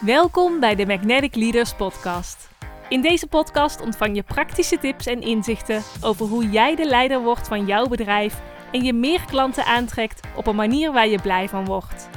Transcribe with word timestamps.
Welkom 0.00 0.60
bij 0.60 0.74
de 0.74 0.86
Magnetic 0.86 1.34
Leaders 1.34 1.74
Podcast. 1.74 2.48
In 2.88 3.00
deze 3.00 3.26
podcast 3.26 3.80
ontvang 3.80 4.16
je 4.16 4.22
praktische 4.22 4.78
tips 4.78 5.06
en 5.06 5.20
inzichten 5.20 5.82
over 6.00 6.26
hoe 6.26 6.50
jij 6.50 6.76
de 6.76 6.84
leider 6.84 7.22
wordt 7.22 7.48
van 7.48 7.66
jouw 7.66 7.86
bedrijf 7.86 8.40
en 8.72 8.84
je 8.84 8.92
meer 8.92 9.20
klanten 9.26 9.64
aantrekt 9.64 10.20
op 10.36 10.46
een 10.46 10.56
manier 10.56 10.92
waar 10.92 11.08
je 11.08 11.20
blij 11.20 11.48
van 11.48 11.64
wordt. 11.64 12.08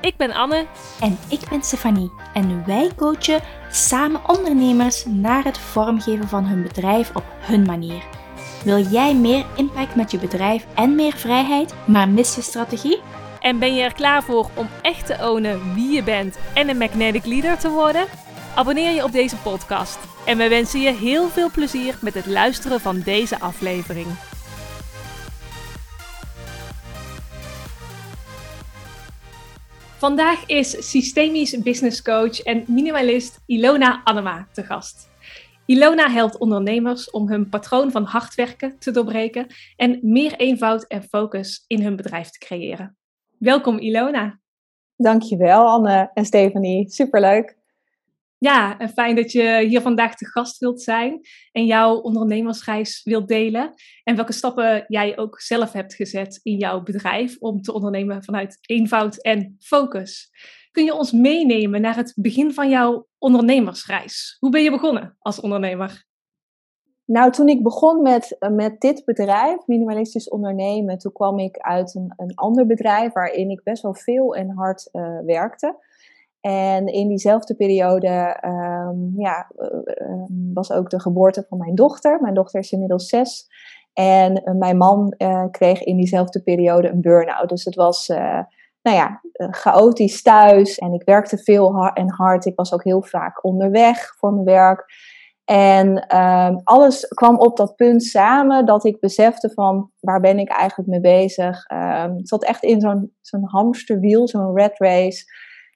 Ik 0.00 0.16
ben 0.16 0.32
Anne. 0.32 0.66
En 1.00 1.18
ik 1.28 1.40
ben 1.50 1.62
Stefanie. 1.62 2.12
En 2.34 2.66
wij 2.66 2.90
coachen 2.96 3.40
samen 3.70 4.28
ondernemers 4.28 5.04
naar 5.04 5.44
het 5.44 5.58
vormgeven 5.58 6.28
van 6.28 6.44
hun 6.44 6.62
bedrijf 6.62 7.16
op 7.16 7.24
hun 7.38 7.62
manier. 7.62 8.02
Wil 8.64 8.78
jij 8.78 9.14
meer 9.14 9.44
impact 9.56 9.94
met 9.94 10.10
je 10.10 10.18
bedrijf 10.18 10.66
en 10.74 10.94
meer 10.94 11.16
vrijheid, 11.16 11.74
maar 11.86 12.08
mis 12.08 12.34
je 12.34 12.42
strategie? 12.42 13.00
En 13.40 13.58
ben 13.58 13.74
je 13.74 13.82
er 13.82 13.92
klaar 13.92 14.22
voor 14.22 14.50
om 14.54 14.68
echt 14.82 15.06
te 15.06 15.16
ownen 15.20 15.74
wie 15.74 15.92
je 15.92 16.02
bent 16.02 16.38
en 16.54 16.68
een 16.68 16.78
magnetic 16.78 17.24
leader 17.24 17.58
te 17.58 17.70
worden? 17.70 18.06
Abonneer 18.54 18.90
je 18.90 19.04
op 19.04 19.12
deze 19.12 19.36
podcast. 19.36 19.98
En 20.26 20.38
we 20.38 20.48
wensen 20.48 20.80
je 20.80 20.92
heel 20.92 21.28
veel 21.28 21.50
plezier 21.50 21.98
met 22.00 22.14
het 22.14 22.26
luisteren 22.26 22.80
van 22.80 23.00
deze 23.00 23.40
aflevering. 23.40 24.06
Vandaag 29.98 30.46
is 30.46 30.90
systemisch 30.90 31.58
business 31.58 32.02
coach 32.02 32.40
en 32.40 32.64
minimalist 32.66 33.40
Ilona 33.46 34.00
Annema 34.04 34.48
te 34.52 34.62
gast. 34.62 35.08
Ilona 35.66 36.10
helpt 36.10 36.38
ondernemers 36.38 37.10
om 37.10 37.28
hun 37.28 37.48
patroon 37.48 37.90
van 37.90 38.04
hard 38.04 38.34
werken 38.34 38.78
te 38.78 38.90
doorbreken 38.90 39.46
en 39.76 39.98
meer 40.02 40.34
eenvoud 40.36 40.84
en 40.86 41.02
focus 41.02 41.64
in 41.66 41.82
hun 41.82 41.96
bedrijf 41.96 42.30
te 42.30 42.38
creëren. 42.38 42.99
Welkom 43.40 43.78
Ilona. 43.78 44.40
Dankjewel 44.96 45.66
Anne 45.66 46.10
en 46.14 46.24
Stefanie, 46.24 46.90
superleuk. 46.90 47.56
Ja, 48.38 48.78
en 48.78 48.88
fijn 48.88 49.16
dat 49.16 49.32
je 49.32 49.64
hier 49.68 49.80
vandaag 49.80 50.16
te 50.16 50.26
gast 50.26 50.58
wilt 50.58 50.82
zijn 50.82 51.20
en 51.52 51.66
jouw 51.66 51.96
ondernemersreis 51.96 53.02
wilt 53.04 53.28
delen. 53.28 53.74
En 54.04 54.16
welke 54.16 54.32
stappen 54.32 54.84
jij 54.88 55.18
ook 55.18 55.40
zelf 55.40 55.72
hebt 55.72 55.94
gezet 55.94 56.40
in 56.42 56.56
jouw 56.56 56.82
bedrijf 56.82 57.36
om 57.38 57.62
te 57.62 57.72
ondernemen 57.72 58.24
vanuit 58.24 58.58
eenvoud 58.60 59.22
en 59.22 59.56
focus. 59.58 60.30
Kun 60.70 60.84
je 60.84 60.94
ons 60.94 61.12
meenemen 61.12 61.80
naar 61.80 61.96
het 61.96 62.12
begin 62.16 62.52
van 62.52 62.68
jouw 62.68 63.08
ondernemersreis? 63.18 64.36
Hoe 64.38 64.50
ben 64.50 64.62
je 64.62 64.70
begonnen 64.70 65.16
als 65.18 65.40
ondernemer? 65.40 66.08
Nou, 67.10 67.30
toen 67.30 67.48
ik 67.48 67.62
begon 67.62 68.02
met, 68.02 68.36
eh, 68.38 68.50
met 68.50 68.80
dit 68.80 69.04
bedrijf, 69.04 69.66
minimalistisch 69.66 70.28
ondernemen, 70.28 70.98
toen 70.98 71.12
kwam 71.12 71.38
ik 71.38 71.58
uit 71.58 71.94
een, 71.94 72.12
een 72.16 72.34
ander 72.34 72.66
bedrijf 72.66 73.12
waarin 73.12 73.50
ik 73.50 73.62
best 73.62 73.82
wel 73.82 73.94
veel 73.94 74.34
en 74.34 74.50
hard 74.50 74.88
uh, 74.92 75.18
werkte. 75.24 75.76
En 76.40 76.86
in 76.86 77.08
diezelfde 77.08 77.54
periode 77.54 78.36
um, 78.44 79.12
ja, 79.16 79.50
uh, 79.58 80.24
was 80.54 80.72
ook 80.72 80.90
de 80.90 81.00
geboorte 81.00 81.44
van 81.48 81.58
mijn 81.58 81.74
dochter. 81.74 82.20
Mijn 82.20 82.34
dochter 82.34 82.60
is 82.60 82.72
inmiddels 82.72 83.08
zes. 83.08 83.48
En 83.92 84.56
mijn 84.58 84.76
man 84.76 85.14
kreeg 85.50 85.82
in 85.82 85.96
diezelfde 85.96 86.42
periode 86.42 86.88
een 86.88 87.00
burn-out. 87.00 87.48
Dus 87.48 87.64
het 87.64 87.74
was 87.74 88.06
nou 88.82 88.96
ja, 88.96 89.20
chaotisch 89.50 90.22
thuis. 90.22 90.78
En 90.78 90.92
ik 90.92 91.02
werkte 91.04 91.38
veel 91.38 91.90
en 91.94 92.10
hard. 92.10 92.44
Ik 92.44 92.56
was 92.56 92.72
ook 92.72 92.84
heel 92.84 93.02
vaak 93.02 93.44
onderweg 93.44 94.14
voor 94.18 94.32
mijn 94.32 94.44
werk. 94.44 94.84
En 95.50 96.16
um, 96.16 96.60
alles 96.64 97.08
kwam 97.08 97.38
op 97.38 97.56
dat 97.56 97.76
punt 97.76 98.02
samen 98.02 98.66
dat 98.66 98.84
ik 98.84 99.00
besefte 99.00 99.50
van 99.50 99.90
waar 100.00 100.20
ben 100.20 100.38
ik 100.38 100.48
eigenlijk 100.48 100.88
mee 100.88 101.00
bezig. 101.00 101.70
Um, 101.70 102.18
ik 102.18 102.28
zat 102.28 102.44
echt 102.44 102.62
in 102.62 102.80
zo'n 102.80 103.12
zo'n 103.20 103.48
hamsterwiel, 103.48 104.28
zo'n 104.28 104.56
red 104.56 104.78
race. 104.78 105.24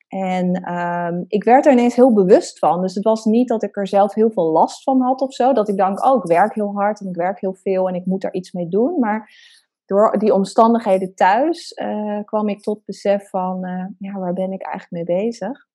En 0.08 0.72
um, 0.72 1.24
ik 1.28 1.44
werd 1.44 1.66
er 1.66 1.72
ineens 1.72 1.94
heel 1.94 2.12
bewust 2.12 2.58
van. 2.58 2.80
Dus 2.80 2.94
het 2.94 3.04
was 3.04 3.24
niet 3.24 3.48
dat 3.48 3.62
ik 3.62 3.76
er 3.76 3.86
zelf 3.86 4.14
heel 4.14 4.30
veel 4.30 4.50
last 4.50 4.82
van 4.82 5.00
had 5.00 5.20
of 5.20 5.32
zo. 5.32 5.52
Dat 5.52 5.68
ik 5.68 5.76
dacht, 5.76 6.04
oh, 6.04 6.16
ik 6.16 6.30
werk 6.30 6.54
heel 6.54 6.72
hard 6.74 7.00
en 7.00 7.08
ik 7.08 7.16
werk 7.16 7.40
heel 7.40 7.54
veel 7.54 7.88
en 7.88 7.94
ik 7.94 8.06
moet 8.06 8.24
er 8.24 8.34
iets 8.34 8.52
mee 8.52 8.68
doen. 8.68 8.98
Maar 8.98 9.30
door 9.84 10.18
die 10.18 10.34
omstandigheden 10.34 11.14
thuis 11.14 11.72
uh, 11.82 12.18
kwam 12.24 12.48
ik 12.48 12.62
tot 12.62 12.84
besef 12.84 13.28
van, 13.28 13.66
uh, 13.66 13.84
ja, 13.98 14.18
waar 14.18 14.32
ben 14.32 14.52
ik 14.52 14.62
eigenlijk 14.62 15.08
mee 15.08 15.18
bezig? 15.20 15.66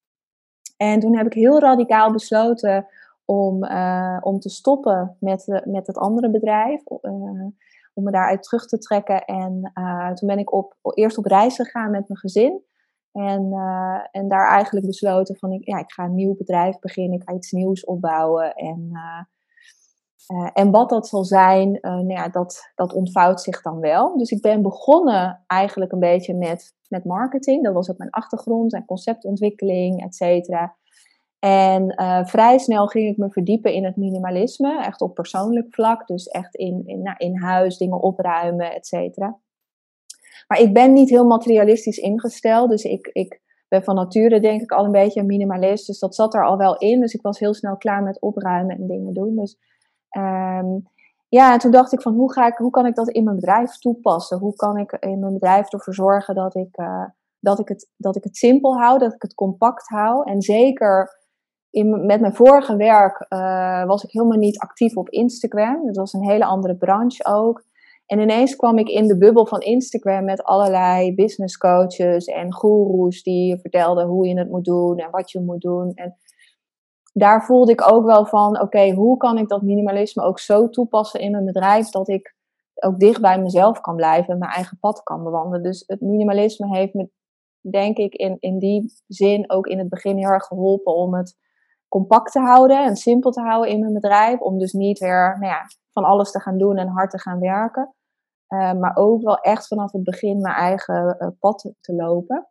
En 0.77 0.99
toen 0.99 1.17
heb 1.17 1.25
ik 1.25 1.33
heel 1.33 1.59
radicaal 1.59 2.11
besloten 2.11 2.87
om, 3.29 3.63
uh, 3.63 4.17
om 4.21 4.39
te 4.39 4.49
stoppen 4.49 5.17
met, 5.19 5.61
met 5.65 5.87
het 5.87 5.97
andere 5.97 6.31
bedrijf. 6.31 6.83
Uh, 7.01 7.47
om 7.93 8.03
me 8.05 8.11
daaruit 8.11 8.43
terug 8.43 8.65
te 8.65 8.77
trekken. 8.77 9.25
En 9.25 9.71
toen 10.13 10.27
ben 10.27 10.39
ik 10.39 10.53
op, 10.53 10.75
eerst 10.93 11.17
op 11.17 11.25
reis 11.25 11.55
gegaan 11.55 11.91
met 11.91 12.07
mijn 12.07 12.19
gezin. 12.19 12.63
En, 13.11 13.53
en 14.11 14.27
daar 14.27 14.47
eigenlijk 14.47 14.85
besloten 14.85 15.37
van, 15.37 15.51
ik, 15.51 15.67
ja, 15.67 15.77
ik 15.77 15.91
ga 15.91 16.03
een 16.03 16.15
nieuw 16.15 16.35
bedrijf 16.35 16.79
beginnen. 16.79 17.19
Ik 17.19 17.29
ga 17.29 17.35
iets 17.35 17.51
nieuws 17.51 17.85
opbouwen. 17.85 18.53
En, 18.53 18.91
en 20.53 20.71
wat 20.71 20.89
dat 20.89 21.07
zal 21.07 21.23
zijn, 21.23 21.77
nou 21.81 22.07
ja, 22.07 22.29
dat, 22.29 22.71
dat 22.75 22.93
ontvouwt 22.93 23.41
zich 23.41 23.61
dan 23.61 23.79
wel. 23.79 24.17
Dus 24.17 24.31
ik 24.31 24.41
ben 24.41 24.61
begonnen 24.61 25.43
eigenlijk 25.47 25.91
een 25.91 25.99
beetje 25.99 26.35
met, 26.35 26.75
met 26.87 27.05
marketing. 27.05 27.63
Dat 27.63 27.73
was 27.73 27.91
ook 27.91 27.97
mijn 27.97 28.09
achtergrond 28.09 28.73
en 28.73 28.85
conceptontwikkeling, 28.85 30.03
et 30.03 30.15
cetera. 30.15 30.77
En 31.39 31.93
uh, 32.01 32.25
vrij 32.25 32.57
snel 32.57 32.87
ging 32.87 33.09
ik 33.09 33.17
me 33.17 33.29
verdiepen 33.29 33.73
in 33.73 33.85
het 33.85 33.95
minimalisme, 33.95 34.83
echt 34.83 35.01
op 35.01 35.13
persoonlijk 35.13 35.67
vlak. 35.69 36.07
Dus 36.07 36.27
echt 36.27 36.55
in, 36.55 36.83
in, 36.85 37.01
nou, 37.01 37.15
in 37.17 37.37
huis 37.37 37.77
dingen 37.77 38.01
opruimen, 38.01 38.73
et 38.73 38.87
cetera. 38.87 39.37
Maar 40.47 40.59
ik 40.59 40.73
ben 40.73 40.93
niet 40.93 41.09
heel 41.09 41.25
materialistisch 41.25 41.97
ingesteld. 41.97 42.69
Dus 42.69 42.83
ik, 42.83 43.09
ik 43.13 43.41
ben 43.67 43.83
van 43.83 43.95
nature 43.95 44.39
denk 44.39 44.61
ik 44.61 44.71
al 44.71 44.85
een 44.85 44.91
beetje 44.91 45.19
een 45.19 45.25
minimalist. 45.25 45.87
Dus 45.87 45.99
dat 45.99 46.15
zat 46.15 46.33
er 46.33 46.45
al 46.45 46.57
wel 46.57 46.77
in. 46.77 46.99
Dus 46.99 47.13
ik 47.13 47.21
was 47.21 47.39
heel 47.39 47.53
snel 47.53 47.77
klaar 47.77 48.03
met 48.03 48.21
opruimen 48.21 48.77
en 48.77 48.87
dingen 48.87 49.13
doen. 49.13 49.35
Dus 49.35 49.57
um, 50.17 50.87
ja, 51.27 51.53
en 51.53 51.59
toen 51.59 51.71
dacht 51.71 51.93
ik 51.93 52.01
van 52.01 52.13
hoe, 52.13 52.33
ga 52.33 52.47
ik, 52.47 52.57
hoe 52.57 52.71
kan 52.71 52.85
ik 52.85 52.95
dat 52.95 53.09
in 53.09 53.23
mijn 53.23 53.35
bedrijf 53.35 53.77
toepassen? 53.77 54.39
Hoe 54.39 54.55
kan 54.55 54.77
ik 54.77 54.91
in 54.91 55.19
mijn 55.19 55.33
bedrijf 55.33 55.73
ervoor 55.73 55.93
zorgen 55.93 56.35
dat 56.35 56.55
ik, 56.55 56.77
uh, 56.77 57.05
dat 57.39 57.59
ik, 57.59 57.67
het, 57.67 57.89
dat 57.97 58.15
ik 58.15 58.23
het 58.23 58.37
simpel 58.37 58.77
hou, 58.77 58.99
dat 58.99 59.13
ik 59.13 59.21
het 59.21 59.33
compact 59.33 59.87
hou. 59.87 60.29
En 60.29 60.41
zeker 60.41 61.18
in, 61.69 62.05
met 62.05 62.21
mijn 62.21 62.35
vorige 62.35 62.75
werk 62.75 63.25
uh, 63.29 63.85
was 63.85 64.03
ik 64.03 64.11
helemaal 64.11 64.37
niet 64.37 64.59
actief 64.59 64.97
op 64.97 65.09
Instagram. 65.09 65.87
Het 65.87 65.97
was 65.97 66.13
een 66.13 66.29
hele 66.29 66.45
andere 66.45 66.75
branche 66.75 67.25
ook. 67.25 67.63
En 68.05 68.19
ineens 68.19 68.55
kwam 68.55 68.77
ik 68.77 68.87
in 68.87 69.07
de 69.07 69.17
bubbel 69.17 69.45
van 69.45 69.59
Instagram 69.59 70.25
met 70.25 70.43
allerlei 70.43 71.15
business 71.15 71.57
coaches 71.57 72.25
en 72.25 72.53
goeroes 72.53 73.23
die 73.23 73.59
vertelden 73.59 74.07
hoe 74.07 74.27
je 74.27 74.37
het 74.37 74.49
moet 74.49 74.65
doen 74.65 74.97
en 74.97 75.11
wat 75.11 75.31
je 75.31 75.41
moet 75.41 75.61
doen. 75.61 75.93
En 75.93 76.17
daar 77.13 77.45
voelde 77.45 77.71
ik 77.71 77.91
ook 77.91 78.05
wel 78.05 78.25
van, 78.25 78.61
oké, 78.61 78.91
hoe 78.91 79.17
kan 79.17 79.37
ik 79.37 79.47
dat 79.47 79.61
minimalisme 79.61 80.23
ook 80.23 80.39
zo 80.39 80.69
toepassen 80.69 81.19
in 81.19 81.31
mijn 81.31 81.45
bedrijf 81.45 81.89
dat 81.89 82.07
ik 82.07 82.35
ook 82.75 82.99
dicht 82.99 83.21
bij 83.21 83.41
mezelf 83.41 83.81
kan 83.81 83.95
blijven 83.95 84.33
en 84.33 84.39
mijn 84.39 84.51
eigen 84.51 84.77
pad 84.79 85.03
kan 85.03 85.23
bewandelen. 85.23 85.63
Dus 85.63 85.83
het 85.87 86.01
minimalisme 86.01 86.77
heeft 86.77 86.93
me, 86.93 87.09
denk 87.61 87.97
ik, 87.97 88.13
in, 88.13 88.37
in 88.39 88.59
die 88.59 88.93
zin 89.07 89.51
ook 89.51 89.67
in 89.67 89.79
het 89.79 89.89
begin 89.89 90.17
heel 90.17 90.29
erg 90.29 90.45
geholpen 90.45 90.95
om 90.95 91.13
het 91.13 91.37
compact 91.89 92.31
te 92.31 92.39
houden 92.39 92.83
en 92.83 92.95
simpel 92.95 93.31
te 93.31 93.41
houden 93.41 93.71
in 93.71 93.79
mijn 93.79 93.93
bedrijf. 93.93 94.39
Om 94.39 94.57
dus 94.57 94.73
niet 94.73 94.99
weer 94.99 95.37
nou 95.39 95.51
ja, 95.51 95.65
van 95.91 96.03
alles 96.03 96.31
te 96.31 96.39
gaan 96.39 96.57
doen 96.57 96.77
en 96.77 96.87
hard 96.87 97.11
te 97.11 97.19
gaan 97.19 97.39
werken. 97.39 97.93
Uh, 98.49 98.73
maar 98.73 98.95
ook 98.95 99.21
wel 99.21 99.37
echt 99.37 99.67
vanaf 99.67 99.91
het 99.91 100.03
begin 100.03 100.41
mijn 100.41 100.55
eigen 100.55 101.17
uh, 101.19 101.27
pad 101.39 101.71
te 101.81 101.93
lopen. 101.93 102.47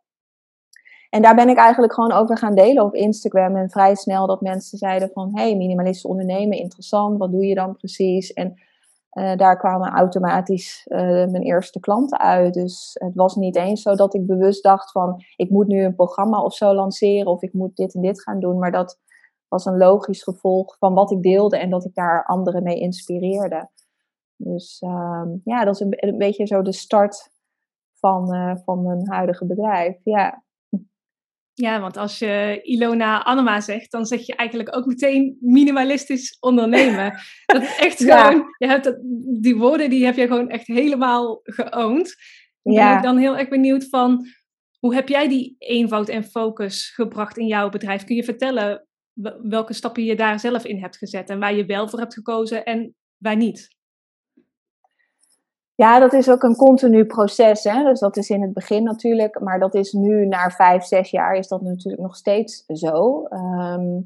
En 1.09 1.21
daar 1.21 1.35
ben 1.35 1.49
ik 1.49 1.57
eigenlijk 1.57 1.93
gewoon 1.93 2.11
over 2.11 2.37
gaan 2.37 2.55
delen 2.55 2.83
op 2.83 2.93
Instagram. 2.93 3.55
En 3.55 3.69
vrij 3.69 3.95
snel 3.95 4.27
dat 4.27 4.41
mensen 4.41 4.77
zeiden 4.77 5.09
van... 5.13 5.29
hey, 5.33 5.55
minimalistisch 5.55 6.05
ondernemen, 6.05 6.57
interessant. 6.57 7.17
Wat 7.17 7.31
doe 7.31 7.45
je 7.45 7.55
dan 7.55 7.75
precies? 7.75 8.33
En 8.33 8.53
uh, 9.13 9.35
daar 9.35 9.57
kwamen 9.57 9.89
automatisch 9.89 10.85
mijn 10.89 11.41
eerste 11.41 11.79
klanten 11.79 12.19
uit. 12.19 12.53
Dus 12.53 12.91
het 12.93 13.15
was 13.15 13.35
niet 13.35 13.55
eens 13.55 13.81
zo 13.81 13.95
dat 13.95 14.13
ik 14.13 14.27
bewust 14.27 14.63
dacht 14.63 14.91
van... 14.91 15.23
ik 15.35 15.49
moet 15.49 15.67
nu 15.67 15.83
een 15.83 15.95
programma 15.95 16.43
of 16.43 16.53
zo 16.53 16.73
lanceren... 16.73 17.31
of 17.31 17.41
ik 17.41 17.53
moet 17.53 17.75
dit 17.75 17.95
en 17.95 18.01
dit 18.01 18.21
gaan 18.21 18.39
doen. 18.39 18.59
Maar 18.59 18.71
dat 18.71 18.99
was 19.49 19.65
een 19.65 19.77
logisch 19.77 20.23
gevolg 20.23 20.77
van 20.77 20.93
wat 20.93 21.11
ik 21.11 21.21
deelde 21.21 21.57
en 21.57 21.69
dat 21.69 21.85
ik 21.85 21.93
daar 21.93 22.25
anderen 22.25 22.63
mee 22.63 22.79
inspireerde. 22.79 23.69
Dus 24.35 24.81
uh, 24.81 25.23
ja, 25.43 25.65
dat 25.65 25.73
is 25.73 25.79
een, 25.79 25.93
een, 25.95 26.17
beetje 26.17 26.47
zo 26.47 26.61
de 26.61 26.73
start 26.73 27.29
van, 27.93 28.35
uh, 28.35 28.55
van 28.63 28.83
mijn 28.83 29.09
huidige 29.09 29.45
bedrijf. 29.45 29.97
Ja. 30.03 30.43
Ja, 31.53 31.79
want 31.79 31.97
als 31.97 32.19
je 32.19 32.59
Ilona 32.63 33.23
Annema 33.23 33.61
zegt, 33.61 33.91
dan 33.91 34.05
zeg 34.05 34.25
je 34.25 34.35
eigenlijk 34.35 34.75
ook 34.75 34.85
meteen 34.85 35.37
minimalistisch 35.39 36.37
ondernemen. 36.39 37.19
dat 37.45 37.61
is 37.61 37.77
echt 37.79 38.03
gewoon, 38.03 38.45
je 38.57 38.67
hebt 38.67 38.83
dat, 38.83 38.97
die 39.41 39.57
woorden 39.57 39.89
die 39.89 40.05
heb 40.05 40.15
je 40.15 40.27
gewoon 40.27 40.49
echt 40.49 40.67
helemaal 40.67 41.39
geoond. 41.43 42.15
Ja. 42.61 42.87
Ben 42.87 42.97
ik 42.97 43.03
dan 43.03 43.17
heel 43.17 43.37
erg 43.37 43.49
benieuwd 43.49 43.89
van, 43.89 44.27
hoe 44.79 44.95
heb 44.95 45.07
jij 45.07 45.27
die 45.27 45.55
eenvoud 45.57 46.09
en 46.09 46.23
focus 46.23 46.89
gebracht 46.89 47.37
in 47.37 47.47
jouw 47.47 47.69
bedrijf? 47.69 48.03
Kun 48.03 48.15
je 48.15 48.23
vertellen 48.23 48.87
welke 49.41 49.73
stappen 49.73 50.03
je 50.03 50.15
daar 50.15 50.39
zelf 50.39 50.65
in 50.65 50.81
hebt 50.81 50.97
gezet 50.97 51.29
en 51.29 51.39
waar 51.39 51.53
je 51.53 51.65
wel 51.65 51.87
voor 51.87 51.99
hebt 51.99 52.13
gekozen 52.13 52.65
en 52.65 52.95
waar 53.17 53.35
niet? 53.35 53.77
Ja, 55.75 55.99
dat 55.99 56.13
is 56.13 56.29
ook 56.29 56.43
een 56.43 56.55
continu 56.55 57.05
proces. 57.05 57.63
Hè? 57.63 57.83
Dus 57.83 57.99
dat 57.99 58.17
is 58.17 58.29
in 58.29 58.41
het 58.41 58.53
begin 58.53 58.83
natuurlijk, 58.83 59.39
maar 59.39 59.59
dat 59.59 59.75
is 59.75 59.91
nu 59.91 60.25
na 60.25 60.49
vijf, 60.49 60.83
zes 60.83 61.11
jaar 61.11 61.35
is 61.35 61.47
dat 61.47 61.61
natuurlijk 61.61 62.01
nog 62.01 62.15
steeds 62.15 62.63
zo. 62.65 63.23
Ehm, 63.23 64.01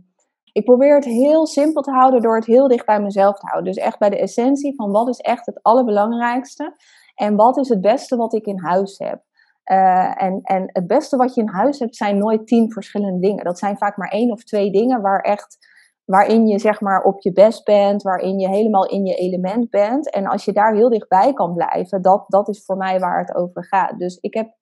ik 0.52 0.66
probeer 0.66 0.96
het 0.96 1.06
heel 1.06 1.48
simpel 1.48 1.82
te 1.82 1.92
houden 1.92 2.22
door 2.22 2.36
het 2.36 2.46
heel 2.46 2.68
dicht 2.68 2.86
bij 2.86 3.02
mezelf 3.02 3.40
te 3.40 3.46
houden. 3.46 3.74
Dus 3.74 3.84
echt 3.84 4.00
bij 4.00 4.10
de 4.10 4.20
essentie 4.20 4.76
van 4.76 4.92
wat 4.92 5.10
is 5.10 5.20
echt 5.20 5.46
het 5.46 5.60
allerbelangrijkste 5.62 6.76
en 7.16 7.36
wat 7.36 7.58
is 7.58 7.70
het 7.70 7.82
beste 7.82 8.16
wat 8.16 8.34
ik 8.34 8.46
in 8.46 8.60
huis 8.60 8.98
heb. 8.98 9.24
Uh, 9.72 10.24
en, 10.24 10.40
en 10.44 10.70
het 10.72 10.88
beste 10.88 11.18
wat 11.18 11.36
je 11.36 11.42
in 11.42 11.48
huis 11.48 11.80
hebt 11.80 11.96
zijn 11.96 12.18
nooit 12.18 12.48
tien 12.48 12.72
verschillende 12.72 13.20
dingen. 13.20 13.44
Dat 13.44 13.60
zijn 13.60 13.78
vaak 13.78 13.98
maar 13.98 14.10
één 14.10 14.32
of 14.32 14.44
twee 14.44 14.72
dingen 14.72 15.02
waar 15.02 15.20
echt 15.20 15.58
waarin 16.06 16.48
je 16.48 16.60
zeg 16.60 16.82
maar 16.82 17.04
op 17.04 17.22
je 17.22 17.32
best 17.32 17.64
bent, 17.64 18.02
waarin 18.02 18.40
je 18.40 18.48
helemaal 18.48 18.86
in 18.86 19.06
je 19.06 19.16
element 19.16 19.70
bent. 19.70 20.12
En 20.12 20.26
als 20.28 20.46
je 20.46 20.52
daar 20.52 20.76
heel 20.76 20.90
dichtbij 20.90 21.34
kan 21.34 21.54
blijven, 21.54 22.02
dat, 22.02 22.24
dat 22.28 22.48
is 22.50 22.66
voor 22.66 22.78
mij 22.78 23.00
waar 23.00 23.20
het 23.20 23.36
over 23.36 23.66
gaat. 23.66 24.00
Dus 24.00 24.18
ik 24.18 24.34
heb 24.34 24.54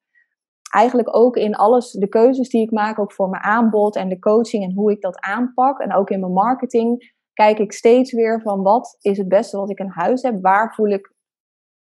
eigenlijk 0.73 1.15
ook 1.15 1.35
in 1.35 1.55
alles, 1.55 1.91
de 1.91 2.07
keuzes 2.07 2.49
die 2.49 2.61
ik 2.61 2.71
maak, 2.71 2.99
ook 2.99 3.13
voor 3.13 3.29
mijn 3.29 3.43
aanbod 3.43 3.95
en 3.95 4.09
de 4.09 4.19
coaching 4.19 4.63
en 4.63 4.73
hoe 4.73 4.91
ik 4.91 5.01
dat 5.01 5.19
aanpak. 5.19 5.79
En 5.79 5.93
ook 5.93 6.09
in 6.09 6.19
mijn 6.19 6.33
marketing 6.33 7.13
kijk 7.33 7.59
ik 7.59 7.71
steeds 7.71 8.11
weer 8.11 8.41
van 8.41 8.61
wat 8.61 8.97
is 9.01 9.17
het 9.17 9.27
beste 9.27 9.57
wat 9.57 9.69
ik 9.69 9.79
in 9.79 9.89
huis 9.89 10.21
heb. 10.21 10.41
Waar 10.41 10.73
voel 10.73 10.89
ik, 10.89 11.13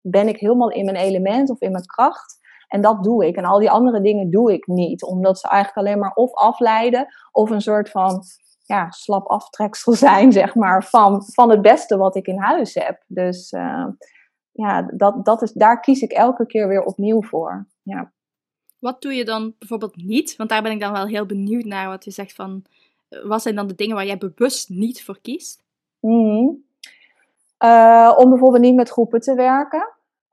ben 0.00 0.28
ik 0.28 0.38
helemaal 0.38 0.70
in 0.70 0.84
mijn 0.84 0.96
element 0.96 1.50
of 1.50 1.60
in 1.60 1.72
mijn 1.72 1.86
kracht. 1.86 2.38
En 2.70 2.80
dat 2.80 3.02
doe 3.02 3.26
ik. 3.26 3.36
En 3.36 3.44
al 3.44 3.58
die 3.58 3.70
andere 3.70 4.00
dingen 4.00 4.30
doe 4.30 4.52
ik 4.52 4.66
niet. 4.66 5.02
Omdat 5.02 5.38
ze 5.38 5.48
eigenlijk 5.48 5.86
alleen 5.86 5.98
maar 5.98 6.14
of 6.14 6.34
afleiden 6.34 7.06
of 7.32 7.50
een 7.50 7.60
soort 7.60 7.90
van 7.90 8.22
ja, 8.64 8.90
slap 8.90 9.26
aftreksel 9.26 9.92
zijn, 10.06 10.32
zeg 10.32 10.54
maar, 10.54 10.84
van, 10.84 11.24
van 11.24 11.50
het 11.50 11.62
beste 11.62 11.96
wat 11.96 12.16
ik 12.16 12.26
in 12.26 12.38
huis 12.38 12.74
heb. 12.74 13.02
Dus 13.06 13.52
uh, 13.52 13.86
ja, 14.50 14.82
dat, 14.82 15.24
dat 15.24 15.42
is, 15.42 15.52
daar 15.52 15.80
kies 15.80 16.02
ik 16.02 16.12
elke 16.12 16.46
keer 16.46 16.68
weer 16.68 16.82
opnieuw 16.82 17.22
voor. 17.22 17.66
Ja. 17.82 18.12
Wat 18.78 19.02
doe 19.02 19.12
je 19.12 19.24
dan 19.24 19.54
bijvoorbeeld 19.58 19.96
niet? 19.96 20.36
Want 20.36 20.48
daar 20.48 20.62
ben 20.62 20.72
ik 20.72 20.80
dan 20.80 20.92
wel 20.92 21.06
heel 21.06 21.26
benieuwd 21.26 21.64
naar 21.64 21.88
wat 21.88 22.04
je 22.04 22.10
zegt 22.10 22.34
van, 22.34 22.64
eh, 23.08 23.26
wat 23.26 23.42
zijn 23.42 23.54
dan 23.54 23.66
de 23.66 23.74
dingen 23.74 23.96
waar 23.96 24.06
jij 24.06 24.18
bewust 24.18 24.68
niet 24.68 25.04
voor 25.04 25.18
kiest? 25.20 25.62
Mm 26.00 26.68
om 28.16 28.30
bijvoorbeeld 28.30 28.62
niet 28.62 28.74
met 28.74 28.90
groepen 28.90 29.20
te 29.20 29.34
werken. 29.34 29.88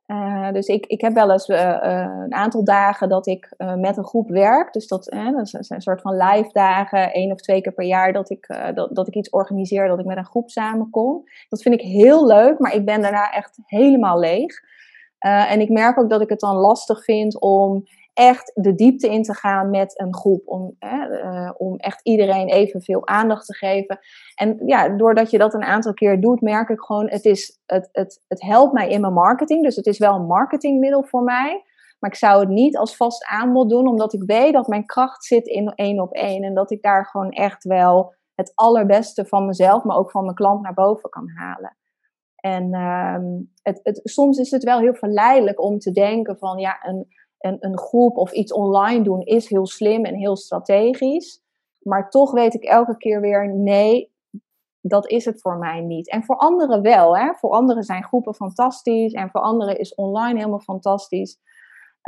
Uh, 0.07 0.51
dus 0.51 0.67
ik, 0.67 0.85
ik 0.85 1.01
heb 1.01 1.13
wel 1.13 1.31
eens 1.31 1.47
uh, 1.47 1.57
uh, 1.57 2.07
een 2.23 2.33
aantal 2.33 2.63
dagen 2.63 3.09
dat 3.09 3.27
ik 3.27 3.53
met 3.57 3.97
een 3.97 4.05
groep 4.05 4.29
werk. 4.29 4.73
Dus 4.73 4.87
dat, 4.87 5.05
dat 5.05 5.49
zijn 5.49 5.65
een 5.67 5.81
soort 5.81 6.01
van 6.01 6.15
live 6.15 6.49
dagen, 6.51 7.13
één 7.13 7.31
of 7.31 7.41
twee 7.41 7.61
keer 7.61 7.73
per 7.73 7.85
jaar, 7.85 8.13
dat 8.13 8.29
ik, 8.29 8.71
dat, 8.73 8.95
dat 8.95 9.07
ik 9.07 9.15
iets 9.15 9.29
organiseer, 9.29 9.87
dat 9.87 9.99
ik 9.99 10.05
met 10.05 10.17
een 10.17 10.25
groep 10.25 10.49
samenkom. 10.49 11.23
Dat 11.49 11.61
vind 11.61 11.75
ik 11.75 11.81
heel 11.81 12.27
leuk, 12.27 12.59
maar 12.59 12.73
ik 12.73 12.85
ben 12.85 13.01
daarna 13.01 13.31
echt 13.31 13.59
helemaal 13.65 14.19
leeg. 14.19 14.61
en 15.19 15.61
ik 15.61 15.69
merk 15.69 15.99
ook 15.99 16.09
dat 16.09 16.21
ik 16.21 16.29
het 16.29 16.39
dan 16.39 16.55
lastig 16.55 17.03
vind 17.03 17.39
om 17.39 17.83
echt 18.17 18.51
de 18.55 18.75
diepte 18.75 19.09
in 19.09 19.23
te 19.23 19.33
gaan 19.33 19.69
met 19.69 19.99
een 19.99 20.15
groep. 20.15 20.41
Om, 20.45 20.75
uh, 20.79 21.51
om 21.57 21.75
echt 21.75 21.99
iedereen 22.03 22.47
evenveel 22.47 23.07
aandacht 23.07 23.45
te 23.45 23.53
geven. 23.53 23.99
En 24.35 24.61
ja, 24.65 24.89
doordat 24.89 25.31
je 25.31 25.37
dat 25.37 25.53
een 25.53 25.63
aantal 25.63 25.93
keer 25.93 26.21
doet, 26.21 26.41
merk 26.41 26.69
ik 26.69 26.79
gewoon, 26.79 27.09
het, 27.09 27.25
is, 27.25 27.59
het, 27.65 27.89
het, 27.91 28.23
het 28.27 28.41
helpt 28.41 28.73
mij 28.73 28.89
in 28.89 29.01
mijn 29.01 29.13
marketing. 29.13 29.63
Dus 29.63 29.75
het 29.75 29.85
is 29.85 29.97
wel 29.97 30.15
een 30.15 30.25
marketingmiddel 30.25 31.03
voor 31.03 31.23
mij. 31.23 31.63
Maar 31.99 32.09
ik 32.09 32.17
zou 32.17 32.39
het 32.39 32.49
niet 32.49 32.77
als 32.77 32.95
vast 32.95 33.25
aanbod 33.25 33.69
doen, 33.69 33.87
omdat 33.87 34.13
ik 34.13 34.23
weet 34.25 34.53
dat 34.53 34.67
mijn 34.67 34.85
kracht 34.85 35.25
zit 35.25 35.47
in 35.47 35.73
één 35.75 35.99
op 35.99 36.13
één. 36.13 36.43
En 36.43 36.53
dat 36.53 36.71
ik 36.71 36.81
daar 36.81 37.05
gewoon 37.05 37.31
echt 37.31 37.63
wel 37.63 38.13
het 38.35 38.51
allerbeste 38.55 39.25
van 39.25 39.45
mezelf, 39.45 39.83
maar 39.83 39.97
ook 39.97 40.11
van 40.11 40.23
mijn 40.23 40.35
klant 40.35 40.61
naar 40.61 40.73
boven 40.73 41.09
kan 41.09 41.29
halen. 41.29 41.77
En 42.35 42.73
uh, 42.73 43.39
het, 43.61 43.79
het, 43.83 43.99
soms 44.03 44.37
is 44.37 44.51
het 44.51 44.63
wel 44.63 44.79
heel 44.79 44.93
verleidelijk 44.93 45.61
om 45.61 45.79
te 45.79 45.91
denken 45.91 46.37
van 46.37 46.57
ja, 46.57 46.77
een, 46.81 47.07
een, 47.39 47.57
een 47.59 47.77
groep 47.77 48.17
of 48.17 48.31
iets 48.31 48.53
online 48.53 49.03
doen 49.03 49.21
is 49.21 49.49
heel 49.49 49.65
slim 49.65 50.05
en 50.05 50.15
heel 50.15 50.35
strategisch. 50.35 51.45
Maar 51.79 52.09
toch 52.09 52.31
weet 52.31 52.53
ik 52.53 52.63
elke 52.63 52.97
keer 52.97 53.21
weer, 53.21 53.55
nee, 53.55 54.11
dat 54.81 55.09
is 55.09 55.25
het 55.25 55.41
voor 55.41 55.57
mij 55.57 55.81
niet. 55.81 56.09
En 56.09 56.23
voor 56.23 56.35
anderen 56.35 56.81
wel. 56.81 57.17
Hè? 57.17 57.33
Voor 57.33 57.51
anderen 57.51 57.83
zijn 57.83 58.03
groepen 58.03 58.33
fantastisch 58.33 59.13
en 59.13 59.29
voor 59.29 59.41
anderen 59.41 59.79
is 59.79 59.95
online 59.95 60.37
helemaal 60.37 60.59
fantastisch. 60.59 61.39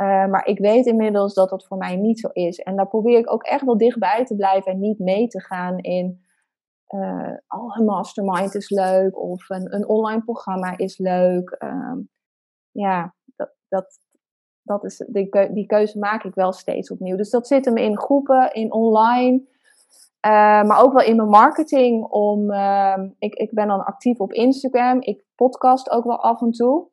Uh, 0.02 0.26
maar 0.26 0.46
ik 0.46 0.58
weet 0.58 0.86
inmiddels 0.86 1.34
dat 1.34 1.48
dat 1.48 1.66
voor 1.66 1.76
mij 1.76 1.96
niet 1.96 2.20
zo 2.20 2.28
is. 2.28 2.58
En 2.58 2.76
daar 2.76 2.88
probeer 2.88 3.18
ik 3.18 3.32
ook 3.32 3.42
echt 3.42 3.64
wel 3.64 3.76
dichtbij 3.76 4.24
te 4.24 4.36
blijven 4.36 4.72
en 4.72 4.78
niet 4.78 4.98
mee 4.98 5.26
te 5.26 5.40
gaan 5.40 5.78
in. 5.78 6.28
Uh, 6.94 7.32
een 7.48 7.84
mastermind 7.84 8.54
is 8.54 8.70
leuk 8.70 9.18
of 9.18 9.48
een, 9.48 9.74
een 9.74 9.88
online 9.88 10.22
programma 10.22 10.76
is 10.76 10.98
leuk. 10.98 11.56
Uh, 11.58 11.96
ja, 12.70 13.14
dat, 13.36 13.54
dat, 13.68 13.98
dat 14.70 14.84
is, 14.84 15.04
die, 15.06 15.52
die 15.52 15.66
keuze 15.66 15.98
maak 15.98 16.24
ik 16.24 16.34
wel 16.34 16.52
steeds 16.52 16.90
opnieuw. 16.90 17.16
Dus 17.16 17.30
dat 17.30 17.46
zit 17.46 17.64
hem 17.64 17.76
in 17.76 17.98
groepen, 17.98 18.52
in 18.52 18.72
online. 18.72 19.36
Uh, 20.26 20.62
maar 20.62 20.82
ook 20.82 20.92
wel 20.92 21.06
in 21.06 21.16
mijn 21.16 21.28
marketing. 21.28 22.04
Om, 22.04 22.50
uh, 22.50 22.98
ik, 23.18 23.34
ik 23.34 23.50
ben 23.52 23.68
dan 23.68 23.84
actief 23.84 24.18
op 24.18 24.32
Instagram. 24.32 25.00
Ik 25.00 25.24
podcast 25.34 25.90
ook 25.90 26.04
wel 26.04 26.22
af 26.22 26.40
en 26.40 26.50
toe. 26.50 26.88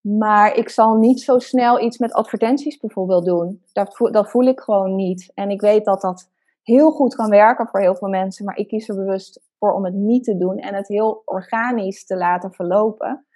Maar 0.00 0.56
ik 0.56 0.68
zal 0.68 0.96
niet 0.96 1.20
zo 1.20 1.38
snel 1.38 1.80
iets 1.80 1.98
met 1.98 2.12
advertenties 2.12 2.78
bijvoorbeeld 2.78 3.24
doen. 3.24 3.62
Dat 3.72 3.96
voel, 3.96 4.12
dat 4.12 4.30
voel 4.30 4.44
ik 4.44 4.60
gewoon 4.60 4.94
niet. 4.94 5.30
En 5.34 5.50
ik 5.50 5.60
weet 5.60 5.84
dat 5.84 6.00
dat 6.00 6.28
heel 6.62 6.90
goed 6.90 7.14
kan 7.14 7.30
werken 7.30 7.68
voor 7.68 7.80
heel 7.80 7.96
veel 7.96 8.08
mensen. 8.08 8.44
Maar 8.44 8.56
ik 8.56 8.68
kies 8.68 8.88
er 8.88 8.96
bewust 8.96 9.40
voor 9.58 9.72
om 9.72 9.84
het 9.84 9.94
niet 9.94 10.24
te 10.24 10.36
doen. 10.36 10.58
En 10.58 10.74
het 10.74 10.88
heel 10.88 11.22
organisch 11.24 12.06
te 12.06 12.16
laten 12.16 12.52
verlopen. 12.52 13.26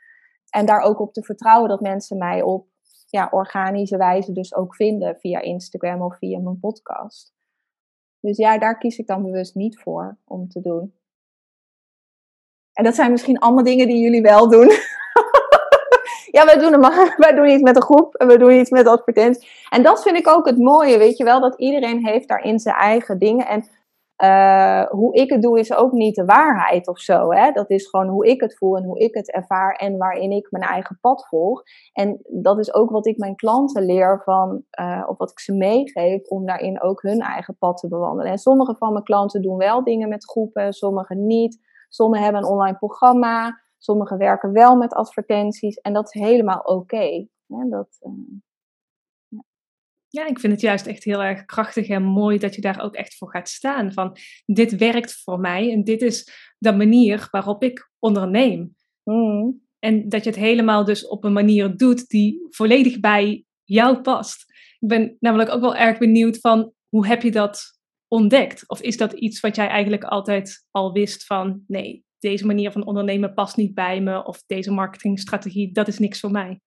En 0.50 0.67
daar 0.67 0.81
ook 0.81 1.00
op 1.00 1.12
te 1.12 1.23
vertrouwen 1.23 1.69
dat 1.69 1.81
mensen 1.81 2.19
mij 2.19 2.43
op 2.43 2.67
ja, 3.14 3.28
organische 3.31 3.96
wijze 3.96 4.32
dus 4.32 4.55
ook 4.55 4.75
vinden 4.75 5.16
via 5.19 5.40
Instagram 5.40 6.02
of 6.02 6.16
via 6.19 6.38
mijn 6.38 6.61
podcast. 6.61 7.32
Dus 8.20 8.37
ja, 8.37 8.58
daar 8.58 8.78
kies 8.78 8.99
ik 8.99 9.06
dan 9.06 9.22
bewust 9.22 9.55
niet 9.55 9.78
voor 9.78 10.16
om 10.25 10.49
te 10.49 10.61
doen. 10.61 10.94
En 12.72 12.84
dat 12.84 12.94
zijn 12.94 13.11
misschien 13.11 13.38
allemaal 13.38 13.64
dingen 13.64 13.87
die 13.87 14.02
jullie 14.02 14.22
wel 14.22 14.50
doen. 14.50 14.66
ja, 16.37 16.44
wij 16.44 16.58
doen, 16.58 16.81
maar, 16.81 17.14
wij 17.25 17.34
doen 17.34 17.49
iets 17.49 17.62
met 17.62 17.76
een 17.76 17.82
groep 17.82 18.14
en 18.14 18.26
we 18.26 18.38
doen 18.38 18.52
iets 18.52 18.70
met 18.70 18.87
advertenties. 18.87 19.67
En 19.70 19.82
dat 19.82 20.02
vind 20.02 20.17
ik 20.17 20.28
ook 20.28 20.46
het 20.46 20.58
mooie, 20.58 20.99
weet 20.99 21.17
je 21.17 21.25
wel, 21.25 21.40
dat 21.40 21.58
iedereen 21.58 22.06
heeft 22.06 22.28
daarin 22.28 22.58
zijn 22.58 22.76
eigen 22.76 23.19
dingen. 23.19 23.46
En 23.46 23.69
uh, 24.22 24.84
hoe 24.84 25.14
ik 25.14 25.31
het 25.31 25.43
doe 25.43 25.58
is 25.58 25.72
ook 25.72 25.93
niet 25.93 26.14
de 26.14 26.25
waarheid 26.25 26.88
of 26.88 26.99
zo. 26.99 27.32
Hè? 27.32 27.50
Dat 27.52 27.70
is 27.70 27.88
gewoon 27.88 28.08
hoe 28.08 28.26
ik 28.26 28.40
het 28.40 28.56
voel 28.56 28.76
en 28.76 28.84
hoe 28.84 28.99
ik 28.99 29.14
het 29.14 29.32
ervaar 29.32 29.75
en 29.75 29.96
waarin 29.96 30.31
ik 30.31 30.50
mijn 30.50 30.64
eigen 30.64 30.99
pad 31.00 31.26
volg. 31.26 31.62
En 31.93 32.20
dat 32.28 32.58
is 32.58 32.75
ook 32.75 32.90
wat 32.90 33.06
ik 33.06 33.19
mijn 33.19 33.34
klanten 33.34 33.84
leer 33.84 34.22
van, 34.25 34.62
uh, 34.81 35.05
of 35.06 35.19
wat 35.19 35.31
ik 35.31 35.40
ze 35.40 35.55
meegeef, 35.55 36.26
om 36.26 36.46
daarin 36.46 36.82
ook 36.82 37.02
hun 37.02 37.20
eigen 37.20 37.56
pad 37.58 37.76
te 37.76 37.88
bewandelen. 37.88 38.32
En 38.32 38.38
sommige 38.38 38.75
van 38.75 38.93
mijn 38.93 39.05
klanten 39.05 39.43
doen 39.43 39.56
wel 39.56 39.84
dingen 39.84 40.08
met 40.08 40.25
groepen, 40.25 40.72
sommige 40.72 41.15
niet. 41.15 41.58
Sommigen 41.88 42.24
hebben 42.24 42.43
een 42.43 42.48
online 42.48 42.77
programma, 42.77 43.60
sommigen 43.79 44.19
werken 44.19 44.53
wel 44.53 44.77
met 44.77 44.94
advertenties. 44.94 45.77
En 45.77 45.93
dat 45.93 46.15
is 46.15 46.20
helemaal 46.22 46.60
oké. 46.60 46.72
Okay. 46.72 47.29
Dat, 47.46 47.88
uh, 48.00 48.41
ja, 50.14 50.26
ik 50.26 50.38
vind 50.38 50.52
het 50.52 50.62
juist 50.62 50.86
echt 50.86 51.04
heel 51.04 51.22
erg 51.22 51.44
krachtig 51.44 51.88
en 51.88 52.02
mooi 52.02 52.38
dat 52.38 52.54
je 52.54 52.60
daar 52.60 52.80
ook 52.80 52.94
echt 52.94 53.16
voor 53.16 53.30
gaat 53.30 53.48
staan. 53.48 53.92
Van 53.92 54.16
dit 54.46 54.76
werkt 54.76 55.22
voor 55.22 55.40
mij 55.40 55.72
en 55.72 55.84
dit 55.84 56.02
is 56.02 56.30
de 56.58 56.72
manier 56.72 57.28
waarop 57.30 57.62
ik 57.62 57.90
onderneem. 57.98 58.76
Mm. 59.02 59.62
En 59.78 60.08
dat 60.08 60.24
je 60.24 60.30
het 60.30 60.38
helemaal 60.38 60.84
dus 60.84 61.06
op 61.06 61.24
een 61.24 61.32
manier 61.32 61.76
doet 61.76 62.08
die 62.08 62.46
volledig 62.50 63.00
bij 63.00 63.44
jou 63.64 64.00
past. 64.00 64.44
Ik 64.78 64.88
ben 64.88 65.16
namelijk 65.20 65.50
ook 65.50 65.60
wel 65.60 65.76
erg 65.76 65.98
benieuwd 65.98 66.38
van 66.38 66.72
hoe 66.88 67.06
heb 67.06 67.22
je 67.22 67.30
dat 67.30 67.62
ontdekt? 68.08 68.68
Of 68.68 68.80
is 68.80 68.96
dat 68.96 69.12
iets 69.12 69.40
wat 69.40 69.56
jij 69.56 69.68
eigenlijk 69.68 70.04
altijd 70.04 70.66
al 70.70 70.92
wist 70.92 71.24
van 71.24 71.64
nee, 71.66 72.04
deze 72.18 72.46
manier 72.46 72.72
van 72.72 72.86
ondernemen 72.86 73.34
past 73.34 73.56
niet 73.56 73.74
bij 73.74 74.00
me 74.00 74.24
of 74.24 74.42
deze 74.46 74.72
marketingstrategie, 74.72 75.72
dat 75.72 75.88
is 75.88 75.98
niks 75.98 76.20
voor 76.20 76.30
mij? 76.30 76.60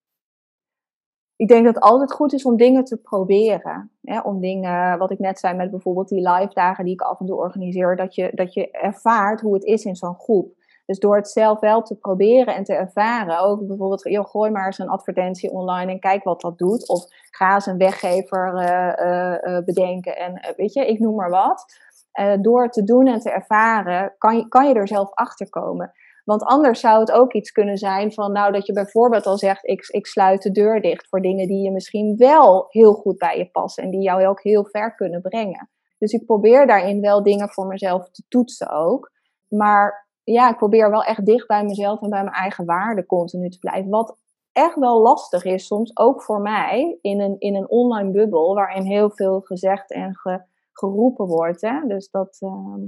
Ik 1.38 1.48
denk 1.48 1.64
dat 1.64 1.74
het 1.74 1.84
altijd 1.84 2.12
goed 2.12 2.32
is 2.32 2.44
om 2.44 2.56
dingen 2.56 2.84
te 2.84 2.96
proberen. 2.96 3.90
Hè? 4.02 4.20
Om 4.20 4.40
dingen, 4.40 4.98
wat 4.98 5.10
ik 5.10 5.18
net 5.18 5.38
zei 5.38 5.56
met 5.56 5.70
bijvoorbeeld 5.70 6.08
die 6.08 6.28
live 6.30 6.54
dagen 6.54 6.84
die 6.84 6.92
ik 6.92 7.00
af 7.00 7.20
en 7.20 7.26
toe 7.26 7.36
organiseer, 7.36 7.96
dat 7.96 8.14
je, 8.14 8.30
dat 8.34 8.54
je 8.54 8.70
ervaart 8.70 9.40
hoe 9.40 9.54
het 9.54 9.64
is 9.64 9.84
in 9.84 9.96
zo'n 9.96 10.18
groep. 10.18 10.56
Dus 10.86 10.98
door 10.98 11.16
het 11.16 11.28
zelf 11.28 11.60
wel 11.60 11.82
te 11.82 11.98
proberen 11.98 12.54
en 12.54 12.64
te 12.64 12.74
ervaren, 12.74 13.40
ook 13.40 13.66
bijvoorbeeld, 13.66 14.02
joh, 14.02 14.26
gooi 14.26 14.50
maar 14.50 14.66
eens 14.66 14.78
een 14.78 14.88
advertentie 14.88 15.50
online 15.50 15.92
en 15.92 16.00
kijk 16.00 16.24
wat 16.24 16.40
dat 16.40 16.58
doet. 16.58 16.88
Of 16.88 17.04
ga 17.30 17.54
eens 17.54 17.66
een 17.66 17.78
weggever 17.78 18.54
uh, 18.54 19.54
uh, 19.54 19.64
bedenken 19.64 20.16
en 20.16 20.54
weet 20.56 20.72
je, 20.72 20.86
ik 20.86 20.98
noem 20.98 21.14
maar 21.14 21.30
wat. 21.30 21.64
door 22.40 22.62
het 22.62 22.72
te 22.72 22.84
doen 22.84 23.06
en 23.06 23.20
te 23.20 23.30
ervaren, 23.30 24.14
kan 24.18 24.36
je, 24.36 24.48
kan 24.48 24.68
je 24.68 24.74
er 24.74 24.88
zelf 24.88 25.10
achter 25.14 25.50
komen. 25.50 25.92
Want 26.28 26.42
anders 26.44 26.80
zou 26.80 27.00
het 27.00 27.12
ook 27.12 27.32
iets 27.32 27.50
kunnen 27.50 27.76
zijn 27.76 28.12
van, 28.12 28.32
nou, 28.32 28.52
dat 28.52 28.66
je 28.66 28.72
bijvoorbeeld 28.72 29.26
al 29.26 29.38
zegt, 29.38 29.66
ik, 29.66 29.86
ik 29.86 30.06
sluit 30.06 30.42
de 30.42 30.50
deur 30.50 30.80
dicht 30.80 31.08
voor 31.08 31.20
dingen 31.20 31.46
die 31.46 31.62
je 31.62 31.70
misschien 31.70 32.16
wel 32.16 32.66
heel 32.68 32.92
goed 32.92 33.18
bij 33.18 33.38
je 33.38 33.50
passen 33.50 33.84
en 33.84 33.90
die 33.90 34.02
jou 34.02 34.26
ook 34.26 34.42
heel 34.42 34.64
ver 34.64 34.94
kunnen 34.94 35.20
brengen. 35.20 35.70
Dus 35.98 36.12
ik 36.12 36.26
probeer 36.26 36.66
daarin 36.66 37.00
wel 37.00 37.22
dingen 37.22 37.48
voor 37.48 37.66
mezelf 37.66 38.10
te 38.10 38.22
toetsen 38.28 38.70
ook. 38.70 39.10
Maar 39.48 40.08
ja, 40.22 40.50
ik 40.50 40.56
probeer 40.56 40.90
wel 40.90 41.02
echt 41.02 41.26
dicht 41.26 41.46
bij 41.46 41.64
mezelf 41.64 42.02
en 42.02 42.10
bij 42.10 42.22
mijn 42.22 42.36
eigen 42.36 42.64
waarde 42.64 43.06
continu 43.06 43.48
te 43.48 43.58
blijven. 43.58 43.90
Wat 43.90 44.16
echt 44.52 44.78
wel 44.78 45.00
lastig 45.00 45.44
is, 45.44 45.66
soms 45.66 45.96
ook 45.96 46.22
voor 46.22 46.40
mij, 46.40 46.98
in 47.00 47.20
een, 47.20 47.36
in 47.38 47.54
een 47.54 47.70
online 47.70 48.10
bubbel 48.10 48.54
waarin 48.54 48.82
heel 48.82 49.10
veel 49.10 49.40
gezegd 49.40 49.92
en 49.92 50.20
geroepen 50.72 51.26
wordt. 51.26 51.60
Hè? 51.60 51.80
Dus, 51.86 52.10
dat, 52.10 52.36
ehm, 52.40 52.80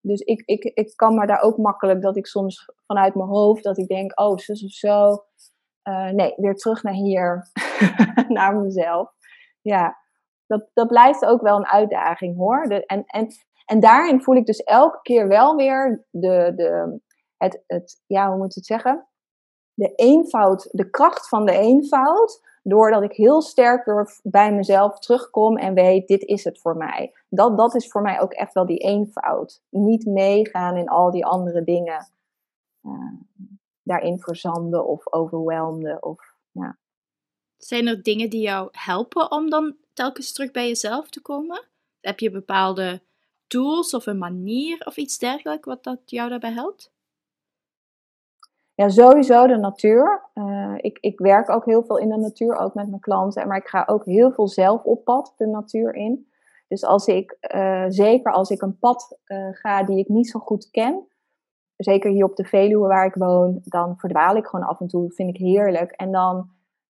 dus 0.00 0.20
ik, 0.20 0.42
ik, 0.44 0.64
ik 0.64 0.92
kan 0.96 1.14
maar 1.14 1.26
daar 1.26 1.42
ook 1.42 1.56
makkelijk 1.56 2.02
dat 2.02 2.16
ik 2.16 2.26
soms 2.26 2.72
vanuit 2.86 3.14
mijn 3.14 3.28
hoofd, 3.28 3.64
dat 3.64 3.78
ik 3.78 3.88
denk, 3.88 4.20
oh, 4.20 4.36
zus 4.36 4.64
of 4.64 4.70
zo. 4.70 5.24
Uh, 5.88 6.10
nee, 6.10 6.32
weer 6.36 6.54
terug 6.54 6.82
naar 6.82 6.92
hier, 6.92 7.50
naar 8.28 8.56
mezelf. 8.56 9.12
Ja, 9.60 9.96
dat, 10.46 10.70
dat 10.72 10.88
blijft 10.88 11.24
ook 11.24 11.40
wel 11.40 11.56
een 11.56 11.66
uitdaging 11.66 12.36
hoor. 12.36 12.62
En, 12.62 13.04
en, 13.04 13.28
en 13.64 13.80
daarin 13.80 14.22
voel 14.22 14.36
ik 14.36 14.46
dus 14.46 14.62
elke 14.62 14.98
keer 15.02 15.28
wel 15.28 15.56
weer 15.56 16.06
de, 16.10 16.52
de, 16.56 17.00
het, 17.36 17.62
het, 17.66 18.02
ja, 18.06 18.28
hoe 18.28 18.36
moet 18.36 18.54
het 18.54 18.66
zeggen? 18.66 19.08
De 19.74 19.94
eenvoud, 19.94 20.68
de 20.70 20.90
kracht 20.90 21.28
van 21.28 21.46
de 21.46 21.52
eenvoud, 21.52 22.40
doordat 22.70 23.02
ik 23.02 23.12
heel 23.12 23.42
sterk 23.42 23.84
weer 23.84 24.18
bij 24.22 24.52
mezelf 24.52 24.98
terugkom 24.98 25.56
en 25.56 25.74
weet, 25.74 26.08
dit 26.08 26.22
is 26.22 26.44
het 26.44 26.60
voor 26.60 26.76
mij. 26.76 27.12
Dat, 27.28 27.56
dat 27.56 27.74
is 27.74 27.88
voor 27.88 28.02
mij 28.02 28.20
ook 28.20 28.32
echt 28.32 28.52
wel 28.52 28.66
die 28.66 28.78
eenvoud. 28.78 29.62
Niet 29.70 30.06
meegaan 30.06 30.76
in 30.76 30.88
al 30.88 31.10
die 31.10 31.26
andere 31.26 31.64
dingen. 31.64 32.10
Uh, 32.82 33.20
daarin 33.82 34.20
verzanden 34.20 34.86
of 34.86 35.12
overwelden. 35.12 36.02
Of, 36.02 36.34
ja. 36.50 36.78
Zijn 37.56 37.86
er 37.86 38.02
dingen 38.02 38.30
die 38.30 38.42
jou 38.42 38.68
helpen 38.72 39.30
om 39.30 39.50
dan 39.50 39.76
telkens 39.92 40.32
terug 40.32 40.50
bij 40.50 40.66
jezelf 40.66 41.10
te 41.10 41.22
komen? 41.22 41.64
Heb 42.00 42.18
je 42.18 42.30
bepaalde 42.30 43.02
tools 43.46 43.94
of 43.94 44.06
een 44.06 44.18
manier 44.18 44.86
of 44.86 44.96
iets 44.96 45.18
dergelijks 45.18 45.66
wat 45.66 45.84
dat 45.84 46.00
jou 46.04 46.28
daarbij 46.28 46.52
helpt? 46.52 46.92
Ja, 48.80 48.88
sowieso 48.88 49.46
de 49.46 49.56
natuur. 49.56 50.22
Uh, 50.34 50.74
ik, 50.76 50.98
ik 51.00 51.18
werk 51.18 51.50
ook 51.50 51.64
heel 51.64 51.82
veel 51.82 51.98
in 51.98 52.08
de 52.08 52.16
natuur, 52.16 52.56
ook 52.56 52.74
met 52.74 52.88
mijn 52.88 53.00
klanten. 53.00 53.48
Maar 53.48 53.56
ik 53.56 53.68
ga 53.68 53.84
ook 53.86 54.04
heel 54.04 54.32
veel 54.32 54.48
zelf 54.48 54.84
op 54.84 55.04
pad 55.04 55.34
de 55.36 55.46
natuur 55.46 55.94
in. 55.94 56.28
Dus 56.68 56.84
als 56.84 57.06
ik, 57.06 57.36
uh, 57.54 57.84
zeker 57.88 58.32
als 58.32 58.50
ik 58.50 58.62
een 58.62 58.78
pad 58.78 59.18
uh, 59.26 59.48
ga 59.52 59.82
die 59.82 59.98
ik 59.98 60.08
niet 60.08 60.30
zo 60.30 60.38
goed 60.38 60.70
ken, 60.70 61.06
zeker 61.76 62.10
hier 62.10 62.24
op 62.24 62.36
de 62.36 62.44
Veluwe 62.44 62.88
waar 62.88 63.06
ik 63.06 63.14
woon, 63.14 63.60
dan 63.64 63.98
verdwaal 63.98 64.36
ik 64.36 64.46
gewoon 64.46 64.66
af 64.66 64.80
en 64.80 64.88
toe. 64.88 65.10
Vind 65.10 65.28
ik 65.28 65.36
heerlijk. 65.36 65.90
En 65.90 66.12
dan 66.12 66.48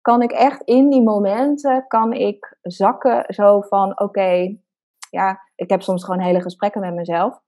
kan 0.01 0.23
ik 0.23 0.33
echt 0.33 0.63
in 0.63 0.91
die 0.91 1.03
momenten, 1.03 1.85
kan 1.89 2.13
ik 2.13 2.57
zakken 2.63 3.25
zo 3.35 3.61
van, 3.61 4.01
oké, 4.01 4.57
ja, 5.11 5.41
ik 5.55 5.71
heb 5.71 5.83
soms 5.83 6.05
gewoon 6.05 6.21
hele 6.21 6.41
gesprekken 6.41 6.81
met 6.81 6.95
mezelf. 6.95 7.41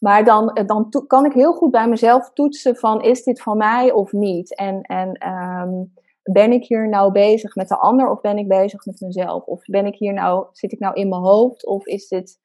Maar 0.00 0.24
dan, 0.24 0.60
dan 0.66 1.04
kan 1.06 1.24
ik 1.24 1.32
heel 1.32 1.52
goed 1.52 1.70
bij 1.70 1.88
mezelf 1.88 2.32
toetsen 2.32 2.76
van, 2.76 3.02
is 3.02 3.22
dit 3.22 3.42
van 3.42 3.56
mij 3.56 3.92
of 3.92 4.12
niet? 4.12 4.56
En, 4.56 4.82
en 4.82 5.28
um, 5.32 5.92
ben 6.22 6.52
ik 6.52 6.64
hier 6.64 6.88
nou 6.88 7.12
bezig 7.12 7.54
met 7.54 7.68
de 7.68 7.78
ander 7.78 8.10
of 8.10 8.20
ben 8.20 8.38
ik 8.38 8.48
bezig 8.48 8.84
met 8.84 9.00
mezelf? 9.00 9.44
Of 9.44 9.64
ben 9.64 9.86
ik 9.86 9.94
hier 9.94 10.12
nou, 10.12 10.46
zit 10.52 10.72
ik 10.72 10.78
nou 10.78 10.94
in 10.94 11.08
mijn 11.08 11.22
hoofd 11.22 11.66
of 11.66 11.86
is 11.86 12.08
dit 12.08 12.40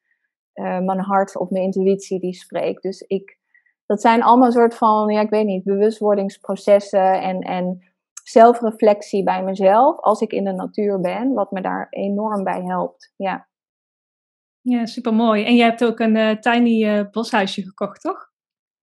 uh, 0.54 0.78
mijn 0.78 1.00
hart 1.00 1.36
of 1.36 1.50
mijn 1.50 1.64
intuïtie 1.64 2.20
die 2.20 2.34
spreekt? 2.34 2.82
Dus 2.82 3.00
ik, 3.00 3.38
dat 3.86 4.00
zijn 4.00 4.22
allemaal 4.22 4.52
soort 4.52 4.74
van, 4.74 5.08
ja, 5.08 5.20
ik 5.20 5.30
weet 5.30 5.46
niet, 5.46 5.64
bewustwordingsprocessen 5.64 7.22
en, 7.22 7.40
en 7.40 7.82
zelfreflectie 8.24 9.22
bij 9.22 9.42
mezelf 9.42 10.00
als 10.00 10.20
ik 10.20 10.32
in 10.32 10.44
de 10.44 10.52
natuur 10.52 11.00
ben, 11.00 11.32
wat 11.32 11.50
me 11.50 11.60
daar 11.60 11.86
enorm 11.90 12.44
bij 12.44 12.62
helpt. 12.62 13.12
Ja. 13.16 13.48
Ja, 14.70 14.86
super 14.86 15.14
mooi. 15.14 15.44
En 15.44 15.56
jij 15.56 15.66
hebt 15.66 15.84
ook 15.84 15.98
een 15.98 16.16
uh, 16.16 16.30
tiny 16.30 16.84
uh, 16.84 17.04
boshuisje 17.10 17.62
gekocht, 17.62 18.00
toch? 18.00 18.28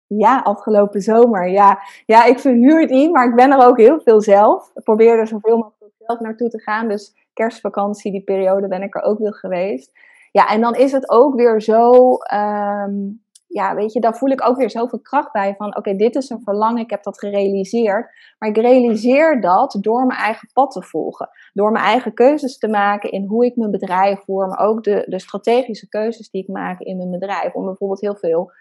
Ja, 0.06 0.38
afgelopen 0.38 1.00
zomer. 1.00 1.48
Ja. 1.48 1.78
ja, 2.06 2.24
ik 2.24 2.38
verhuur 2.38 2.90
in, 2.90 3.10
maar 3.10 3.28
ik 3.28 3.34
ben 3.34 3.50
er 3.50 3.66
ook 3.66 3.76
heel 3.76 4.00
veel 4.00 4.20
zelf. 4.20 4.70
Ik 4.74 4.82
probeer 4.82 5.18
er 5.18 5.26
zoveel 5.26 5.56
mogelijk 5.56 5.94
zelf 5.98 6.20
naartoe 6.20 6.48
te 6.48 6.60
gaan. 6.60 6.88
Dus 6.88 7.28
kerstvakantie, 7.32 8.12
die 8.12 8.24
periode 8.24 8.68
ben 8.68 8.82
ik 8.82 8.94
er 8.94 9.02
ook 9.02 9.18
weer 9.18 9.34
geweest. 9.34 9.92
Ja, 10.30 10.48
en 10.48 10.60
dan 10.60 10.74
is 10.74 10.92
het 10.92 11.10
ook 11.10 11.34
weer 11.34 11.60
zo. 11.60 11.92
Um, 12.34 13.22
ja, 13.46 13.74
weet 13.74 13.92
je, 13.92 14.00
daar 14.00 14.16
voel 14.16 14.30
ik 14.30 14.48
ook 14.48 14.56
weer 14.56 14.70
zoveel 14.70 15.00
kracht 15.00 15.32
bij. 15.32 15.54
Van 15.56 15.76
oké, 15.76 15.96
dit 15.96 16.14
is 16.14 16.30
een 16.30 16.42
verlangen, 16.44 16.82
ik 16.82 16.90
heb 16.90 17.02
dat 17.02 17.18
gerealiseerd. 17.18 18.10
Maar 18.38 18.48
ik 18.48 18.56
realiseer 18.56 19.40
dat 19.40 19.76
door 19.80 20.06
mijn 20.06 20.20
eigen 20.20 20.48
pad 20.52 20.70
te 20.70 20.82
volgen. 20.82 21.28
Door 21.52 21.72
mijn 21.72 21.84
eigen 21.84 22.14
keuzes 22.14 22.58
te 22.58 22.68
maken 22.68 23.10
in 23.10 23.24
hoe 23.24 23.44
ik 23.44 23.56
mijn 23.56 23.70
bedrijf 23.70 24.20
voer. 24.24 24.46
Maar 24.46 24.58
ook 24.58 24.84
de, 24.84 25.04
de 25.08 25.18
strategische 25.18 25.88
keuzes 25.88 26.30
die 26.30 26.42
ik 26.42 26.48
maak 26.48 26.80
in 26.80 26.96
mijn 26.96 27.10
bedrijf. 27.10 27.54
Om 27.54 27.64
bijvoorbeeld 27.64 28.00
heel 28.00 28.16
veel. 28.16 28.52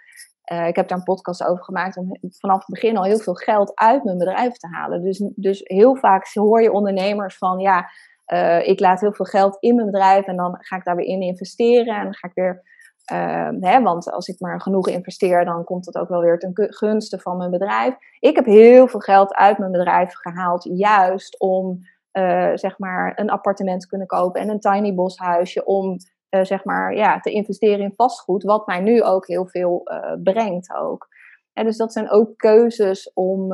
Uh, 0.52 0.68
ik 0.68 0.76
heb 0.76 0.88
daar 0.88 0.98
een 0.98 1.04
podcast 1.04 1.44
over 1.44 1.64
gemaakt 1.64 1.98
om 1.98 2.18
vanaf 2.40 2.58
het 2.58 2.68
begin 2.68 2.98
al 2.98 3.04
heel 3.04 3.20
veel 3.20 3.34
geld 3.34 3.72
uit 3.76 4.04
mijn 4.04 4.18
bedrijf 4.18 4.54
te 4.54 4.68
halen. 4.68 5.04
Dus, 5.04 5.24
dus 5.36 5.62
heel 5.64 5.96
vaak 5.96 6.34
hoor 6.34 6.62
je 6.62 6.72
ondernemers 6.72 7.38
van 7.38 7.60
ja, 7.60 7.90
uh, 8.28 8.68
ik 8.68 8.80
laat 8.80 9.02
heel 9.02 9.14
veel 9.14 9.26
geld 9.26 9.58
in 9.60 9.76
mijn 9.76 9.92
bedrijf 9.92 10.26
en 10.26 10.36
dan 10.36 10.58
ga 10.60 10.76
ik 10.76 10.84
daar 10.84 10.96
weer 10.96 11.06
in 11.06 11.22
investeren 11.22 11.96
en 11.96 12.04
dan 12.04 12.14
ga 12.14 12.28
ik 12.28 12.34
weer 12.34 12.73
Ehm, 13.04 13.64
hè, 13.64 13.82
want 13.82 14.12
als 14.12 14.28
ik 14.28 14.40
maar 14.40 14.62
genoeg 14.62 14.88
investeer, 14.88 15.46
dan 15.46 15.64
komt 15.64 15.86
het 15.86 15.98
ook 15.98 16.10
wel 16.10 16.22
weer 16.22 16.40
ten 16.40 16.52
gunste 16.56 17.20
van 17.20 17.38
mijn 17.38 17.52
bedrijf. 17.52 17.96
Ik 18.20 18.36
heb 18.36 18.46
heel 18.46 18.88
veel 18.88 19.00
geld 19.00 19.34
uit 19.34 19.58
mijn 19.58 19.72
bedrijf 19.72 20.14
gehaald, 20.14 20.64
juist 20.64 21.40
om 21.40 21.80
uh, 22.14 22.52
zeg 22.54 22.80
maar 22.80 23.20
een 23.20 23.30
appartement 23.30 23.82
te 23.82 23.88
kunnen 23.88 24.08
kopen 24.08 24.42
en 24.42 24.50
een 24.50 24.60
tiny 24.60 24.94
boshuisje 24.94 25.66
om 25.66 25.98
uh, 26.30 26.44
zeg 26.44 26.64
maar, 26.64 26.96
ja, 26.96 27.20
te 27.20 27.32
investeren 27.32 27.80
in 27.80 27.94
vastgoed, 27.96 28.44
wat 28.44 28.68
mij 28.68 28.80
nu 28.80 29.04
ook 29.04 29.28
heel 29.28 29.48
veel 29.48 29.82
uh, 29.84 30.14
brengt 30.24 30.74
ook. 30.74 31.08
En 31.54 31.66
dus 31.66 31.78
dat 31.78 31.94
zijn 31.94 32.12
ook 32.12 32.38
keuzes 32.38 33.14
om, 33.14 33.54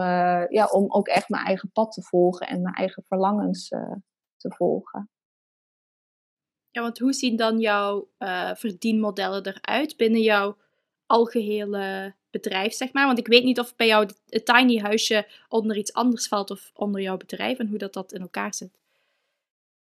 ja, 0.49 0.65
om 0.71 0.85
ook 0.87 1.07
echt 1.07 1.29
mijn 1.29 1.45
eigen 1.45 1.71
pad 1.71 1.91
te 1.91 2.01
volgen 2.01 2.47
en 2.47 2.61
mijn 2.61 2.75
eigen 2.75 3.03
verlangens 3.07 3.67
te 4.37 4.53
volgen. 4.55 5.09
Ja, 6.71 6.81
want 6.81 6.99
hoe 6.99 7.13
zien 7.13 7.35
dan 7.35 7.59
jouw 7.59 8.07
uh, 8.19 8.51
verdienmodellen 8.55 9.45
eruit 9.45 9.97
binnen 9.97 10.21
jouw 10.21 10.57
algehele 11.05 12.13
bedrijf, 12.31 12.73
zeg 12.73 12.93
maar? 12.93 13.05
Want 13.05 13.17
ik 13.17 13.27
weet 13.27 13.43
niet 13.43 13.59
of 13.59 13.75
bij 13.75 13.87
jou 13.87 14.09
het 14.29 14.45
tiny 14.45 14.79
huisje 14.79 15.27
onder 15.49 15.77
iets 15.77 15.93
anders 15.93 16.27
valt 16.27 16.51
of 16.51 16.71
onder 16.75 17.01
jouw 17.01 17.17
bedrijf 17.17 17.59
en 17.59 17.67
hoe 17.67 17.77
dat, 17.77 17.93
dat 17.93 18.11
in 18.11 18.21
elkaar 18.21 18.53
zit. 18.53 18.71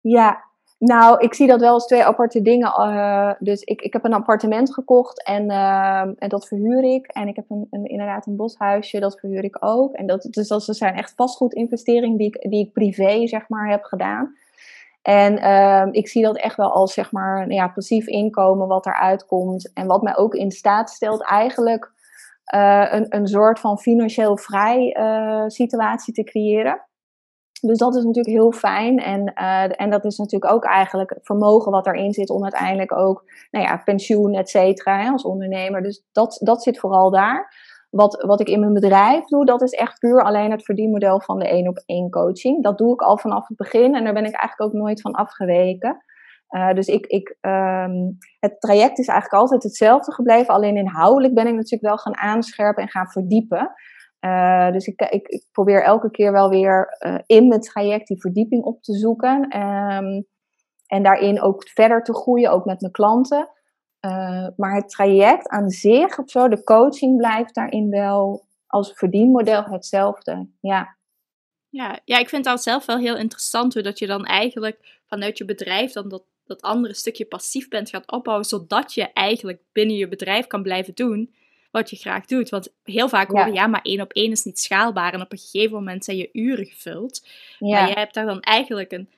Ja, 0.01 0.43
nou, 0.85 1.19
ik 1.19 1.33
zie 1.33 1.47
dat 1.47 1.59
wel 1.59 1.73
als 1.73 1.87
twee 1.87 2.03
aparte 2.03 2.41
dingen. 2.41 2.73
Uh, 2.79 3.31
dus 3.39 3.61
ik, 3.61 3.81
ik 3.81 3.93
heb 3.93 4.03
een 4.03 4.13
appartement 4.13 4.73
gekocht 4.73 5.23
en, 5.23 5.43
uh, 5.49 5.99
en 5.99 6.29
dat 6.29 6.47
verhuur 6.47 6.83
ik. 6.83 7.07
En 7.07 7.27
ik 7.27 7.35
heb 7.35 7.45
een, 7.49 7.67
een, 7.69 7.85
inderdaad 7.85 8.25
een 8.25 8.35
boshuisje, 8.35 8.99
dat 8.99 9.19
verhuur 9.19 9.43
ik 9.43 9.57
ook. 9.59 9.93
En 9.93 10.07
dat, 10.07 10.27
dus 10.29 10.47
dat 10.47 10.63
zijn 10.63 10.95
echt 10.95 11.13
vastgoedinvesteringen 11.15 12.17
die 12.17 12.27
ik, 12.27 12.49
die 12.49 12.65
ik 12.65 12.73
privé, 12.73 13.27
zeg 13.27 13.49
maar, 13.49 13.69
heb 13.69 13.83
gedaan. 13.83 14.35
En 15.03 15.37
uh, 15.37 15.87
ik 15.91 16.07
zie 16.07 16.23
dat 16.23 16.37
echt 16.37 16.55
wel 16.55 16.71
als 16.71 16.93
zeg 16.93 17.11
maar 17.11 17.39
nou 17.39 17.53
ja, 17.53 17.67
passief 17.67 18.07
inkomen 18.07 18.67
wat 18.67 18.85
eruit 18.85 19.25
komt. 19.25 19.73
En 19.73 19.87
wat 19.87 20.01
mij 20.01 20.17
ook 20.17 20.33
in 20.33 20.51
staat 20.51 20.89
stelt 20.89 21.23
eigenlijk 21.23 21.91
uh, 22.55 22.87
een, 22.89 23.05
een 23.09 23.27
soort 23.27 23.59
van 23.59 23.79
financieel 23.79 24.37
vrij 24.37 24.97
uh, 24.99 25.43
situatie 25.47 26.13
te 26.13 26.23
creëren. 26.23 26.81
Dus 27.61 27.77
dat 27.77 27.95
is 27.95 28.03
natuurlijk 28.03 28.35
heel 28.35 28.51
fijn. 28.51 28.99
En, 28.99 29.31
uh, 29.35 29.81
en 29.81 29.89
dat 29.89 30.05
is 30.05 30.17
natuurlijk 30.17 30.53
ook 30.53 30.65
eigenlijk 30.65 31.09
het 31.09 31.25
vermogen 31.25 31.71
wat 31.71 31.87
erin 31.87 32.13
zit 32.13 32.29
om 32.29 32.43
uiteindelijk 32.43 32.97
ook 32.97 33.23
nou 33.51 33.65
ja, 33.65 33.77
pensioen, 33.77 34.33
et 34.33 34.49
cetera, 34.49 35.11
als 35.11 35.23
ondernemer. 35.23 35.81
Dus 35.81 36.03
dat, 36.11 36.39
dat 36.43 36.63
zit 36.63 36.79
vooral 36.79 37.11
daar. 37.11 37.53
Wat, 37.95 38.23
wat 38.25 38.39
ik 38.39 38.47
in 38.47 38.59
mijn 38.59 38.73
bedrijf 38.73 39.25
doe, 39.25 39.45
dat 39.45 39.61
is 39.61 39.71
echt 39.71 39.99
puur 39.99 40.23
alleen 40.23 40.51
het 40.51 40.65
verdienmodel 40.65 41.21
van 41.21 41.39
de 41.39 41.47
één 41.47 41.67
op 41.67 41.83
één 41.85 42.09
coaching. 42.09 42.63
Dat 42.63 42.77
doe 42.77 42.93
ik 42.93 43.01
al 43.01 43.17
vanaf 43.17 43.47
het 43.47 43.57
begin 43.57 43.95
en 43.95 44.03
daar 44.03 44.13
ben 44.13 44.25
ik 44.25 44.35
eigenlijk 44.35 44.61
ook 44.61 44.81
nooit 44.81 45.01
van 45.01 45.11
afgeweken. 45.11 46.03
Uh, 46.49 46.73
dus 46.73 46.87
ik, 46.87 47.05
ik, 47.05 47.37
um, 47.41 48.17
het 48.39 48.61
traject 48.61 48.99
is 48.99 49.07
eigenlijk 49.07 49.41
altijd 49.41 49.63
hetzelfde 49.63 50.13
gebleven. 50.13 50.53
Alleen 50.53 50.75
inhoudelijk 50.75 51.33
ben 51.33 51.47
ik 51.47 51.53
natuurlijk 51.53 51.81
wel 51.81 51.97
gaan 51.97 52.17
aanscherpen 52.17 52.83
en 52.83 52.89
gaan 52.89 53.07
verdiepen. 53.07 53.71
Uh, 54.25 54.71
dus 54.71 54.87
ik, 54.87 55.01
ik, 55.01 55.45
probeer 55.51 55.83
elke 55.83 56.11
keer 56.11 56.31
wel 56.31 56.49
weer 56.49 56.97
uh, 56.99 57.19
in 57.25 57.47
mijn 57.47 57.61
traject 57.61 58.07
die 58.07 58.21
verdieping 58.21 58.63
op 58.63 58.81
te 58.81 58.93
zoeken. 58.93 59.59
Um, 59.59 60.25
en 60.87 61.03
daarin 61.03 61.41
ook 61.41 61.69
verder 61.69 62.03
te 62.03 62.13
groeien, 62.13 62.51
ook 62.51 62.65
met 62.65 62.81
mijn 62.81 62.93
klanten. 62.93 63.49
Uh, 64.05 64.47
maar 64.57 64.75
het 64.75 64.89
traject 64.89 65.47
aan 65.47 65.69
zich 65.69 66.19
of 66.19 66.29
zo, 66.29 66.47
de 66.47 66.63
coaching 66.63 67.17
blijft 67.17 67.55
daarin 67.55 67.89
wel 67.89 68.45
als 68.67 68.91
verdienmodel 68.93 69.63
hetzelfde. 69.63 70.47
Ja. 70.59 70.95
Ja, 71.69 71.99
ja, 72.05 72.17
ik 72.19 72.29
vind 72.29 72.43
dat 72.43 72.63
zelf 72.63 72.85
wel 72.85 72.97
heel 72.97 73.17
interessant 73.17 73.73
hoe 73.73 73.83
dat 73.83 73.99
je 73.99 74.07
dan 74.07 74.25
eigenlijk 74.25 74.99
vanuit 75.05 75.37
je 75.37 75.45
bedrijf 75.45 75.91
dan 75.91 76.09
dat, 76.09 76.23
dat 76.45 76.61
andere 76.61 76.93
stukje 76.93 77.25
passief 77.25 77.67
bent 77.67 77.89
gaat 77.89 78.11
opbouwen, 78.11 78.45
zodat 78.45 78.93
je 78.93 79.13
eigenlijk 79.13 79.61
binnen 79.71 79.95
je 79.95 80.07
bedrijf 80.07 80.47
kan 80.47 80.63
blijven 80.63 80.93
doen 80.95 81.33
wat 81.71 81.89
je 81.89 81.95
graag 81.95 82.25
doet. 82.25 82.49
Want 82.49 82.73
heel 82.83 83.09
vaak 83.09 83.27
horen 83.29 83.53
ja. 83.53 83.61
ja, 83.61 83.67
maar 83.67 83.81
één 83.81 84.01
op 84.01 84.13
één 84.13 84.31
is 84.31 84.43
niet 84.43 84.59
schaalbaar 84.59 85.13
en 85.13 85.21
op 85.21 85.31
een 85.31 85.37
gegeven 85.37 85.73
moment 85.73 86.03
zijn 86.03 86.17
je 86.17 86.29
uren 86.31 86.65
gevuld. 86.65 87.27
Ja. 87.59 87.69
Maar 87.69 87.87
jij 87.87 88.01
hebt 88.01 88.13
daar 88.13 88.25
dan 88.25 88.41
eigenlijk 88.41 88.91
een 88.91 89.09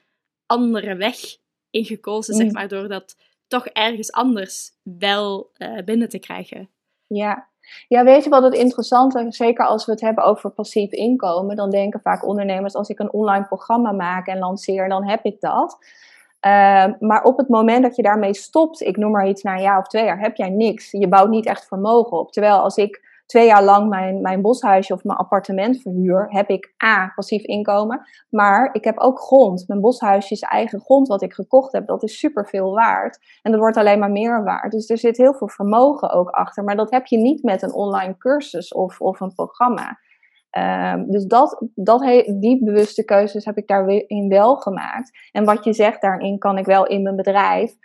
andere 0.46 0.94
weg 0.94 1.16
in 1.70 1.84
gekozen, 1.84 2.34
mm. 2.34 2.40
zeg 2.40 2.52
maar, 2.52 2.68
door 2.68 2.88
dat 2.88 3.16
toch 3.46 3.66
ergens 3.66 4.12
anders 4.12 4.70
wel 4.82 5.50
uh, 5.58 5.82
binnen 5.84 6.08
te 6.08 6.18
krijgen. 6.18 6.68
Ja. 7.06 7.48
Ja, 7.88 8.04
weet 8.04 8.24
je 8.24 8.30
wat 8.30 8.42
het 8.42 8.54
interessante 8.54 9.26
is? 9.26 9.36
Zeker 9.36 9.66
als 9.66 9.86
we 9.86 9.92
het 9.92 10.00
hebben 10.00 10.24
over 10.24 10.50
passief 10.50 10.90
inkomen, 10.90 11.56
dan 11.56 11.70
denken 11.70 12.00
vaak 12.00 12.26
ondernemers: 12.26 12.74
als 12.74 12.88
ik 12.88 12.98
een 12.98 13.12
online 13.12 13.44
programma 13.44 13.92
maak 13.92 14.26
en 14.26 14.38
lanceer, 14.38 14.88
dan 14.88 15.08
heb 15.08 15.24
ik 15.24 15.40
dat. 15.40 15.78
Ehm, 16.40 16.92
maar 16.98 17.22
op 17.22 17.36
het 17.36 17.48
moment 17.48 17.82
dat 17.82 17.96
je 17.96 18.02
daarmee 18.02 18.34
stopt, 18.34 18.80
ik 18.80 18.96
noem 18.96 19.10
maar 19.10 19.28
iets 19.28 19.42
na 19.42 19.54
een 19.54 19.62
jaar 19.62 19.78
of 19.78 19.86
twee 19.86 20.04
jaar, 20.04 20.20
heb 20.20 20.36
jij 20.36 20.50
niks. 20.50 20.90
Je 20.90 21.08
bouwt 21.08 21.28
niet 21.28 21.46
echt 21.46 21.66
vermogen 21.66 22.18
op. 22.18 22.32
Terwijl 22.32 22.58
als 22.58 22.76
ik 22.76 23.05
twee 23.26 23.46
jaar 23.46 23.64
lang 23.64 23.88
mijn, 23.88 24.20
mijn 24.20 24.42
boshuisje 24.42 24.92
of 24.92 25.04
mijn 25.04 25.18
appartement 25.18 25.80
verhuur, 25.80 26.26
heb 26.28 26.48
ik 26.48 26.74
A, 26.84 27.12
passief 27.14 27.42
inkomen. 27.42 28.06
Maar 28.30 28.68
ik 28.72 28.84
heb 28.84 28.98
ook 28.98 29.20
grond. 29.20 29.64
Mijn 29.66 29.80
boshuisje 29.80 30.34
is 30.34 30.40
eigen 30.40 30.80
grond 30.80 31.08
wat 31.08 31.22
ik 31.22 31.32
gekocht 31.32 31.72
heb. 31.72 31.86
Dat 31.86 32.02
is 32.02 32.18
superveel 32.18 32.72
waard. 32.72 33.18
En 33.42 33.50
dat 33.50 33.60
wordt 33.60 33.76
alleen 33.76 33.98
maar 33.98 34.10
meer 34.10 34.44
waard. 34.44 34.72
Dus 34.72 34.90
er 34.90 34.98
zit 34.98 35.16
heel 35.16 35.34
veel 35.34 35.48
vermogen 35.48 36.10
ook 36.10 36.28
achter. 36.28 36.64
Maar 36.64 36.76
dat 36.76 36.90
heb 36.90 37.06
je 37.06 37.18
niet 37.18 37.42
met 37.42 37.62
een 37.62 37.74
online 37.74 38.16
cursus 38.18 38.72
of, 38.72 39.00
of 39.00 39.20
een 39.20 39.34
programma. 39.34 39.98
Ehm, 40.50 41.04
dus 41.10 41.24
dat, 41.24 41.62
dat 41.74 42.00
die 42.40 42.64
bewuste 42.64 43.04
keuzes 43.04 43.44
heb 43.44 43.56
ik 43.56 43.66
daarin 43.66 44.28
wel 44.28 44.56
gemaakt. 44.56 45.18
En 45.32 45.44
wat 45.44 45.64
je 45.64 45.72
zegt, 45.72 46.00
daarin 46.00 46.38
kan 46.38 46.58
ik 46.58 46.66
wel 46.66 46.86
in 46.86 47.02
mijn 47.02 47.16
bedrijf. 47.16 47.76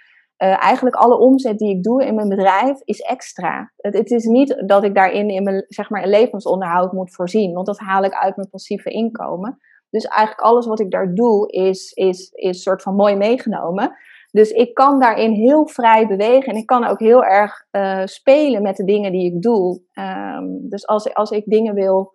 Uh, 0.44 0.64
eigenlijk 0.64 0.96
alle 0.96 1.18
omzet 1.18 1.58
die 1.58 1.76
ik 1.76 1.84
doe 1.84 2.06
in 2.06 2.16
mijn 2.16 2.30
bedrijf 2.30 2.82
is 2.84 3.00
extra. 3.00 3.72
Het, 3.78 3.94
het, 3.94 4.12
is 4.12 4.26
niet 4.26 4.64
dat 4.66 4.84
ik 4.84 4.96
daarin 4.96 5.30
in 5.30 5.44
mijn 5.44 5.66
zeg 5.68 5.90
maar, 5.90 6.08
levensonderhoud 6.08 6.92
moet 6.92 7.14
voorzien, 7.14 7.54
want 7.54 7.66
dat 7.66 7.80
haal 7.80 8.04
ik 8.04 8.14
uit 8.14 8.36
mijn 8.36 8.50
passieve 8.50 8.90
inkomen. 8.90 9.58
Dus 9.90 10.06
eigenlijk 10.06 10.48
alles 10.48 10.66
wat 10.66 10.80
ik 10.80 10.92
daar 10.92 11.14
doe 11.14 11.52
is, 11.52 11.92
is, 11.92 12.30
is 12.32 12.64
soort 12.64 12.82
van 12.82 12.96
mooi 12.96 13.16
meegenomen. 13.16 13.96
Dus 14.32 14.52
ik 14.52 14.74
kan 14.74 15.00
daarin 15.00 15.32
heel 15.32 15.68
vrij 15.68 16.08
bewegen 16.08 16.54
en 16.54 16.60
ik 16.60 16.66
kan 16.66 16.86
ook 16.86 17.00
heel 17.00 17.24
erg 17.24 17.66
uh, 17.72 18.02
spelen 18.06 18.62
met 18.62 18.76
de 18.76 18.86
dingen 18.86 19.12
die 19.12 19.34
ik 19.34 19.42
doe. 19.42 19.82
Um, 19.94 20.70
dus 20.70 20.88
als, 20.88 21.14
als 21.14 21.32
ik 21.32 21.44
dingen 21.46 21.74
wil 21.74 22.14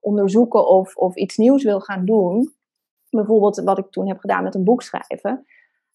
onderzoeken 0.00 0.68
of, 0.68 0.96
of 0.96 1.16
iets 1.16 1.36
nieuws 1.36 1.64
wil 1.64 1.80
gaan 1.80 2.04
doen, 2.04 2.54
bijvoorbeeld 3.10 3.60
wat 3.64 3.78
ik 3.78 3.90
toen 3.90 4.08
heb 4.08 4.18
gedaan 4.18 4.42
met 4.42 4.54
een 4.54 4.64
boek 4.64 4.82
schrijven, 4.82 5.46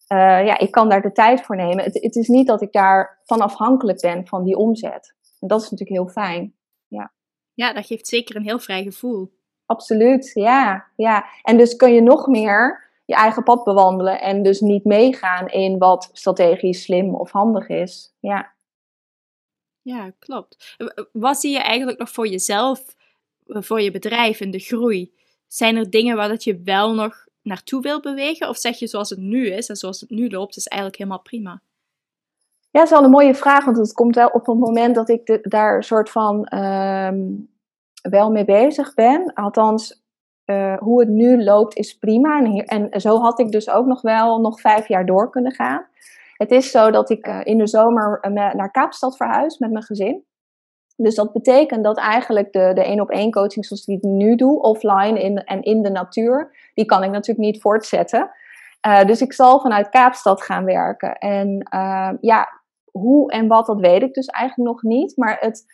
uh, 0.08 0.46
ja, 0.46 0.58
ik 0.58 0.70
kan 0.70 0.88
daar 0.88 1.02
de 1.02 1.12
tijd 1.12 1.40
voor 1.40 1.56
nemen. 1.56 1.84
Het, 1.84 2.02
het, 2.02 2.16
is 2.16 2.28
niet 2.28 2.46
dat 2.46 2.62
ik 2.62 2.72
daar 2.72 3.20
van 3.24 3.40
afhankelijk 3.40 4.00
ben 4.00 4.26
van 4.26 4.44
die 4.44 4.56
omzet. 4.56 5.14
En 5.40 5.48
dat 5.48 5.62
is 5.62 5.70
natuurlijk 5.70 5.98
heel 5.98 6.08
fijn. 6.08 6.54
Ja, 6.86 7.12
ja 7.54 7.72
dat 7.72 7.86
geeft 7.86 8.06
zeker 8.06 8.36
een 8.36 8.42
heel 8.42 8.58
vrij 8.58 8.82
gevoel. 8.82 9.34
Absoluut, 9.66 10.30
ja, 10.34 10.86
ja. 10.96 11.26
En 11.42 11.56
dus 11.56 11.76
kun 11.76 11.92
je 11.92 12.00
nog 12.00 12.26
meer 12.26 12.84
je 13.04 13.14
eigen 13.14 13.42
pad 13.42 13.64
bewandelen 13.64 14.20
en 14.20 14.42
dus 14.42 14.60
niet 14.60 14.84
meegaan 14.84 15.48
in 15.48 15.78
wat 15.78 16.10
strategisch 16.12 16.82
slim 16.82 17.14
of 17.14 17.30
handig 17.30 17.68
is. 17.68 18.14
Ja. 18.20 18.54
Ja, 19.82 20.12
klopt. 20.18 20.76
Wat 21.12 21.38
zie 21.38 21.52
je 21.52 21.58
eigenlijk 21.58 21.98
nog 21.98 22.10
voor 22.10 22.26
jezelf 22.26 22.94
voor 23.46 23.80
je 23.80 23.90
bedrijf 23.90 24.40
en 24.40 24.50
de 24.50 24.58
groei? 24.58 25.14
Zijn 25.46 25.76
er 25.76 25.90
dingen 25.90 26.16
waar 26.16 26.28
dat 26.28 26.44
je 26.44 26.60
wel 26.64 26.94
nog 26.94 27.25
naartoe 27.46 27.80
wil 27.80 28.00
bewegen? 28.00 28.48
Of 28.48 28.56
zeg 28.56 28.78
je 28.78 28.86
zoals 28.86 29.10
het 29.10 29.18
nu 29.18 29.46
is 29.46 29.68
en 29.68 29.76
zoals 29.76 30.00
het 30.00 30.10
nu 30.10 30.30
loopt, 30.30 30.56
is 30.56 30.66
eigenlijk 30.66 31.00
helemaal 31.00 31.22
prima? 31.22 31.60
Ja, 32.70 32.82
dat 32.82 32.90
is 32.90 32.90
wel 32.90 33.04
een 33.04 33.10
mooie 33.10 33.34
vraag, 33.34 33.64
want 33.64 33.76
het 33.76 33.92
komt 33.92 34.14
wel 34.14 34.28
op 34.28 34.46
het 34.46 34.58
moment 34.58 34.94
dat 34.94 35.08
ik 35.08 35.26
de, 35.26 35.38
daar 35.42 35.84
soort 35.84 36.10
van 36.10 36.44
ehm, 36.44 37.18
wel 38.02 38.30
mee 38.30 38.44
bezig 38.44 38.94
ben. 38.94 39.32
Althans, 39.34 40.04
uh, 40.46 40.78
hoe 40.78 41.00
het 41.00 41.08
nu 41.08 41.44
loopt 41.44 41.76
is 41.76 41.98
prima. 41.98 42.42
En, 42.42 42.88
en, 42.90 43.00
zo 43.00 43.18
had 43.18 43.38
ik 43.38 43.50
dus 43.50 43.70
ook 43.70 43.86
nog 43.86 44.00
wel 44.00 44.40
nog 44.40 44.60
vijf 44.60 44.88
jaar 44.88 45.06
door 45.06 45.30
kunnen 45.30 45.52
gaan. 45.52 45.86
Het 46.36 46.50
is 46.50 46.70
zo 46.70 46.90
dat 46.90 47.10
ik 47.10 47.26
uh, 47.26 47.40
in 47.44 47.58
de 47.58 47.66
zomer 47.66 48.18
uh, 48.22 48.32
naar 48.32 48.70
Kaapstad 48.70 49.16
verhuis 49.16 49.58
met 49.58 49.70
mijn 49.70 49.84
gezin. 49.84 50.24
Dus 50.96 51.14
dat 51.14 51.32
betekent 51.32 51.84
dat 51.84 51.98
eigenlijk 51.98 52.52
de, 52.52 52.70
de 52.74 52.84
één 52.84 53.00
op 53.00 53.10
één 53.10 53.30
coaching 53.30 53.66
zoals 53.66 53.86
ik 53.86 54.02
nu 54.02 54.36
doe, 54.36 54.60
offline 54.62 55.22
in, 55.22 55.44
en 55.44 55.62
in 55.62 55.82
de 55.82 55.90
natuur, 55.90 56.56
die 56.76 56.84
kan 56.84 57.02
ik 57.02 57.10
natuurlijk 57.10 57.46
niet 57.46 57.60
voortzetten. 57.60 58.30
Uh, 58.86 59.04
dus 59.04 59.20
ik 59.20 59.32
zal 59.32 59.60
vanuit 59.60 59.88
Kaapstad 59.88 60.42
gaan 60.42 60.64
werken. 60.64 61.14
En 61.18 61.68
uh, 61.74 62.10
ja, 62.20 62.48
hoe 62.90 63.30
en 63.30 63.46
wat, 63.46 63.66
dat 63.66 63.80
weet 63.80 64.02
ik 64.02 64.14
dus 64.14 64.26
eigenlijk 64.26 64.68
nog 64.68 64.82
niet. 64.82 65.16
Maar 65.16 65.36
het, 65.40 65.64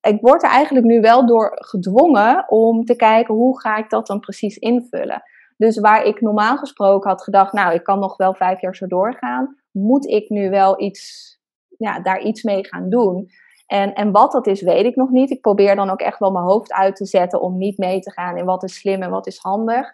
ik 0.00 0.20
word 0.20 0.42
er 0.42 0.50
eigenlijk 0.50 0.86
nu 0.86 1.00
wel 1.00 1.26
door 1.26 1.50
gedwongen 1.54 2.44
om 2.48 2.84
te 2.84 2.96
kijken 2.96 3.34
hoe 3.34 3.60
ga 3.60 3.76
ik 3.76 3.90
dat 3.90 4.06
dan 4.06 4.20
precies 4.20 4.56
invullen. 4.56 5.22
Dus 5.56 5.78
waar 5.78 6.04
ik 6.04 6.20
normaal 6.20 6.56
gesproken 6.56 7.10
had 7.10 7.22
gedacht, 7.22 7.52
nou, 7.52 7.74
ik 7.74 7.82
kan 7.82 7.98
nog 7.98 8.16
wel 8.16 8.34
vijf 8.34 8.60
jaar 8.60 8.76
zo 8.76 8.86
doorgaan, 8.86 9.56
moet 9.70 10.06
ik 10.06 10.28
nu 10.28 10.50
wel 10.50 10.80
iets, 10.80 11.32
ja, 11.78 12.00
daar 12.00 12.20
iets 12.20 12.42
mee 12.42 12.66
gaan 12.66 12.90
doen. 12.90 13.28
En, 13.66 13.94
en 13.94 14.12
wat 14.12 14.32
dat 14.32 14.46
is, 14.46 14.62
weet 14.62 14.84
ik 14.84 14.96
nog 14.96 15.10
niet. 15.10 15.30
Ik 15.30 15.40
probeer 15.40 15.76
dan 15.76 15.90
ook 15.90 16.00
echt 16.00 16.18
wel 16.18 16.30
mijn 16.30 16.44
hoofd 16.44 16.72
uit 16.72 16.96
te 16.96 17.06
zetten 17.06 17.40
om 17.40 17.58
niet 17.58 17.78
mee 17.78 18.00
te 18.00 18.12
gaan 18.12 18.36
in 18.36 18.44
wat 18.44 18.62
is 18.62 18.74
slim 18.74 19.02
en 19.02 19.10
wat 19.10 19.26
is 19.26 19.38
handig. 19.38 19.92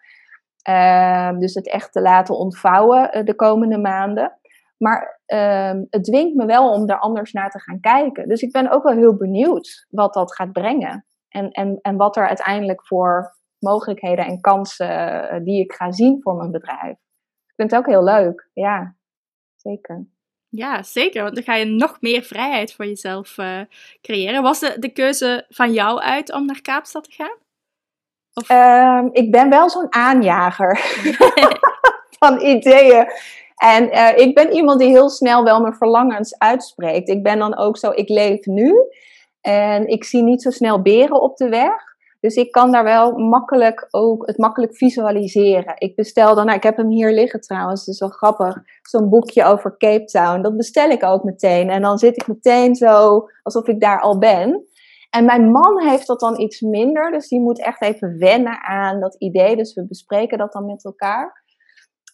Uh, 0.69 1.39
dus 1.39 1.55
het 1.55 1.71
echt 1.71 1.93
te 1.93 2.01
laten 2.01 2.37
ontvouwen 2.37 3.17
uh, 3.17 3.25
de 3.25 3.35
komende 3.35 3.79
maanden. 3.79 4.39
Maar 4.77 5.21
uh, 5.27 5.81
het 5.91 6.05
dwingt 6.05 6.35
me 6.35 6.47
wel 6.47 6.73
om 6.73 6.89
er 6.89 6.99
anders 6.99 7.33
naar 7.33 7.51
te 7.51 7.61
gaan 7.61 7.81
kijken. 7.81 8.29
Dus 8.29 8.43
ik 8.43 8.53
ben 8.53 8.71
ook 8.71 8.83
wel 8.83 8.93
heel 8.93 9.17
benieuwd 9.17 9.87
wat 9.89 10.15
dat 10.15 10.35
gaat 10.35 10.53
brengen. 10.53 11.07
En, 11.29 11.51
en, 11.51 11.79
en 11.83 11.97
wat 11.97 12.17
er 12.17 12.27
uiteindelijk 12.29 12.87
voor 12.87 13.37
mogelijkheden 13.59 14.27
en 14.27 14.41
kansen 14.41 15.35
uh, 15.35 15.45
die 15.45 15.61
ik 15.61 15.73
ga 15.73 15.93
zien 15.93 16.23
voor 16.23 16.35
mijn 16.35 16.51
bedrijf. 16.51 16.93
Ik 17.47 17.55
vind 17.57 17.71
het 17.71 17.81
ook 17.81 17.87
heel 17.87 18.05
leuk, 18.05 18.51
ja, 18.53 18.97
zeker. 19.57 20.07
Ja, 20.49 20.83
zeker. 20.83 21.23
Want 21.23 21.35
dan 21.35 21.45
ga 21.45 21.55
je 21.55 21.65
nog 21.65 22.01
meer 22.01 22.23
vrijheid 22.23 22.73
voor 22.73 22.87
jezelf 22.87 23.39
uh, 23.39 23.61
creëren. 24.01 24.43
Was 24.43 24.61
de, 24.61 24.77
de 24.79 24.93
keuze 24.93 25.47
van 25.49 25.73
jou 25.73 26.01
uit 26.01 26.33
om 26.33 26.47
naar 26.47 26.61
Kaapstad 26.61 27.05
te 27.05 27.11
gaan? 27.11 27.37
Of... 28.35 28.51
Um, 28.51 29.09
ik 29.13 29.31
ben 29.31 29.51
wel 29.51 29.71
zo'n 29.71 29.95
aanjager 29.95 30.81
van 32.19 32.41
ideeën. 32.41 33.07
En 33.57 33.85
uh, 33.85 34.19
ik 34.19 34.35
ben 34.35 34.53
iemand 34.53 34.79
die 34.79 34.89
heel 34.89 35.09
snel 35.09 35.45
wel 35.45 35.61
mijn 35.61 35.75
verlangens 35.75 36.39
uitspreekt. 36.39 37.09
Ik 37.09 37.23
ben 37.23 37.39
dan 37.39 37.57
ook 37.57 37.77
zo, 37.77 37.91
ik 37.91 38.09
leef 38.09 38.47
nu. 38.47 38.75
En 39.41 39.87
ik 39.87 40.05
zie 40.05 40.23
niet 40.23 40.43
zo 40.43 40.51
snel 40.51 40.83
beren 40.83 41.23
op 41.23 41.37
de 41.37 41.49
weg. 41.49 41.93
Dus 42.21 42.35
ik 42.35 42.53
kan 42.53 42.73
daar 42.73 42.85
wel 42.85 43.19
makkelijk 43.19 43.87
ook 43.91 44.27
het 44.27 44.39
makkelijk 44.39 44.77
visualiseren. 44.77 45.75
Ik 45.79 45.97
bestel 45.97 46.35
dan, 46.35 46.45
nou, 46.45 46.57
ik 46.57 46.63
heb 46.63 46.77
hem 46.77 46.89
hier 46.89 47.13
liggen 47.13 47.41
trouwens, 47.41 47.85
dus 47.85 47.99
wel 47.99 48.09
grappig. 48.09 48.57
Zo'n 48.83 49.09
boekje 49.09 49.45
over 49.45 49.77
Cape 49.77 50.05
Town. 50.05 50.43
Dat 50.43 50.57
bestel 50.57 50.91
ik 50.91 51.03
ook 51.03 51.25
meteen. 51.25 51.71
En 51.71 51.83
dan 51.83 51.99
zit 51.99 52.17
ik 52.17 52.27
meteen 52.27 52.75
zo 52.75 53.25
alsof 53.43 53.69
ik 53.69 53.81
daar 53.81 54.01
al 54.01 54.19
ben. 54.19 54.67
En 55.15 55.25
mijn 55.25 55.51
man 55.51 55.81
heeft 55.81 56.07
dat 56.07 56.21
dan 56.21 56.41
iets 56.41 56.61
minder, 56.61 57.11
dus 57.11 57.29
die 57.29 57.41
moet 57.41 57.61
echt 57.61 57.83
even 57.83 58.19
wennen 58.19 58.63
aan 58.63 59.01
dat 59.01 59.15
idee. 59.15 59.57
Dus 59.57 59.75
we 59.75 59.87
bespreken 59.87 60.39
dat 60.39 60.53
dan 60.53 60.67
met 60.67 60.85
elkaar. 60.85 61.43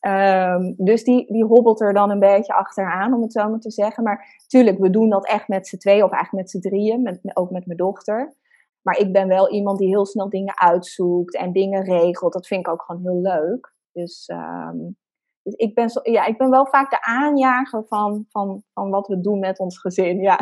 Um, 0.06 0.74
dus 0.76 1.04
die, 1.04 1.32
die 1.32 1.44
hobbelt 1.44 1.80
er 1.80 1.94
dan 1.94 2.10
een 2.10 2.18
beetje 2.18 2.54
achteraan, 2.54 3.14
om 3.14 3.22
het 3.22 3.32
zo 3.32 3.48
maar 3.48 3.58
te 3.58 3.70
zeggen. 3.70 4.02
Maar 4.02 4.44
tuurlijk, 4.46 4.78
we 4.78 4.90
doen 4.90 5.08
dat 5.08 5.26
echt 5.26 5.48
met 5.48 5.68
z'n 5.68 5.76
tweeën, 5.76 6.04
of 6.04 6.10
eigenlijk 6.10 6.42
met 6.42 6.50
z'n 6.50 6.68
drieën, 6.68 7.02
met, 7.02 7.20
ook 7.36 7.50
met 7.50 7.66
mijn 7.66 7.78
dochter. 7.78 8.34
Maar 8.82 8.98
ik 8.98 9.12
ben 9.12 9.28
wel 9.28 9.50
iemand 9.50 9.78
die 9.78 9.88
heel 9.88 10.06
snel 10.06 10.28
dingen 10.28 10.58
uitzoekt 10.58 11.36
en 11.36 11.52
dingen 11.52 11.84
regelt. 11.84 12.32
Dat 12.32 12.46
vind 12.46 12.66
ik 12.66 12.72
ook 12.72 12.82
gewoon 12.82 13.02
heel 13.02 13.20
leuk. 13.20 13.74
Dus, 13.92 14.28
um, 14.32 14.96
dus 15.42 15.54
ik, 15.54 15.74
ben 15.74 15.90
zo, 15.90 16.00
ja, 16.02 16.26
ik 16.26 16.38
ben 16.38 16.50
wel 16.50 16.66
vaak 16.66 16.90
de 16.90 17.02
aanjager 17.02 17.84
van, 17.86 18.24
van, 18.28 18.62
van 18.72 18.90
wat 18.90 19.06
we 19.06 19.20
doen 19.20 19.38
met 19.38 19.58
ons 19.58 19.78
gezin. 19.78 20.20
Ja, 20.20 20.38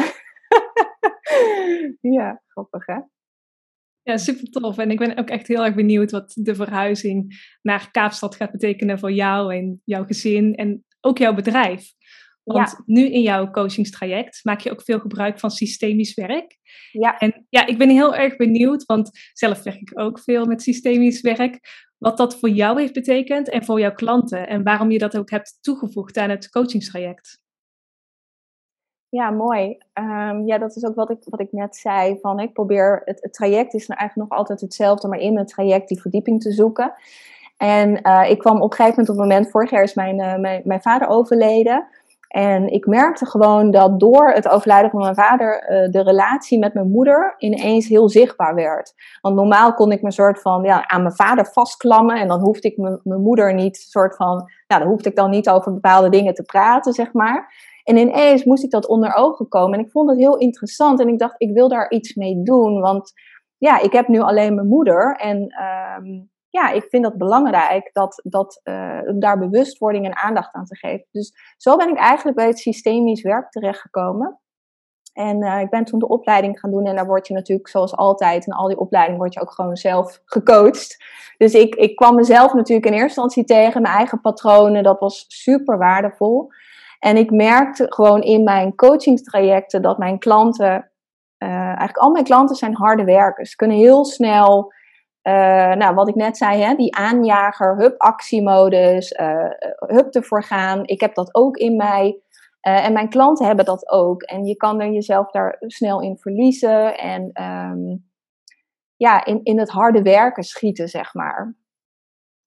ja 2.18 2.42
grappig 2.46 2.86
hè? 2.86 2.98
Ja, 4.02 4.16
super 4.16 4.50
tof. 4.50 4.78
En 4.78 4.90
ik 4.90 4.98
ben 4.98 5.16
ook 5.16 5.28
echt 5.28 5.48
heel 5.48 5.64
erg 5.64 5.74
benieuwd 5.74 6.10
wat 6.10 6.32
de 6.34 6.54
verhuizing 6.54 7.34
naar 7.62 7.90
Kaapstad 7.90 8.34
gaat 8.34 8.50
betekenen 8.50 8.98
voor 8.98 9.12
jou 9.12 9.54
en 9.54 9.82
jouw 9.84 10.04
gezin 10.04 10.54
en 10.54 10.84
ook 11.00 11.18
jouw 11.18 11.34
bedrijf. 11.34 11.92
Want 12.54 12.82
nu 12.86 13.06
in 13.10 13.22
jouw 13.22 13.50
coachingstraject 13.50 14.40
maak 14.42 14.60
je 14.60 14.70
ook 14.70 14.82
veel 14.82 14.98
gebruik 14.98 15.38
van 15.38 15.50
systemisch 15.50 16.14
werk. 16.14 16.56
Ja. 16.92 17.18
En 17.18 17.46
ja, 17.48 17.66
ik 17.66 17.78
ben 17.78 17.88
heel 17.88 18.14
erg 18.14 18.36
benieuwd, 18.36 18.84
want 18.84 19.10
zelf 19.32 19.62
werk 19.62 19.80
ik 19.80 20.00
ook 20.00 20.20
veel 20.20 20.46
met 20.46 20.62
systemisch 20.62 21.20
werk. 21.20 21.58
Wat 21.98 22.16
dat 22.16 22.38
voor 22.38 22.48
jou 22.48 22.80
heeft 22.80 22.92
betekend 22.92 23.48
en 23.48 23.64
voor 23.64 23.80
jouw 23.80 23.92
klanten. 23.92 24.48
En 24.48 24.62
waarom 24.62 24.90
je 24.90 24.98
dat 24.98 25.16
ook 25.16 25.30
hebt 25.30 25.58
toegevoegd 25.60 26.16
aan 26.16 26.30
het 26.30 26.48
coachingstraject. 26.48 27.40
Ja, 29.10 29.30
mooi. 29.30 29.78
Um, 29.94 30.46
ja, 30.46 30.58
dat 30.58 30.76
is 30.76 30.84
ook 30.84 30.94
wat 30.94 31.10
ik, 31.10 31.18
wat 31.24 31.40
ik 31.40 31.52
net 31.52 31.76
zei. 31.76 32.18
Van, 32.20 32.40
ik 32.40 32.52
probeer, 32.52 33.02
het, 33.04 33.28
traject 33.32 33.74
is 33.74 33.86
nou 33.86 34.00
eigenlijk 34.00 34.30
nog 34.30 34.38
altijd 34.38 34.60
hetzelfde, 34.60 35.08
maar 35.08 35.18
in 35.18 35.32
mijn 35.32 35.46
traject 35.46 35.88
die 35.88 36.00
verdieping 36.00 36.42
te 36.42 36.52
zoeken. 36.52 36.92
En 37.56 38.00
uh, 38.02 38.30
ik 38.30 38.38
kwam 38.38 38.56
op 38.56 38.70
een 38.70 38.76
gegeven 38.76 38.90
moment 38.90 39.08
op 39.08 39.16
het 39.16 39.28
moment, 39.28 39.50
vorig 39.50 39.70
jaar 39.70 39.82
is 39.82 39.94
mijn, 39.94 40.20
uh, 40.20 40.36
mijn, 40.36 40.62
mijn 40.64 40.82
vader 40.82 41.08
overleden. 41.08 41.86
En 42.28 42.72
ik 42.72 42.86
merkte 42.86 43.26
gewoon 43.26 43.70
dat 43.70 44.00
door 44.00 44.30
het 44.30 44.48
overlijden 44.48 44.90
van 44.90 45.00
mijn 45.00 45.14
vader 45.14 45.62
uh, 45.62 45.90
de 45.90 46.02
relatie 46.02 46.58
met 46.58 46.74
mijn 46.74 46.90
moeder 46.90 47.34
ineens 47.38 47.88
heel 47.88 48.08
zichtbaar 48.08 48.54
werd. 48.54 48.94
Want 49.20 49.34
normaal 49.34 49.74
kon 49.74 49.92
ik 49.92 50.02
me 50.02 50.12
soort 50.12 50.40
van 50.40 50.62
ja, 50.62 50.88
aan 50.88 51.02
mijn 51.02 51.14
vader 51.14 51.46
vastklammen 51.46 52.16
en 52.16 52.28
dan 52.28 52.40
hoefde 52.40 52.68
ik 52.68 52.76
mijn 52.76 53.22
moeder 53.22 53.54
niet 53.54 53.76
soort 53.76 54.16
van, 54.16 54.50
nou 54.66 54.82
dan 54.82 54.90
hoefde 54.90 55.08
ik 55.08 55.16
dan 55.16 55.30
niet 55.30 55.48
over 55.48 55.72
bepaalde 55.72 56.08
dingen 56.08 56.34
te 56.34 56.42
praten, 56.42 56.92
zeg 56.92 57.12
maar. 57.12 57.52
En 57.88 57.96
ineens 57.96 58.44
moest 58.44 58.64
ik 58.64 58.70
dat 58.70 58.86
onder 58.86 59.14
ogen 59.14 59.48
komen. 59.48 59.78
En 59.78 59.84
ik 59.84 59.90
vond 59.90 60.10
het 60.10 60.18
heel 60.18 60.36
interessant. 60.36 61.00
En 61.00 61.08
ik 61.08 61.18
dacht, 61.18 61.34
ik 61.38 61.52
wil 61.52 61.68
daar 61.68 61.90
iets 61.90 62.14
mee 62.14 62.42
doen. 62.42 62.80
Want 62.80 63.12
ja, 63.58 63.80
ik 63.80 63.92
heb 63.92 64.08
nu 64.08 64.20
alleen 64.20 64.54
mijn 64.54 64.66
moeder. 64.66 65.16
En 65.16 65.48
ehm, 65.48 66.22
ja, 66.48 66.70
ik 66.70 66.86
vind 66.88 67.02
dat 67.02 67.16
belangrijk 67.16 67.90
dat, 67.92 68.20
dat, 68.24 68.60
uh, 68.64 69.00
daar 69.14 69.38
bewustwording 69.38 70.04
en 70.04 70.16
aandacht 70.16 70.54
aan 70.54 70.64
te 70.64 70.76
geven. 70.76 71.06
Dus 71.10 71.32
zo 71.56 71.76
ben 71.76 71.88
ik 71.88 71.96
eigenlijk 71.96 72.36
bij 72.36 72.46
het 72.46 72.58
systemisch 72.58 73.22
werk 73.22 73.50
terechtgekomen. 73.50 74.40
En 75.12 75.42
uh, 75.42 75.60
ik 75.60 75.70
ben 75.70 75.84
toen 75.84 75.98
de 75.98 76.08
opleiding 76.08 76.60
gaan 76.60 76.70
doen 76.70 76.86
en 76.86 76.96
daar 76.96 77.06
word 77.06 77.26
je 77.26 77.34
natuurlijk 77.34 77.68
zoals 77.68 77.96
altijd 77.96 78.46
in 78.46 78.52
al 78.52 78.68
die 78.68 78.78
opleidingen 78.78 79.20
word 79.20 79.34
je 79.34 79.40
ook 79.40 79.52
gewoon 79.52 79.76
zelf 79.76 80.20
gecoacht. 80.24 81.04
Dus 81.36 81.54
ik, 81.54 81.74
ik 81.74 81.96
kwam 81.96 82.14
mezelf 82.14 82.54
natuurlijk 82.54 82.86
in 82.86 82.92
eerste 82.92 83.06
instantie 83.06 83.44
tegen, 83.44 83.82
mijn 83.82 83.94
eigen 83.94 84.20
patronen, 84.20 84.82
dat 84.82 84.98
was 84.98 85.24
super 85.28 85.78
waardevol. 85.78 86.50
En 86.98 87.16
ik 87.16 87.30
merkte 87.30 87.86
gewoon 87.88 88.22
in 88.22 88.42
mijn 88.42 88.74
coachingstrajecten 88.74 89.82
dat 89.82 89.98
mijn 89.98 90.18
klanten, 90.18 90.90
uh, 91.38 91.48
eigenlijk 91.48 91.96
al 91.96 92.10
mijn 92.10 92.24
klanten 92.24 92.56
zijn 92.56 92.74
harde 92.74 93.04
werkers, 93.04 93.54
kunnen 93.54 93.76
heel 93.76 94.04
snel 94.04 94.72
uh, 95.22 95.74
nou, 95.74 95.94
wat 95.94 96.08
ik 96.08 96.14
net 96.14 96.36
zei, 96.36 96.62
hè, 96.62 96.74
die 96.74 96.96
aanjager, 96.96 97.76
hup, 97.76 98.00
actiemodus, 98.00 99.12
uh, 99.12 99.50
hup 99.86 100.14
ervoor 100.14 100.42
gaan. 100.44 100.86
Ik 100.86 101.00
heb 101.00 101.14
dat 101.14 101.34
ook 101.34 101.56
in 101.56 101.76
mij. 101.76 102.20
En 102.60 102.92
mijn 102.92 103.08
klanten 103.08 103.46
hebben 103.46 103.64
dat 103.64 103.88
ook. 103.90 104.22
En 104.22 104.44
je 104.44 104.56
kan 104.56 104.80
er 104.80 104.90
jezelf 104.90 105.30
daar 105.30 105.56
snel 105.58 106.00
in 106.00 106.18
verliezen. 106.18 106.98
En 106.98 107.42
um, 107.42 108.10
ja, 108.96 109.24
in, 109.24 109.40
in 109.42 109.58
het 109.58 109.70
harde 109.70 110.02
werken 110.02 110.42
schieten, 110.42 110.88
zeg 110.88 111.14
maar. 111.14 111.54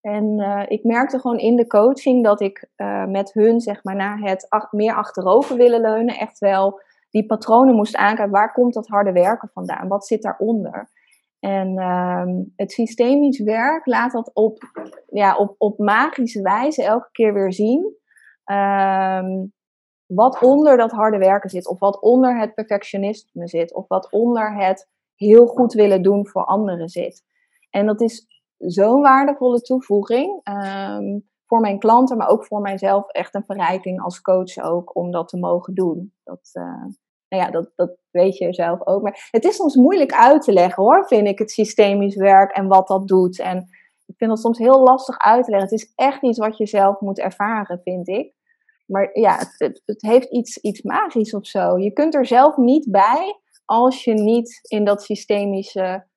En 0.02 0.40
ik 0.68 0.84
merkte 0.84 1.20
gewoon 1.20 1.38
in 1.38 1.56
de 1.56 1.68
coaching 1.68 2.24
dat 2.24 2.42
ik 2.42 2.70
met 3.08 3.34
hun, 3.34 3.60
zeg 3.60 3.84
maar, 3.84 3.96
naar 3.96 4.20
het 4.20 4.48
meer 4.72 4.96
achterover 4.96 5.58
willen 5.58 5.82
leunen, 5.82 6.18
echt 6.18 6.40
wel 6.40 6.82
die 7.10 7.26
patronen 7.26 7.76
moest 7.76 7.96
aankijken. 7.96 8.34
Waar 8.34 8.54
komt 8.54 8.74
dat 8.74 8.88
harde 8.88 9.12
werken 9.12 9.50
vandaan? 9.54 9.88
Wat 9.88 10.06
zit 10.06 10.22
daaronder? 10.22 10.90
En 11.40 11.78
um, 11.78 12.54
het 12.56 12.72
systemisch 12.72 13.40
werk 13.40 13.86
laat 13.86 14.12
dat 14.12 14.32
op, 14.34 14.58
ja, 15.08 15.36
op, 15.36 15.56
op 15.58 15.78
magische 15.78 16.42
wijze 16.42 16.84
elke 16.84 17.10
keer 17.12 17.34
weer 17.34 17.54
zien. 17.54 17.96
Um, 18.46 19.54
wat 20.06 20.42
onder 20.42 20.78
dat 20.78 20.92
harde 20.92 21.18
werken 21.18 21.50
zit, 21.50 21.68
of 21.68 21.80
wat 21.80 22.02
onder 22.02 22.40
het 22.40 22.54
perfectionisme 22.54 23.48
zit, 23.48 23.74
of 23.74 23.88
wat 23.88 24.12
onder 24.12 24.56
het 24.56 24.90
heel 25.16 25.46
goed 25.46 25.74
willen 25.74 26.02
doen 26.02 26.28
voor 26.28 26.44
anderen 26.44 26.90
zit. 26.90 27.24
En 27.70 27.86
dat 27.86 28.02
is 28.02 28.41
zo'n 28.66 29.02
waardevolle 29.02 29.62
toevoeging 29.62 30.48
um, 30.48 31.30
voor 31.46 31.60
mijn 31.60 31.80
klanten, 31.80 32.18
maar 32.18 32.30
ook 32.30 32.46
voor 32.46 32.62
mijzelf 32.62 33.08
echt 33.08 33.36
een 33.36 33.46
verrijking 33.46 34.02
als 34.02 34.22
coach 34.22 34.58
ook 34.58 34.96
om 34.96 35.12
dat 35.12 35.28
te 35.28 35.38
mogen 35.38 35.74
doen. 35.74 36.14
Dat, 36.24 36.50
uh, 36.54 36.86
nou 37.28 37.44
ja, 37.44 37.52
dat, 37.52 37.72
dat 37.76 37.98
weet 38.12 38.38
je 38.38 38.54
zelf 38.54 38.88
ook. 38.88 39.02
Maar 39.02 39.28
het 39.32 39.44
is 39.44 39.56
soms 39.56 39.76
moeilijk 39.76 40.14
uit 40.14 40.42
te 40.42 40.54
leggen 40.54 40.84
hoor, 40.84 41.08
vind 41.08 41.28
ik, 41.28 41.40
het 41.40 41.52
systemisch 41.52 42.16
werk 42.16 42.52
en 42.52 42.68
wat 42.68 42.88
dat 42.88 43.08
doet. 43.08 43.40
En 43.40 43.58
ik 44.06 44.16
vind 44.18 44.30
dat 44.30 44.40
soms 44.40 44.58
heel 44.58 44.84
lastig 44.84 45.18
uit 45.18 45.44
te 45.44 45.52
leggen. 45.52 45.70
Het 45.70 45.80
is 45.80 45.94
echt 45.96 46.24
iets 46.24 46.38
wat 46.38 46.58
je 46.58 46.68
zelf 46.68 47.00
moet 47.00 47.20
ervaren, 47.20 47.82
vind 47.84 48.08
ik. 48.08 48.34
Maar 48.86 49.10
ja, 49.14 49.38
het, 49.38 49.56
het, 49.58 49.82
het 49.86 50.02
heeft 50.02 50.30
iets, 50.30 50.58
iets 50.58 50.82
magisch 50.82 51.34
of 51.34 51.46
zo. 51.46 51.78
Je 51.78 51.92
kunt 51.92 52.16
er 52.16 52.26
zelf 52.26 52.58
niet 52.58 52.92
bij 52.92 53.40
als 53.66 54.04
je 54.04 54.14
niet 54.14 54.60
in 54.68 54.84
dat 54.84 55.04
systemische 55.04 56.10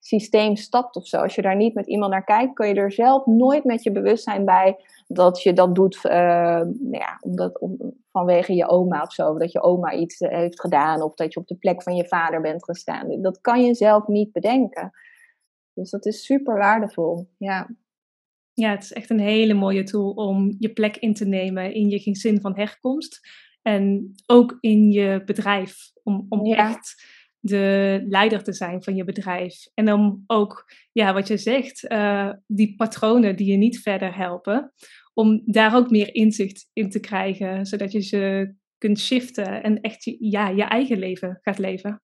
systeem 0.00 0.56
stapt 0.56 0.96
of 0.96 1.06
zo. 1.06 1.16
Als 1.16 1.34
je 1.34 1.42
daar 1.42 1.56
niet 1.56 1.74
met 1.74 1.86
iemand 1.86 2.10
naar 2.10 2.24
kijkt, 2.24 2.54
kun 2.54 2.68
je 2.68 2.74
er 2.74 2.92
zelf 2.92 3.26
nooit 3.26 3.64
met 3.64 3.82
je 3.82 3.92
bewustzijn 3.92 4.44
bij 4.44 4.76
dat 5.06 5.42
je 5.42 5.52
dat 5.52 5.74
doet 5.74 6.00
uh, 6.04 6.12
nou 6.12 6.90
ja, 6.90 7.18
omdat, 7.20 7.58
om, 7.58 7.76
vanwege 8.10 8.54
je 8.54 8.68
oma 8.68 9.02
of 9.02 9.12
zo. 9.12 9.38
Dat 9.38 9.52
je 9.52 9.62
oma 9.62 9.92
iets 9.92 10.20
eh, 10.20 10.30
heeft 10.30 10.60
gedaan 10.60 11.02
of 11.02 11.14
dat 11.14 11.32
je 11.32 11.40
op 11.40 11.46
de 11.46 11.56
plek 11.56 11.82
van 11.82 11.96
je 11.96 12.08
vader 12.08 12.40
bent 12.40 12.64
gestaan. 12.64 13.22
Dat 13.22 13.40
kan 13.40 13.64
je 13.64 13.74
zelf 13.74 14.06
niet 14.06 14.32
bedenken. 14.32 14.90
Dus 15.74 15.90
dat 15.90 16.06
is 16.06 16.24
super 16.24 16.54
waardevol. 16.54 17.28
Ja. 17.38 17.68
Ja, 18.52 18.70
het 18.70 18.82
is 18.82 18.92
echt 18.92 19.10
een 19.10 19.20
hele 19.20 19.54
mooie 19.54 19.82
tool 19.82 20.10
om 20.10 20.54
je 20.58 20.72
plek 20.72 20.96
in 20.96 21.14
te 21.14 21.24
nemen 21.24 21.74
in 21.74 21.88
je 21.88 21.98
gezin 21.98 22.40
van 22.40 22.56
herkomst. 22.56 23.20
En 23.62 24.14
ook 24.26 24.56
in 24.60 24.90
je 24.90 25.22
bedrijf. 25.24 25.92
Om, 26.02 26.26
om 26.28 26.52
echt 26.52 27.04
de 27.40 28.04
leider 28.08 28.42
te 28.42 28.52
zijn 28.52 28.82
van 28.82 28.94
je 28.94 29.04
bedrijf. 29.04 29.66
En 29.74 29.92
om 29.92 30.24
ook, 30.26 30.72
ja, 30.92 31.12
wat 31.12 31.28
je 31.28 31.36
zegt, 31.36 31.90
uh, 31.92 32.32
die 32.46 32.74
patronen 32.76 33.36
die 33.36 33.50
je 33.50 33.56
niet 33.56 33.80
verder 33.80 34.16
helpen, 34.16 34.72
om 35.14 35.42
daar 35.44 35.76
ook 35.76 35.90
meer 35.90 36.14
inzicht 36.14 36.68
in 36.72 36.90
te 36.90 37.00
krijgen, 37.00 37.66
zodat 37.66 37.92
je 37.92 38.00
ze 38.00 38.54
kunt 38.78 38.98
shiften 38.98 39.62
en 39.62 39.80
echt 39.80 40.16
ja, 40.18 40.48
je 40.48 40.62
eigen 40.64 40.98
leven 40.98 41.38
gaat 41.42 41.58
leven. 41.58 42.02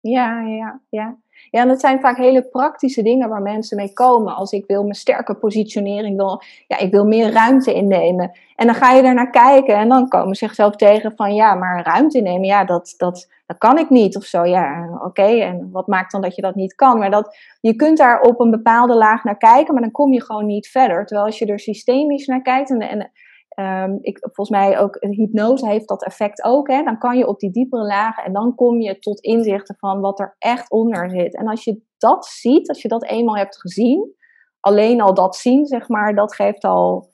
Ja, 0.00 0.40
ja, 0.40 0.82
ja. 0.88 1.20
Ja, 1.50 1.60
en 1.60 1.68
dat 1.68 1.80
zijn 1.80 2.00
vaak 2.00 2.16
hele 2.16 2.42
praktische 2.42 3.02
dingen 3.02 3.28
waar 3.28 3.42
mensen 3.42 3.76
mee 3.76 3.92
komen. 3.92 4.34
Als 4.34 4.52
ik 4.52 4.64
wil 4.66 4.82
mijn 4.82 4.94
sterke 4.94 5.34
positionering, 5.34 6.16
wil, 6.16 6.42
ja, 6.66 6.78
ik 6.78 6.90
wil 6.90 7.04
meer 7.04 7.32
ruimte 7.32 7.74
innemen. 7.74 8.38
En 8.56 8.66
dan 8.66 8.74
ga 8.74 8.92
je 8.92 9.02
er 9.02 9.14
naar 9.14 9.30
kijken 9.30 9.74
en 9.74 9.88
dan 9.88 10.08
komen 10.08 10.34
ze 10.36 10.44
zichzelf 10.44 10.76
tegen 10.76 11.12
van 11.16 11.34
ja, 11.34 11.54
maar 11.54 11.84
ruimte 11.84 12.18
innemen, 12.18 12.46
ja, 12.46 12.64
dat, 12.64 12.94
dat, 12.96 13.28
dat 13.46 13.58
kan 13.58 13.78
ik 13.78 13.90
niet 13.90 14.16
of 14.16 14.24
zo. 14.24 14.44
Ja, 14.44 14.98
oké, 15.02 15.22
en 15.22 15.68
wat 15.72 15.86
maakt 15.86 16.12
dan 16.12 16.20
dat 16.20 16.34
je 16.34 16.42
dat 16.42 16.54
niet 16.54 16.74
kan? 16.74 16.98
Maar 16.98 17.10
dat, 17.10 17.36
je 17.60 17.76
kunt 17.76 17.98
daar 17.98 18.20
op 18.20 18.40
een 18.40 18.50
bepaalde 18.50 18.94
laag 18.94 19.24
naar 19.24 19.38
kijken, 19.38 19.74
maar 19.74 19.82
dan 19.82 19.92
kom 19.92 20.12
je 20.12 20.22
gewoon 20.22 20.46
niet 20.46 20.68
verder. 20.68 21.06
Terwijl 21.06 21.26
als 21.26 21.38
je 21.38 21.46
er 21.46 21.60
systemisch 21.60 22.26
naar 22.26 22.42
kijkt 22.42 22.70
en, 22.70 22.80
en 22.80 23.10
Um, 23.58 23.98
ik, 24.00 24.18
volgens 24.20 24.50
mij 24.58 24.78
ook 24.78 24.96
hypnose 25.00 25.68
heeft 25.68 25.88
dat 25.88 26.04
effect 26.04 26.44
ook. 26.44 26.68
Hè? 26.68 26.82
Dan 26.82 26.98
kan 26.98 27.18
je 27.18 27.26
op 27.26 27.38
die 27.38 27.50
diepere 27.50 27.86
lagen 27.86 28.24
en 28.24 28.32
dan 28.32 28.54
kom 28.54 28.80
je 28.80 28.98
tot 28.98 29.20
inzichten 29.20 29.76
van 29.78 30.00
wat 30.00 30.20
er 30.20 30.36
echt 30.38 30.70
onder 30.70 31.10
zit. 31.10 31.36
En 31.36 31.48
als 31.48 31.64
je 31.64 31.82
dat 31.98 32.26
ziet, 32.26 32.68
als 32.68 32.82
je 32.82 32.88
dat 32.88 33.04
eenmaal 33.04 33.36
hebt 33.36 33.60
gezien, 33.60 34.14
alleen 34.60 35.00
al 35.00 35.14
dat 35.14 35.36
zien, 35.36 35.66
zeg 35.66 35.88
maar, 35.88 36.14
dat 36.14 36.34
geeft 36.34 36.64
al 36.64 37.10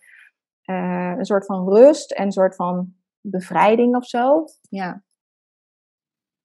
uh, 0.67 1.15
een 1.17 1.25
soort 1.25 1.47
van 1.47 1.69
rust 1.69 2.13
en 2.13 2.25
een 2.25 2.33
soort 2.33 2.55
van 2.55 2.95
bevrijding 3.21 3.97
of 3.97 4.07
zo. 4.07 4.45
Ja. 4.69 5.03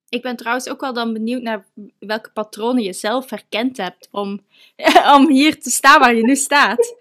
Ik 0.09 0.21
ben 0.21 0.35
trouwens 0.35 0.69
ook 0.69 0.81
wel 0.81 0.93
dan 0.93 1.13
benieuwd 1.13 1.41
naar 1.41 1.65
welke 1.99 2.31
patronen 2.31 2.83
je 2.83 2.93
zelf 2.93 3.29
herkend 3.29 3.77
hebt 3.77 4.07
om, 4.11 4.39
om 5.15 5.29
hier 5.29 5.61
te 5.61 5.69
staan 5.69 5.99
waar 5.99 6.15
je 6.15 6.23
nu 6.23 6.35
staat. 6.35 6.85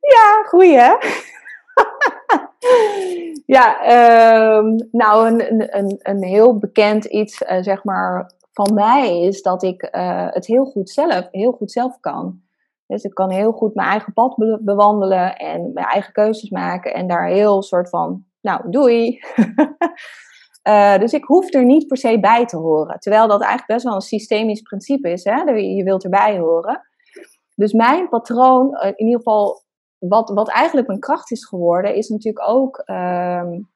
Ja, 0.00 0.42
goeie 0.48 0.76
hè? 0.76 0.94
Ja, 3.46 3.78
um, 4.58 4.88
nou, 4.90 5.28
een, 5.28 5.76
een, 5.78 5.98
een 5.98 6.22
heel 6.22 6.58
bekend 6.58 7.04
iets, 7.04 7.40
uh, 7.40 7.62
zeg 7.62 7.84
maar, 7.84 8.32
van 8.52 8.74
mij 8.74 9.20
is 9.20 9.42
dat 9.42 9.62
ik 9.62 9.88
uh, 9.96 10.26
het 10.30 10.46
heel 10.46 10.64
goed 10.64 10.90
zelf, 10.90 11.28
heel 11.30 11.52
goed 11.52 11.72
zelf 11.72 12.00
kan. 12.00 12.40
Dus 12.86 13.02
ik 13.02 13.14
kan 13.14 13.30
heel 13.30 13.52
goed 13.52 13.74
mijn 13.74 13.88
eigen 13.88 14.12
pad 14.12 14.36
be 14.36 14.58
bewandelen 14.60 15.36
en 15.36 15.72
mijn 15.72 15.86
eigen 15.86 16.12
keuzes 16.12 16.50
maken 16.50 16.94
en 16.94 17.06
daar 17.06 17.26
heel 17.26 17.62
soort 17.62 17.88
van, 17.88 18.24
nou, 18.40 18.70
doei. 18.70 19.20
uh, 20.68 20.98
dus 21.02 21.12
ik 21.12 21.24
hoef 21.24 21.54
er 21.54 21.64
niet 21.64 21.86
per 21.86 21.96
se 21.96 22.20
bij 22.20 22.46
te 22.46 22.56
horen. 22.56 22.98
Terwijl 22.98 23.28
dat 23.28 23.40
eigenlijk 23.40 23.72
best 23.72 23.84
wel 23.84 23.94
een 23.94 24.00
systemisch 24.00 24.62
principe 24.62 25.10
is, 25.10 25.24
hè? 25.24 25.42
je 25.52 25.84
wilt 25.84 26.04
erbij 26.04 26.38
horen. 26.38 26.80
Dus 27.54 27.72
mijn 27.72 28.08
patroon, 28.08 28.80
in 28.80 29.04
ieder 29.06 29.18
geval 29.18 29.62
wat, 30.00 30.30
wat 30.30 30.48
eigenlijk 30.48 30.86
mijn 30.86 31.00
kracht 31.00 31.30
is 31.30 31.46
geworden, 31.46 31.94
is 31.94 32.08
natuurlijk 32.08 32.48
ook. 32.48 32.82
Um, 32.86 33.68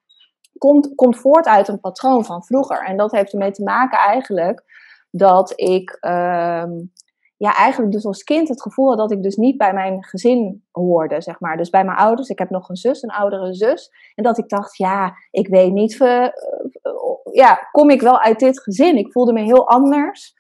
komt, 0.59 0.95
komt 0.95 1.17
voort 1.17 1.47
uit 1.47 1.69
een 1.69 1.81
patroon 1.81 2.25
van 2.25 2.45
vroeger. 2.45 2.85
En 2.85 2.97
dat 2.97 3.13
heeft 3.13 3.33
ermee 3.33 3.51
te 3.51 3.63
maken 3.63 3.99
eigenlijk 3.99 4.65
dat 5.11 5.53
ik. 5.57 5.99
Um, 6.01 6.93
ja, 7.37 7.55
eigenlijk 7.55 7.93
dus 7.93 8.05
als 8.05 8.23
kind 8.23 8.49
het 8.49 8.63
gevoel 8.63 8.89
had 8.89 8.99
dat 8.99 9.13
ik 9.13 9.23
dus 9.23 9.37
niet 9.37 9.57
bij 9.57 9.73
mijn 9.73 10.05
gezin 10.05 10.65
hoorde, 10.71 11.21
zeg 11.21 11.41
maar. 11.41 11.57
Dus 11.57 11.71
bij 11.71 11.85
mijn 11.85 11.99
ouders. 11.99 12.29
Ik 12.29 12.39
heb 12.39 12.51
nog 12.51 12.69
een 12.69 12.77
zus, 12.77 13.03
een 13.03 13.11
oudere 13.11 13.55
zus. 13.55 13.91
En 14.15 14.25
dat 14.25 14.39
ik 14.39 14.49
dacht, 14.49 14.77
ja, 14.77 15.15
ik 15.31 15.49
weet 15.49 15.73
niet, 15.73 16.01
uh, 16.01 16.29
ja, 17.33 17.69
kom 17.73 17.91
ik 17.91 18.01
wel 18.01 18.21
uit 18.21 18.39
dit 18.39 18.61
gezin? 18.63 18.97
Ik 18.97 19.13
voelde 19.13 19.33
me 19.33 19.41
heel 19.41 19.69
anders. 19.69 20.35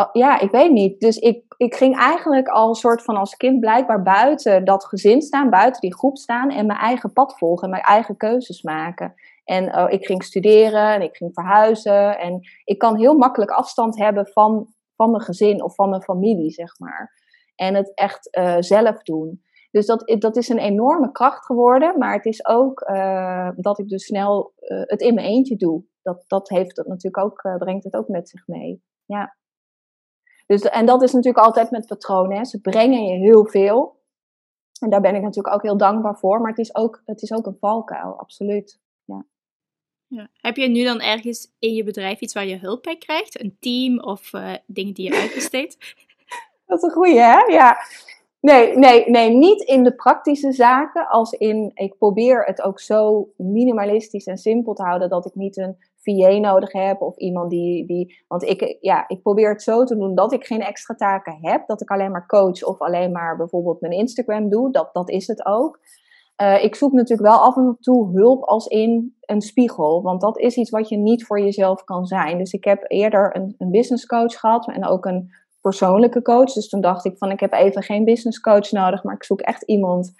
Oh, 0.00 0.08
ja, 0.12 0.40
ik 0.40 0.50
weet 0.50 0.72
niet. 0.72 1.00
Dus 1.00 1.16
ik, 1.16 1.44
ik 1.56 1.74
ging 1.74 1.96
eigenlijk 1.96 2.48
al 2.48 2.68
een 2.68 2.74
soort 2.74 3.02
van 3.02 3.16
als 3.16 3.36
kind 3.36 3.60
blijkbaar 3.60 4.02
buiten 4.02 4.64
dat 4.64 4.84
gezin 4.84 5.22
staan, 5.22 5.50
buiten 5.50 5.80
die 5.80 5.94
groep 5.94 6.16
staan 6.16 6.50
en 6.50 6.66
mijn 6.66 6.78
eigen 6.78 7.12
pad 7.12 7.38
volgen 7.38 7.64
en 7.64 7.70
mijn 7.70 7.82
eigen 7.82 8.16
keuzes 8.16 8.62
maken. 8.62 9.14
En 9.44 9.76
oh, 9.76 9.90
ik 9.90 10.06
ging 10.06 10.24
studeren 10.24 10.94
en 10.94 11.02
ik 11.02 11.16
ging 11.16 11.30
verhuizen 11.34 12.18
en 12.18 12.40
ik 12.64 12.78
kan 12.78 12.96
heel 12.96 13.16
makkelijk 13.16 13.50
afstand 13.50 13.98
hebben 13.98 14.26
van, 14.26 14.66
van 14.96 15.10
mijn 15.10 15.22
gezin 15.22 15.62
of 15.62 15.74
van 15.74 15.88
mijn 15.88 16.02
familie, 16.02 16.50
zeg 16.50 16.78
maar. 16.78 17.12
En 17.54 17.74
het 17.74 17.94
echt 17.94 18.36
uh, 18.38 18.56
zelf 18.58 19.02
doen. 19.02 19.42
Dus 19.70 19.86
dat, 19.86 20.16
dat 20.18 20.36
is 20.36 20.48
een 20.48 20.58
enorme 20.58 21.12
kracht 21.12 21.44
geworden, 21.44 21.98
maar 21.98 22.12
het 22.12 22.26
is 22.26 22.46
ook 22.46 22.88
uh, 22.90 23.50
dat 23.56 23.78
ik 23.78 23.88
dus 23.88 24.04
snel 24.04 24.52
uh, 24.58 24.82
het 24.84 25.00
in 25.00 25.14
mijn 25.14 25.26
eentje 25.26 25.56
doe. 25.56 25.84
Dat, 26.02 26.24
dat 26.26 26.48
heeft 26.48 26.76
het 26.76 26.86
natuurlijk 26.86 27.24
ook, 27.24 27.58
brengt 27.58 27.84
het 27.84 27.94
ook 27.94 28.08
met 28.08 28.28
zich 28.28 28.46
mee. 28.46 28.82
Ja. 29.04 29.36
Dus, 30.48 30.62
en 30.62 30.86
dat 30.86 31.02
is 31.02 31.12
natuurlijk 31.12 31.44
altijd 31.44 31.70
met 31.70 31.86
patronen. 31.86 32.46
Ze 32.46 32.60
brengen 32.60 33.04
je 33.04 33.18
heel 33.18 33.46
veel. 33.46 33.96
En 34.80 34.90
daar 34.90 35.00
ben 35.00 35.14
ik 35.14 35.22
natuurlijk 35.22 35.54
ook 35.54 35.62
heel 35.62 35.76
dankbaar 35.76 36.18
voor. 36.18 36.40
Maar 36.40 36.50
het 36.50 36.58
is 36.58 36.74
ook, 36.74 37.02
het 37.04 37.22
is 37.22 37.32
ook 37.32 37.46
een 37.46 37.56
valkuil, 37.60 38.18
absoluut. 38.18 38.80
Ja. 39.04 39.24
Ja. 40.06 40.28
Heb 40.32 40.56
je 40.56 40.68
nu 40.68 40.84
dan 40.84 41.00
ergens 41.00 41.52
in 41.58 41.74
je 41.74 41.84
bedrijf 41.84 42.20
iets 42.20 42.34
waar 42.34 42.46
je 42.46 42.58
hulp 42.58 42.82
bij 42.82 42.96
krijgt? 42.96 43.40
Een 43.40 43.56
team 43.60 44.00
of 44.00 44.32
uh, 44.32 44.54
dingen 44.66 44.94
die 44.94 45.12
je 45.12 45.20
uitbesteedt? 45.20 45.76
Dat 46.66 46.76
is 46.76 46.82
een 46.82 46.90
goeie, 46.90 47.18
hè? 47.18 47.38
Ja. 47.38 47.76
Nee, 48.40 48.76
nee, 48.76 49.10
nee, 49.10 49.30
niet 49.30 49.62
in 49.62 49.84
de 49.84 49.94
praktische 49.94 50.52
zaken. 50.52 51.08
Als 51.08 51.32
in, 51.32 51.70
ik 51.74 51.98
probeer 51.98 52.44
het 52.44 52.62
ook 52.62 52.80
zo 52.80 53.28
minimalistisch 53.36 54.26
en 54.26 54.38
simpel 54.38 54.74
te 54.74 54.82
houden 54.82 55.08
dat 55.08 55.26
ik 55.26 55.34
niet 55.34 55.56
een 55.56 55.76
Nodig 56.16 56.72
heb 56.72 57.00
of 57.02 57.16
iemand 57.16 57.50
die, 57.50 57.86
die. 57.86 58.24
Want 58.28 58.42
ik, 58.42 58.76
ja, 58.80 59.08
ik 59.08 59.22
probeer 59.22 59.50
het 59.50 59.62
zo 59.62 59.84
te 59.84 59.96
doen 59.96 60.14
dat 60.14 60.32
ik 60.32 60.44
geen 60.44 60.60
extra 60.60 60.94
taken 60.94 61.38
heb. 61.40 61.66
Dat 61.66 61.80
ik 61.80 61.90
alleen 61.90 62.10
maar 62.10 62.26
coach 62.26 62.62
of 62.62 62.78
alleen 62.78 63.12
maar 63.12 63.36
bijvoorbeeld 63.36 63.80
mijn 63.80 63.92
Instagram 63.92 64.48
doe. 64.48 64.72
Dat, 64.72 64.90
dat 64.92 65.10
is 65.10 65.26
het 65.26 65.46
ook. 65.46 65.78
Uh, 66.42 66.64
ik 66.64 66.74
zoek 66.74 66.92
natuurlijk 66.92 67.28
wel 67.28 67.38
af 67.38 67.56
en 67.56 67.76
toe 67.80 68.10
hulp 68.12 68.42
als 68.42 68.66
in 68.66 69.16
een 69.20 69.40
spiegel. 69.40 70.02
Want 70.02 70.20
dat 70.20 70.38
is 70.38 70.56
iets 70.56 70.70
wat 70.70 70.88
je 70.88 70.96
niet 70.96 71.24
voor 71.24 71.40
jezelf 71.40 71.84
kan 71.84 72.06
zijn. 72.06 72.38
Dus 72.38 72.52
ik 72.52 72.64
heb 72.64 72.84
eerder 72.86 73.36
een, 73.36 73.54
een 73.58 73.70
business 73.70 74.06
coach 74.06 74.34
gehad 74.34 74.68
en 74.68 74.86
ook 74.86 75.04
een 75.04 75.30
persoonlijke 75.60 76.22
coach. 76.22 76.52
Dus 76.52 76.68
toen 76.68 76.80
dacht 76.80 77.04
ik 77.04 77.18
van 77.18 77.30
ik 77.30 77.40
heb 77.40 77.52
even 77.52 77.82
geen 77.82 78.04
business 78.04 78.40
coach 78.40 78.70
nodig. 78.70 79.02
Maar 79.02 79.14
ik 79.14 79.24
zoek 79.24 79.40
echt 79.40 79.62
iemand 79.62 80.12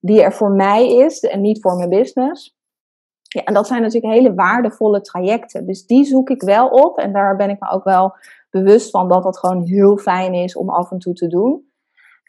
die 0.00 0.22
er 0.22 0.32
voor 0.32 0.50
mij 0.50 0.96
is 0.96 1.20
en 1.20 1.40
niet 1.40 1.60
voor 1.60 1.76
mijn 1.76 1.88
business. 1.88 2.56
Ja, 3.34 3.44
en 3.44 3.54
dat 3.54 3.66
zijn 3.66 3.82
natuurlijk 3.82 4.14
hele 4.14 4.34
waardevolle 4.34 5.00
trajecten. 5.00 5.66
Dus 5.66 5.86
die 5.86 6.04
zoek 6.04 6.30
ik 6.30 6.42
wel 6.42 6.68
op. 6.68 6.98
En 6.98 7.12
daar 7.12 7.36
ben 7.36 7.50
ik 7.50 7.60
me 7.60 7.70
ook 7.70 7.84
wel 7.84 8.14
bewust 8.50 8.90
van 8.90 9.08
dat 9.08 9.22
dat 9.22 9.38
gewoon 9.38 9.62
heel 9.62 9.96
fijn 9.96 10.34
is 10.34 10.56
om 10.56 10.70
af 10.70 10.90
en 10.90 10.98
toe 10.98 11.14
te 11.14 11.26
doen. 11.26 11.72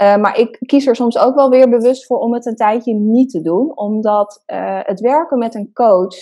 Uh, 0.01 0.17
maar 0.17 0.39
ik 0.39 0.57
kies 0.65 0.87
er 0.87 0.95
soms 0.95 1.17
ook 1.17 1.35
wel 1.35 1.49
weer 1.49 1.69
bewust 1.69 2.05
voor 2.05 2.17
om 2.17 2.33
het 2.33 2.45
een 2.45 2.55
tijdje 2.55 2.93
niet 2.93 3.29
te 3.29 3.41
doen. 3.41 3.77
Omdat 3.77 4.43
uh, 4.47 4.79
het 4.81 4.99
werken 4.99 5.37
met 5.37 5.55
een 5.55 5.73
coach 5.73 6.15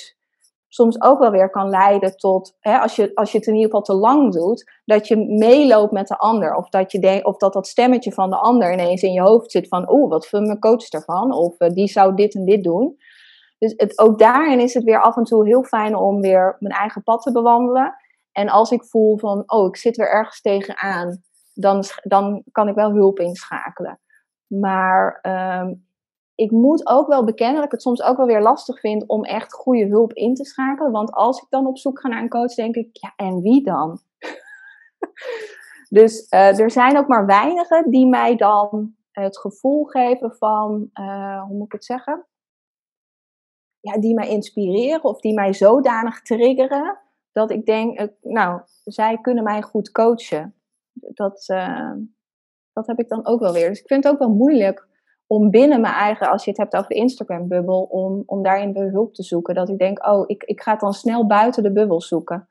soms 0.68 1.02
ook 1.02 1.20
wel 1.20 1.32
weer 1.32 1.50
kan 1.50 1.70
leiden 1.70 2.18
tot, 2.18 2.56
hè, 2.60 2.78
als, 2.78 2.96
je, 2.96 3.12
als 3.16 3.32
je 3.32 3.38
het 3.38 3.48
in 3.48 3.54
ieder 3.54 3.70
geval 3.70 3.82
te 3.82 3.94
lang 3.94 4.34
doet, 4.34 4.72
dat 4.86 5.08
je 5.08 5.18
meeloopt 5.18 5.92
met 5.92 6.08
de 6.08 6.18
ander. 6.18 6.56
Of 6.56 6.70
dat, 6.70 6.92
je 6.92 7.20
of 7.24 7.38
dat 7.38 7.54
dat 7.54 7.68
stemmetje 7.68 8.12
van 8.12 8.30
de 8.30 8.36
ander 8.36 8.74
ineens 8.74 9.02
in 9.02 9.14
je 9.14 9.22
hoofd 9.22 9.52
zit 9.52 9.68
van, 9.68 9.92
oeh, 9.92 10.10
wat 10.10 10.28
vindt 10.28 10.48
mijn 10.48 10.60
coach 10.60 10.90
ervan? 10.90 11.34
Of 11.34 11.60
uh, 11.60 11.70
die 11.70 11.88
zou 11.88 12.16
dit 12.16 12.36
en 12.36 12.46
dit 12.46 12.64
doen. 12.64 12.98
Dus 13.64 13.74
het, 13.78 14.00
ook 14.00 14.20
daarin 14.20 14.60
is 14.60 14.74
het 14.74 14.84
weer 14.84 15.02
af 15.02 15.18
en 15.18 15.24
toe 15.24 15.46
heel 15.46 15.64
fijn 15.64 15.96
om 15.96 16.22
weer 16.22 16.56
mijn 16.60 16.74
eigen 16.74 17.04
pad 17.04 17.22
te 17.22 17.32
bewandelen. 17.32 17.96
En 18.32 18.50
als 18.50 18.72
ik 18.72 18.86
voel 18.86 19.18
van, 19.18 19.44
oh, 19.46 19.68
ik 19.68 19.78
zit 19.78 19.96
weer 19.96 20.10
ergens 20.10 20.42
tegenaan, 20.42 21.24
dan, 21.54 21.84
dan 22.02 22.44
kan 22.52 22.68
ik 22.68 22.76
wel 22.76 22.92
hulp 22.92 23.20
inschakelen. 23.20 24.00
Maar 24.48 25.20
um, 25.62 25.88
ik 26.36 26.52
moet 26.52 26.88
ook 26.88 27.08
wel 27.08 27.24
bekennen 27.24 27.56
dat 27.56 27.66
ik 27.66 27.72
het 27.72 27.82
soms 27.82 28.02
ook 28.02 28.18
wel 28.18 28.26
weer 28.26 28.42
lastig 28.42 28.80
vind 28.80 29.08
om 29.08 29.24
echt 29.24 29.54
goede 29.54 29.86
hulp 29.86 30.14
in 30.14 30.34
te 30.34 30.46
schakelen. 30.46 30.92
Want 30.92 31.12
als 31.12 31.42
ik 31.42 31.48
dan 31.50 31.68
op 31.68 31.78
zoek 31.78 32.00
ga 32.00 32.08
naar 32.08 32.22
een 32.22 32.30
coach, 32.30 32.54
denk 32.54 32.76
ik, 32.76 32.90
ja, 32.92 33.14
en 33.16 33.42
wie 33.42 33.64
dan? 33.64 34.00
dus 35.98 36.28
uh, 36.30 36.60
er 36.60 36.72
zijn 36.72 36.98
ook 36.98 37.08
maar 37.08 37.26
weinigen 37.26 37.92
die 37.92 38.08
mij 38.08 38.36
dan 38.36 38.96
het 39.12 39.38
gevoel 39.40 39.84
geven 39.84 40.36
van, 40.36 40.90
uh, 40.94 41.44
hoe 41.44 41.58
moet 41.58 41.66
ik 41.66 41.72
het 41.72 41.86
zeggen? 41.86 42.26
Ja, 43.84 43.98
die 44.00 44.14
mij 44.14 44.30
inspireren 44.30 45.04
of 45.04 45.20
die 45.20 45.34
mij 45.34 45.54
zodanig 45.54 46.22
triggeren 46.22 47.00
dat 47.32 47.52
ik 47.52 47.66
denk, 47.66 48.00
uh, 48.00 48.08
nou, 48.22 48.62
zij 48.84 49.18
kunnen 49.22 49.44
mij 49.44 49.62
goed 49.62 49.92
coachen. 49.92 50.56
Dat, 50.94 51.46
dat 52.74 52.88
heb 52.88 53.00
ik 53.00 53.10
dan 53.10 53.26
ook 53.26 53.40
wel 53.40 53.54
weer. 53.54 53.70
Dus 53.70 53.80
ik 53.80 53.88
vind 53.88 54.04
het 54.04 54.14
ook 54.14 54.20
wel 54.20 54.30
moeilijk 54.30 54.88
om 55.28 55.50
binnen 55.50 55.82
mijn 55.82 55.94
eigen, 55.94 56.30
als 56.30 56.44
je 56.44 56.50
het 56.50 56.60
hebt 56.60 56.76
over 56.76 56.90
de 56.90 56.96
Instagram-bubbel, 56.96 57.82
om, 57.84 58.24
om 58.26 58.44
daarin 58.44 58.74
weer 58.74 58.92
hulp 58.92 59.14
te 59.14 59.24
zoeken. 59.24 59.56
Dat 59.56 59.70
ik 59.70 59.78
denk, 59.78 60.08
oh, 60.08 60.24
ik, 60.26 60.44
ik 60.44 60.62
ga 60.62 60.76
dan 60.76 60.94
snel 60.94 61.28
buiten 61.28 61.64
de 61.64 61.72
bubbel 61.72 62.02
zoeken. 62.02 62.50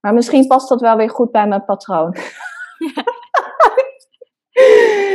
Maar 0.00 0.14
misschien 0.14 0.46
past 0.46 0.68
dat 0.68 0.80
wel 0.80 0.96
weer 0.96 1.10
goed 1.10 1.30
bij 1.30 1.48
mijn 1.48 1.64
patroon. 1.64 2.16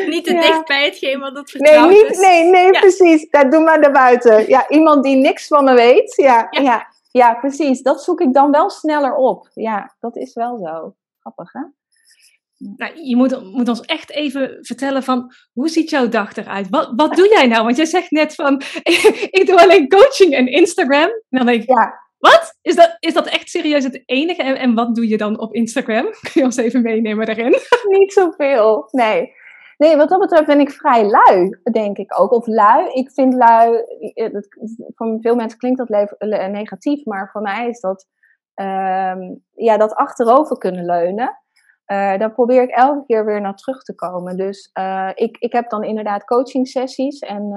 Niet 0.10 0.26
te 0.26 0.34
dicht 0.34 0.66
bij 0.66 0.84
hetgeen 0.84 1.20
wat 1.20 1.38
het 1.38 1.52
vertrouwd 1.52 1.90
nee, 1.90 2.04
niet, 2.04 2.18
Nee, 2.20 2.44
nee, 2.44 2.72
precies. 2.72 3.30
Dat 3.30 3.52
doe 3.52 3.64
maar 3.64 3.92
buiten. 3.92 4.48
Ja, 4.48 4.70
iemand 4.70 5.04
die 5.04 5.16
niks 5.16 5.48
van 5.48 5.64
me 5.64 5.74
weet. 5.74 6.16
Ja, 6.16 6.48
ja. 6.50 6.62
ja, 6.62 6.88
ja, 7.12 7.34
precies. 7.34 7.82
Dat 7.82 8.04
zoek 8.04 8.22
ik 8.22 8.34
dan 8.34 8.52
wel 8.52 8.70
sneller 8.70 9.16
op. 9.16 9.50
Ja, 9.54 9.96
dat 10.00 10.16
is 10.16 10.34
wel 10.34 10.58
zo. 10.58 10.96
Grappig, 11.20 11.54
hè? 11.54 11.62
Nou, 12.78 13.04
je 13.04 13.16
moet, 13.16 13.54
moet, 13.54 13.70
ons 13.70 13.82
echt 13.82 14.12
even 14.12 14.58
vertellen 14.62 15.04
van 15.04 15.34
hoe 15.54 15.70
ziet 15.70 15.90
jouw 15.90 16.10
dag 16.10 16.36
eruit? 16.36 16.70
Wat, 16.70 16.92
wat 16.96 17.16
doe 17.16 17.28
jij 17.30 17.48
nou? 17.48 17.64
Want 17.64 17.78
jij 17.78 17.86
zegt 17.86 18.12
net 18.12 18.36
van 18.36 18.62
ik 19.40 19.44
doe 19.46 19.62
alleen 19.62 19.90
coaching 19.90 20.34
en 20.34 20.48
Instagram. 20.48 21.10
En 21.10 21.24
dan 21.30 21.46
denk 21.46 21.62
ik, 21.62 21.70
ja. 21.70 22.00
wat? 22.18 22.58
Is 22.62 22.76
dat, 22.76 22.98
is 23.00 23.14
dat 23.14 23.28
echt 23.28 23.50
serieus 23.50 23.84
het 23.84 24.04
enige? 24.06 24.44
En, 24.44 24.56
en 24.56 24.74
wat 24.74 24.96
doe 24.96 25.08
je 25.08 25.18
dan 25.18 25.40
op 25.40 25.54
Instagram? 25.54 26.04
Kun 26.22 26.32
je 26.34 26.44
ons 26.44 26.58
even 26.58 26.82
meenemen 26.82 27.26
daarin? 27.26 27.56
Niet 27.88 28.14
zoveel, 28.14 28.88
nee. 28.92 29.34
Nee, 29.80 29.98
wat 29.98 30.10
dat 30.10 30.20
betreft 30.20 30.46
ben 30.46 30.60
ik 30.60 30.72
vrij 30.72 31.06
lui, 31.06 31.60
denk 31.72 31.98
ik 31.98 32.20
ook. 32.20 32.32
Of 32.32 32.48
lui. 32.48 32.92
Ik 32.94 33.12
vind 33.12 33.34
lui, 33.34 33.84
voor 34.96 35.18
veel 35.22 35.36
mensen 35.36 35.60
klinkt 35.60 35.78
dat 35.78 35.90
negatief, 36.52 37.06
maar 37.06 37.30
voor 37.32 37.42
mij 37.42 37.68
is 37.68 37.80
dat 37.80 38.08
um, 38.56 39.44
ja, 39.52 39.78
dat 39.78 39.94
achterover 39.94 40.58
kunnen 40.58 40.86
leunen. 40.86 41.38
Uh, 41.88 42.18
daar 42.18 42.32
probeer 42.32 42.62
ik 42.62 42.70
elke 42.70 43.06
keer 43.06 43.26
weer 43.26 43.42
naar 43.42 43.56
terug 43.56 43.84
te 43.84 43.96
komen. 43.96 44.38
Dus 44.38 44.70
uh, 44.80 45.10
ik, 45.14 45.38
ik 45.38 45.54
heb 45.54 45.70
dan 45.70 45.84
inderdaad 45.84 46.26
coaching 46.26 46.68
sessies. 46.68 47.20
En 47.20 47.48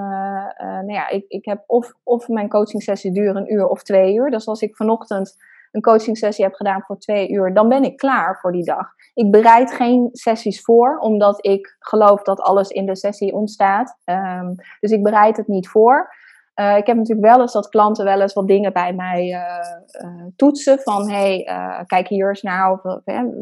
nou 0.59 0.93
ja, 0.93 1.09
ik, 1.09 1.25
ik 1.29 1.45
heb 1.45 1.65
of, 1.67 1.93
of 2.03 2.29
mijn 2.29 2.49
coaching 2.49 2.83
sessie 2.83 3.13
duurt 3.13 3.37
een 3.37 3.53
uur 3.53 3.67
of 3.67 3.83
twee 3.83 4.15
uur. 4.15 4.31
Dus 4.31 4.47
als 4.47 4.61
ik 4.61 4.77
vanochtend 4.77 5.37
een 5.73 5.81
coaching 5.81 6.19
sessie 6.19 6.45
heb 6.45 6.55
gedaan 6.55 6.83
voor 6.83 6.99
twee 6.99 7.31
uur, 7.31 7.55
dan 7.55 7.69
ben 7.69 7.83
ik 7.83 7.97
klaar 7.97 8.39
voor 8.41 8.53
die 8.53 8.65
dag. 8.65 8.87
Ik 9.15 9.31
bereid 9.31 9.73
geen 9.73 10.09
sessies 10.13 10.63
voor, 10.63 10.99
omdat 10.99 11.47
ik 11.47 11.77
geloof 11.79 12.23
dat 12.23 12.41
alles 12.41 12.69
in 12.69 12.87
de 12.87 12.97
sessie 12.97 13.33
ontstaat. 13.33 13.99
Um, 14.05 14.55
dus 14.81 14.91
ik 14.91 15.03
bereid 15.03 15.37
het 15.37 15.47
niet 15.47 15.69
voor. 15.69 16.15
Uh, 16.61 16.77
ik 16.77 16.87
heb 16.87 16.97
natuurlijk 16.97 17.27
wel 17.27 17.41
eens 17.41 17.53
dat 17.53 17.69
klanten 17.69 18.05
wel 18.05 18.21
eens 18.21 18.33
wat 18.33 18.49
dingen 18.49 18.73
bij 18.73 18.93
mij 18.93 19.23
uh, 19.23 20.11
uh, 20.11 20.27
toetsen. 20.37 20.79
Van 20.79 21.11
hey, 21.11 21.45
kijk 21.87 22.09
hier 22.09 22.29
eens 22.29 22.43
naar 22.43 22.73
of 22.73 22.83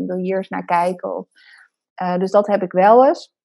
wil 0.07 0.17
hier 0.17 0.37
eens 0.37 0.49
naar 0.49 0.65
kijken. 0.65 1.17
Of, 1.17 1.27
dus 2.19 2.31
dat 2.31 2.47
heb 2.47 2.63
ik 2.63 2.73
wel 2.73 3.07
eens. 3.07 3.39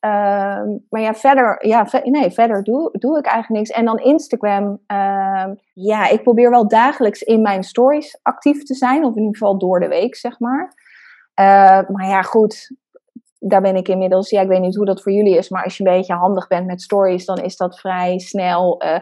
Ehm, 0.00 0.78
maar 0.88 1.00
ja, 1.00 1.14
verder, 1.14 1.66
ja, 1.66 1.86
nee, 2.02 2.30
verder 2.30 2.62
doe, 2.62 2.90
doe 2.92 3.18
ik 3.18 3.26
eigenlijk 3.26 3.62
niks. 3.62 3.78
En 3.78 3.84
dan 3.84 3.98
Instagram. 3.98 4.80
Ehm, 4.86 5.54
ja, 5.74 6.08
ik 6.08 6.22
probeer 6.22 6.50
wel 6.50 6.68
dagelijks 6.68 7.22
in 7.22 7.42
mijn 7.42 7.62
stories 7.62 8.18
actief 8.22 8.62
te 8.62 8.74
zijn. 8.74 9.04
Of 9.04 9.14
in 9.14 9.22
ieder 9.22 9.36
geval 9.36 9.58
door 9.58 9.80
de 9.80 9.88
week, 9.88 10.16
zeg 10.16 10.38
maar. 10.38 10.74
maar 11.88 12.06
ja, 12.06 12.22
goed 12.22 12.78
daar 13.40 13.60
ben 13.60 13.76
ik 13.76 13.88
inmiddels, 13.88 14.30
ja, 14.30 14.40
ik 14.40 14.48
weet 14.48 14.60
niet 14.60 14.76
hoe 14.76 14.84
dat 14.84 15.02
voor 15.02 15.12
jullie 15.12 15.36
is, 15.36 15.48
maar 15.48 15.64
als 15.64 15.76
je 15.76 15.84
een 15.84 15.96
beetje 15.96 16.14
handig 16.14 16.46
bent 16.46 16.66
met 16.66 16.82
stories, 16.82 17.24
dan 17.24 17.38
is 17.38 17.56
dat 17.56 17.80
vrij 17.80 18.18
snel. 18.18 18.84
Uh, 18.84 18.98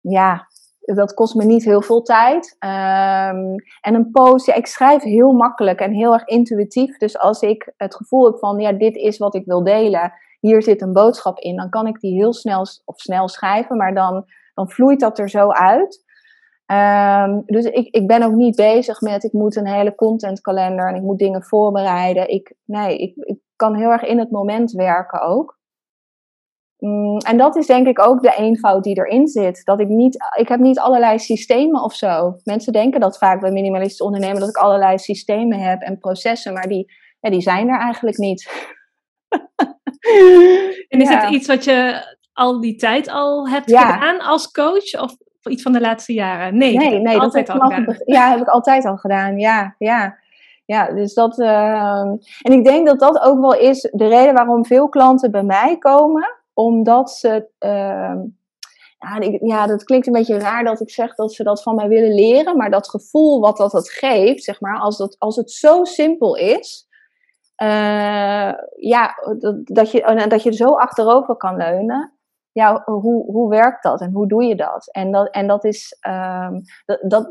ja, 0.00 0.46
dat 0.94 1.14
kost 1.14 1.34
me 1.34 1.44
niet 1.44 1.64
heel 1.64 1.82
veel 1.82 2.02
tijd. 2.02 2.56
Um, 2.58 3.54
en 3.80 3.94
een 3.94 4.10
post, 4.10 4.48
ik 4.48 4.66
schrijf 4.66 5.02
heel 5.02 5.32
makkelijk 5.32 5.80
en 5.80 5.92
heel 5.92 6.12
erg 6.12 6.24
intuïtief. 6.24 6.96
Dus 6.96 7.18
als 7.18 7.40
ik 7.40 7.72
het 7.76 7.94
gevoel 7.94 8.24
heb 8.24 8.38
van, 8.38 8.58
ja, 8.58 8.72
dit 8.72 8.96
is 8.96 9.18
wat 9.18 9.34
ik 9.34 9.44
wil 9.44 9.64
delen, 9.64 10.12
hier 10.40 10.62
zit 10.62 10.82
een 10.82 10.92
boodschap 10.92 11.38
in, 11.38 11.56
dan 11.56 11.68
kan 11.68 11.86
ik 11.86 12.00
die 12.00 12.14
heel 12.14 12.32
snel, 12.32 12.66
of 12.84 13.00
snel 13.00 13.28
schrijven, 13.28 13.76
maar 13.76 13.94
dan, 13.94 14.24
dan 14.54 14.70
vloeit 14.70 15.00
dat 15.00 15.18
er 15.18 15.28
zo 15.28 15.48
uit. 15.50 16.08
Um, 16.66 17.42
dus 17.46 17.64
ik, 17.64 17.94
ik 17.94 18.06
ben 18.06 18.22
ook 18.22 18.34
niet 18.34 18.56
bezig 18.56 19.00
met 19.00 19.24
ik 19.24 19.32
moet 19.32 19.56
een 19.56 19.66
hele 19.66 19.94
contentkalender 19.94 20.88
en 20.88 20.94
ik 20.94 21.02
moet 21.02 21.18
dingen 21.18 21.42
voorbereiden. 21.42 22.28
Ik, 22.28 22.54
nee, 22.64 22.98
ik, 22.98 23.14
ik 23.16 23.38
kan 23.56 23.74
heel 23.74 23.90
erg 23.90 24.02
in 24.02 24.18
het 24.18 24.30
moment 24.30 24.72
werken 24.72 25.20
ook. 25.20 25.58
Mm, 26.80 27.16
en 27.18 27.36
dat 27.36 27.56
is 27.56 27.66
denk 27.66 27.86
ik 27.86 28.06
ook 28.06 28.22
de 28.22 28.34
eenvoud 28.36 28.84
die 28.84 28.96
erin 28.96 29.26
zit. 29.28 29.64
Dat 29.64 29.80
ik 29.80 29.88
niet, 29.88 30.16
ik 30.36 30.48
heb 30.48 30.60
niet 30.60 30.78
allerlei 30.78 31.18
systemen 31.18 31.82
of 31.82 31.94
zo. 31.94 32.34
Mensen 32.44 32.72
denken 32.72 33.00
dat 33.00 33.18
vaak 33.18 33.40
bij 33.40 33.50
minimalistisch 33.50 34.00
ondernemen, 34.00 34.40
dat 34.40 34.48
ik 34.48 34.56
allerlei 34.56 34.98
systemen 34.98 35.58
heb 35.58 35.80
en 35.80 35.98
processen, 35.98 36.52
maar 36.52 36.68
die, 36.68 36.92
ja, 37.20 37.30
die 37.30 37.40
zijn 37.40 37.68
er 37.68 37.80
eigenlijk 37.80 38.16
niet. 38.16 38.50
en 40.88 41.00
is 41.00 41.08
het 41.08 41.30
iets 41.30 41.46
wat 41.46 41.64
je 41.64 42.06
al 42.32 42.60
die 42.60 42.76
tijd 42.76 43.08
al 43.08 43.48
hebt 43.48 43.70
gedaan 43.70 44.20
als 44.20 44.50
coach? 44.50 45.00
Of 45.00 45.16
iets 45.48 45.62
van 45.62 45.72
de 45.72 45.80
laatste 45.80 46.12
jaren? 46.12 46.56
Nee, 46.56 46.76
nee, 46.76 46.98
nee 46.98 47.18
dat 47.18 47.34
heb 47.34 47.48
al 47.48 47.60
gedaan. 47.60 47.96
Ja, 48.04 48.30
heb 48.30 48.40
ik 48.40 48.48
altijd 48.48 48.84
al 48.84 48.96
gedaan. 48.96 49.38
Ja, 49.38 49.74
ja. 49.78 50.18
Ja, 50.64 50.92
dus 50.92 51.14
dat. 51.14 51.38
Uh, 51.38 52.00
en 52.40 52.52
ik 52.52 52.64
denk 52.64 52.86
dat 52.86 52.98
dat 53.00 53.20
ook 53.20 53.40
wel 53.40 53.54
is 53.54 53.88
de 53.92 54.06
reden 54.06 54.34
waarom 54.34 54.64
veel 54.64 54.88
klanten 54.88 55.30
bij 55.30 55.42
mij 55.42 55.76
komen. 55.78 56.39
Omdat 56.60 57.10
ze. 57.10 57.48
Uh, 57.58 58.14
ja, 58.98 59.38
ja, 59.40 59.66
dat 59.66 59.84
klinkt 59.84 60.06
een 60.06 60.12
beetje 60.12 60.38
raar 60.38 60.64
dat 60.64 60.80
ik 60.80 60.90
zeg 60.90 61.14
dat 61.14 61.32
ze 61.32 61.42
dat 61.42 61.62
van 61.62 61.74
mij 61.74 61.88
willen 61.88 62.14
leren. 62.14 62.56
Maar 62.56 62.70
dat 62.70 62.88
gevoel 62.88 63.40
wat 63.40 63.56
dat, 63.56 63.70
dat 63.70 63.90
geeft, 63.90 64.44
zeg 64.44 64.60
maar, 64.60 64.78
als, 64.78 64.96
dat, 64.96 65.16
als 65.18 65.36
het 65.36 65.50
zo 65.50 65.84
simpel 65.84 66.36
is. 66.36 66.88
Uh, 67.62 68.52
ja, 68.76 69.14
dat, 69.38 69.66
dat, 69.66 69.90
je, 69.90 70.26
dat 70.28 70.42
je 70.42 70.52
zo 70.52 70.66
achterover 70.66 71.36
kan 71.36 71.56
leunen. 71.56 72.12
ja, 72.52 72.82
hoe, 72.84 73.24
hoe 73.24 73.48
werkt 73.48 73.82
dat 73.82 74.00
en 74.00 74.12
hoe 74.12 74.28
doe 74.28 74.44
je 74.44 74.56
dat? 74.56 74.88
En 74.92 75.12
dat, 75.12 75.30
en 75.30 75.46
dat 75.46 75.64
is, 75.64 75.98
dat, 76.84 77.00
dat, 77.02 77.30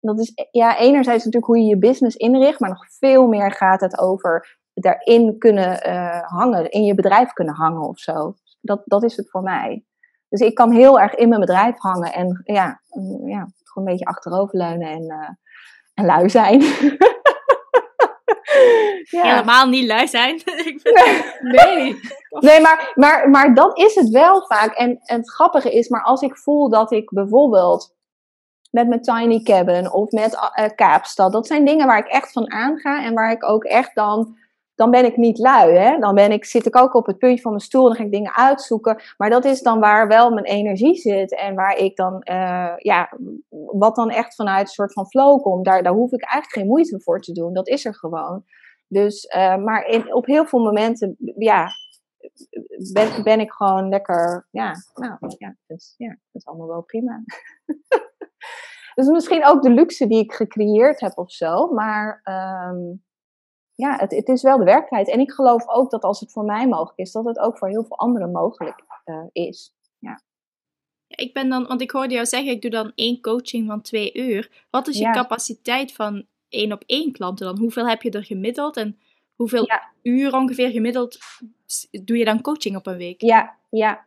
dat 0.00 0.18
is 0.18 0.32
ja, 0.50 0.78
enerzijds 0.78 1.24
natuurlijk 1.24 1.52
hoe 1.52 1.58
je 1.58 1.68
je 1.68 1.78
business 1.78 2.16
inricht, 2.16 2.60
maar 2.60 2.70
nog 2.70 2.86
veel 2.98 3.26
meer 3.26 3.52
gaat 3.52 3.80
het 3.80 3.98
over 3.98 4.59
daarin 4.80 5.38
kunnen 5.38 5.88
uh, 5.88 6.20
hangen, 6.22 6.70
in 6.70 6.84
je 6.84 6.94
bedrijf 6.94 7.32
kunnen 7.32 7.54
hangen 7.54 7.88
of 7.88 7.98
zo. 7.98 8.34
Dat, 8.60 8.82
dat 8.84 9.02
is 9.02 9.16
het 9.16 9.30
voor 9.30 9.42
mij. 9.42 9.84
Dus 10.28 10.40
ik 10.40 10.54
kan 10.54 10.72
heel 10.72 11.00
erg 11.00 11.14
in 11.14 11.28
mijn 11.28 11.40
bedrijf 11.40 11.78
hangen 11.78 12.12
en 12.12 12.42
ja, 12.44 12.80
ja 13.24 13.48
gewoon 13.70 13.88
een 13.88 13.92
beetje 13.92 14.04
achteroverleunen 14.04 14.88
en, 14.88 15.02
uh, 15.02 15.28
en 15.94 16.04
lui 16.04 16.30
zijn. 16.30 16.60
ja. 19.16 19.22
Helemaal 19.22 19.66
niet 19.66 19.86
lui 19.86 20.08
zijn. 20.08 20.40
nee. 21.40 21.98
Nee, 22.30 22.60
maar, 22.60 22.92
maar, 22.94 23.30
maar 23.30 23.54
dat 23.54 23.78
is 23.78 23.94
het 23.94 24.08
wel 24.08 24.46
vaak. 24.46 24.74
En, 24.74 25.00
en 25.02 25.16
het 25.16 25.30
grappige 25.30 25.70
is, 25.70 25.88
maar 25.88 26.02
als 26.02 26.20
ik 26.20 26.36
voel 26.36 26.68
dat 26.68 26.92
ik 26.92 27.10
bijvoorbeeld 27.10 27.94
met 28.70 28.88
mijn 28.88 29.02
tiny 29.02 29.42
cabin 29.42 29.92
of 29.92 30.10
met 30.10 30.34
uh, 30.34 30.68
Kaapstad, 30.74 31.32
dat 31.32 31.46
zijn 31.46 31.64
dingen 31.64 31.86
waar 31.86 31.98
ik 31.98 32.06
echt 32.06 32.32
van 32.32 32.50
aanga 32.52 33.04
en 33.04 33.14
waar 33.14 33.30
ik 33.30 33.44
ook 33.44 33.64
echt 33.64 33.94
dan 33.94 34.36
dan 34.80 34.90
ben 34.90 35.04
ik 35.04 35.16
niet 35.16 35.38
lui. 35.38 35.76
Hè? 35.76 35.98
Dan 35.98 36.14
ben 36.14 36.32
ik, 36.32 36.44
zit 36.44 36.66
ik 36.66 36.76
ook 36.76 36.94
op 36.94 37.06
het 37.06 37.18
puntje 37.18 37.42
van 37.42 37.50
mijn 37.50 37.62
stoel 37.62 37.82
en 37.82 37.88
dan 37.88 37.96
ga 37.96 38.04
ik 38.04 38.12
dingen 38.12 38.34
uitzoeken. 38.34 39.02
Maar 39.16 39.30
dat 39.30 39.44
is 39.44 39.62
dan 39.62 39.80
waar 39.80 40.08
wel 40.08 40.30
mijn 40.30 40.44
energie 40.44 40.94
zit 40.96 41.34
en 41.34 41.54
waar 41.54 41.76
ik 41.76 41.96
dan, 41.96 42.14
uh, 42.30 42.72
ja, 42.76 43.12
wat 43.70 43.94
dan 43.94 44.10
echt 44.10 44.34
vanuit 44.34 44.60
een 44.60 44.72
soort 44.72 44.92
van 44.92 45.06
flow 45.06 45.42
komt. 45.42 45.64
Daar, 45.64 45.82
daar 45.82 45.92
hoef 45.92 46.12
ik 46.12 46.22
eigenlijk 46.22 46.52
geen 46.52 46.66
moeite 46.66 47.00
voor 47.00 47.20
te 47.20 47.32
doen. 47.32 47.52
Dat 47.52 47.68
is 47.68 47.84
er 47.84 47.94
gewoon. 47.94 48.44
Dus, 48.88 49.24
uh, 49.36 49.56
maar 49.56 49.86
in, 49.86 50.14
op 50.14 50.26
heel 50.26 50.46
veel 50.46 50.62
momenten, 50.62 51.16
ja, 51.36 51.68
ben, 52.92 53.22
ben 53.22 53.40
ik 53.40 53.52
gewoon 53.52 53.88
lekker, 53.88 54.46
ja, 54.50 54.74
nou, 54.94 55.16
ja, 55.38 55.56
dus, 55.66 55.94
ja, 55.96 56.08
dat 56.08 56.42
is 56.42 56.46
allemaal 56.46 56.68
wel 56.68 56.82
prima. 56.82 57.24
dus 58.94 59.06
misschien 59.06 59.46
ook 59.46 59.62
de 59.62 59.70
luxe 59.70 60.06
die 60.06 60.22
ik 60.22 60.32
gecreëerd 60.32 61.00
heb 61.00 61.18
of 61.18 61.32
zo. 61.32 61.66
Maar 61.72 62.20
um, 62.24 63.02
ja, 63.80 63.96
het, 63.96 64.10
het, 64.10 64.28
is 64.28 64.42
wel 64.42 64.58
de 64.58 64.64
werkelijkheid. 64.64 65.08
En 65.08 65.20
ik 65.20 65.30
geloof 65.30 65.68
ook 65.68 65.90
dat 65.90 66.02
als 66.02 66.20
het 66.20 66.32
voor 66.32 66.44
mij 66.44 66.68
mogelijk 66.68 66.98
is, 66.98 67.12
dat 67.12 67.24
het 67.24 67.38
ook 67.38 67.58
voor 67.58 67.68
heel 67.68 67.84
veel 67.84 67.98
anderen 67.98 68.30
mogelijk 68.30 68.84
uh, 69.04 69.24
is. 69.32 69.74
Ja. 69.98 70.20
Ik 71.06 71.32
ben 71.32 71.48
dan, 71.48 71.66
want 71.66 71.80
ik 71.80 71.90
hoorde 71.90 72.14
jou 72.14 72.26
zeggen, 72.26 72.50
ik 72.50 72.62
doe 72.62 72.70
dan 72.70 72.92
één 72.94 73.20
coaching 73.20 73.66
van 73.66 73.80
twee 73.80 74.12
uur. 74.14 74.66
Wat 74.70 74.88
is 74.88 74.98
je 74.98 75.10
capaciteit 75.10 75.92
van 75.92 76.26
één 76.48 76.72
op 76.72 76.82
één 76.86 77.12
klanten 77.12 77.46
dan? 77.46 77.58
Hoeveel 77.58 77.88
heb 77.88 78.02
je 78.02 78.10
er 78.10 78.24
gemiddeld 78.24 78.76
en 78.76 78.98
hoeveel 79.34 79.68
uur 80.02 80.34
ongeveer 80.34 80.70
gemiddeld 80.70 81.18
doe 81.90 82.16
je 82.16 82.24
dan 82.24 82.40
coaching 82.40 82.76
op 82.76 82.86
een 82.86 82.96
week? 82.96 83.20
Ja, 83.20 83.56
ja. 83.70 84.04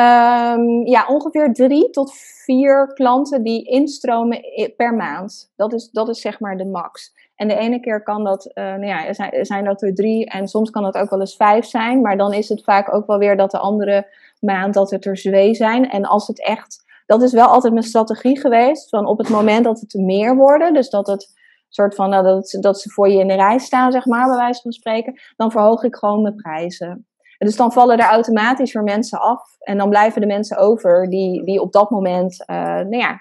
Um, 0.00 0.86
ja, 0.86 1.06
ongeveer 1.08 1.52
drie 1.52 1.90
tot 1.90 2.12
vier 2.44 2.92
klanten 2.94 3.42
die 3.42 3.64
instromen 3.64 4.40
per 4.76 4.94
maand. 4.94 5.52
Dat 5.56 5.72
is, 5.72 5.90
dat 5.90 6.08
is 6.08 6.20
zeg 6.20 6.40
maar 6.40 6.56
de 6.56 6.64
max. 6.64 7.12
En 7.36 7.48
de 7.48 7.54
ene 7.54 7.80
keer 7.80 8.02
kan 8.02 8.24
dat, 8.24 8.50
uh, 8.54 8.64
nou 8.64 8.86
ja, 8.86 9.12
zijn, 9.12 9.44
zijn 9.46 9.64
dat 9.64 9.82
er 9.82 9.94
drie 9.94 10.26
en 10.26 10.48
soms 10.48 10.70
kan 10.70 10.84
het 10.84 10.96
ook 10.96 11.10
wel 11.10 11.20
eens 11.20 11.36
vijf 11.36 11.64
zijn. 11.64 12.00
Maar 12.00 12.16
dan 12.16 12.32
is 12.32 12.48
het 12.48 12.64
vaak 12.64 12.94
ook 12.94 13.06
wel 13.06 13.18
weer 13.18 13.36
dat 13.36 13.50
de 13.50 13.58
andere 13.58 14.06
maand 14.40 14.74
dat 14.74 14.90
het 14.90 15.04
er 15.04 15.14
twee 15.14 15.54
zijn. 15.54 15.90
En 15.90 16.04
als 16.04 16.26
het 16.26 16.46
echt, 16.46 16.84
dat 17.06 17.22
is 17.22 17.32
wel 17.32 17.46
altijd 17.46 17.72
mijn 17.72 17.84
strategie 17.84 18.40
geweest. 18.40 18.88
Van 18.88 19.06
op 19.06 19.18
het 19.18 19.28
moment 19.28 19.64
dat 19.64 19.80
het 19.80 19.94
meer 19.94 20.36
worden, 20.36 20.74
dus 20.74 20.90
dat 20.90 21.06
het 21.06 21.38
soort 21.68 21.94
van, 21.94 22.10
nou, 22.10 22.24
dat, 22.24 22.56
dat 22.60 22.80
ze 22.80 22.90
voor 22.90 23.08
je 23.08 23.18
in 23.18 23.28
de 23.28 23.34
rij 23.34 23.58
staan, 23.58 23.92
zeg 23.92 24.06
maar, 24.06 24.26
bij 24.26 24.36
wijze 24.36 24.62
van 24.62 24.72
spreken. 24.72 25.20
Dan 25.36 25.50
verhoog 25.50 25.82
ik 25.82 25.96
gewoon 25.96 26.22
mijn 26.22 26.34
prijzen. 26.34 27.06
En 27.40 27.46
dus 27.46 27.56
dan 27.56 27.72
vallen 27.72 27.98
er 27.98 28.04
automatisch 28.04 28.72
weer 28.72 28.82
mensen 28.82 29.20
af. 29.20 29.56
En 29.58 29.78
dan 29.78 29.88
blijven 29.88 30.20
de 30.20 30.26
mensen 30.26 30.56
over 30.56 31.08
die, 31.08 31.44
die 31.44 31.60
op 31.60 31.72
dat 31.72 31.90
moment, 31.90 32.44
uh, 32.46 32.56
nou 32.56 32.96
ja, 32.96 33.20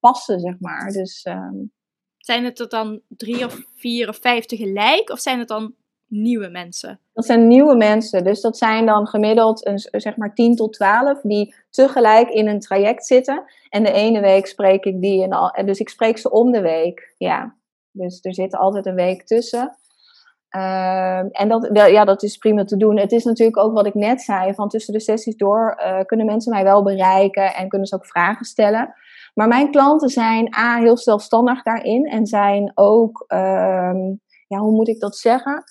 passen, 0.00 0.40
zeg 0.40 0.54
maar. 0.58 0.90
Dus... 0.90 1.24
Uh, 1.24 1.48
zijn 2.18 2.44
het 2.44 2.58
er 2.58 2.68
dan 2.68 3.00
drie 3.08 3.44
of 3.44 3.60
vier 3.74 4.08
of 4.08 4.18
vijf 4.20 4.44
tegelijk? 4.46 5.10
Of 5.10 5.18
zijn 5.20 5.38
het 5.38 5.48
dan 5.48 5.74
nieuwe 6.06 6.48
mensen? 6.48 7.00
Dat 7.12 7.26
zijn 7.26 7.46
nieuwe 7.46 7.76
mensen. 7.76 8.24
Dus 8.24 8.40
dat 8.40 8.58
zijn 8.58 8.86
dan 8.86 9.06
gemiddeld 9.06 9.66
een, 9.66 9.78
zeg 9.78 10.16
maar 10.16 10.34
10 10.34 10.56
tot 10.56 10.72
12 10.72 11.20
die 11.20 11.54
tegelijk 11.70 12.28
in 12.28 12.48
een 12.48 12.60
traject 12.60 13.06
zitten. 13.06 13.44
En 13.68 13.82
de 13.82 13.92
ene 13.92 14.20
week 14.20 14.46
spreek 14.46 14.84
ik 14.84 15.00
die 15.00 15.22
en 15.22 15.32
al. 15.32 15.64
Dus 15.64 15.78
ik 15.78 15.88
spreek 15.88 16.18
ze 16.18 16.30
om 16.30 16.52
de 16.52 16.60
week. 16.60 17.14
Ja. 17.16 17.56
Dus 17.90 18.18
er 18.22 18.34
zit 18.34 18.54
altijd 18.54 18.86
een 18.86 18.94
week 18.94 19.26
tussen. 19.26 19.76
Uh, 20.50 21.18
en 21.18 21.48
dat, 21.48 21.68
ja, 21.72 22.04
dat 22.04 22.22
is 22.22 22.36
prima 22.36 22.64
te 22.64 22.76
doen. 22.76 22.98
Het 22.98 23.12
is 23.12 23.24
natuurlijk 23.24 23.58
ook 23.58 23.72
wat 23.72 23.86
ik 23.86 23.94
net 23.94 24.22
zei: 24.22 24.54
van 24.54 24.68
tussen 24.68 24.92
de 24.92 25.00
sessies 25.00 25.36
door 25.36 25.82
uh, 25.86 26.00
kunnen 26.04 26.26
mensen 26.26 26.52
mij 26.52 26.62
wel 26.62 26.82
bereiken 26.82 27.54
en 27.54 27.68
kunnen 27.68 27.86
ze 27.86 27.94
ook 27.94 28.06
vragen 28.06 28.44
stellen. 28.44 28.94
Maar 29.34 29.48
mijn 29.48 29.70
klanten 29.70 30.08
zijn 30.08 30.54
A, 30.56 30.76
heel 30.76 30.96
zelfstandig 30.96 31.62
daarin 31.62 32.04
en 32.04 32.26
zijn 32.26 32.72
ook, 32.74 33.24
um, 33.28 34.20
ja, 34.46 34.58
hoe 34.58 34.72
moet 34.72 34.88
ik 34.88 35.00
dat 35.00 35.16
zeggen? 35.16 35.64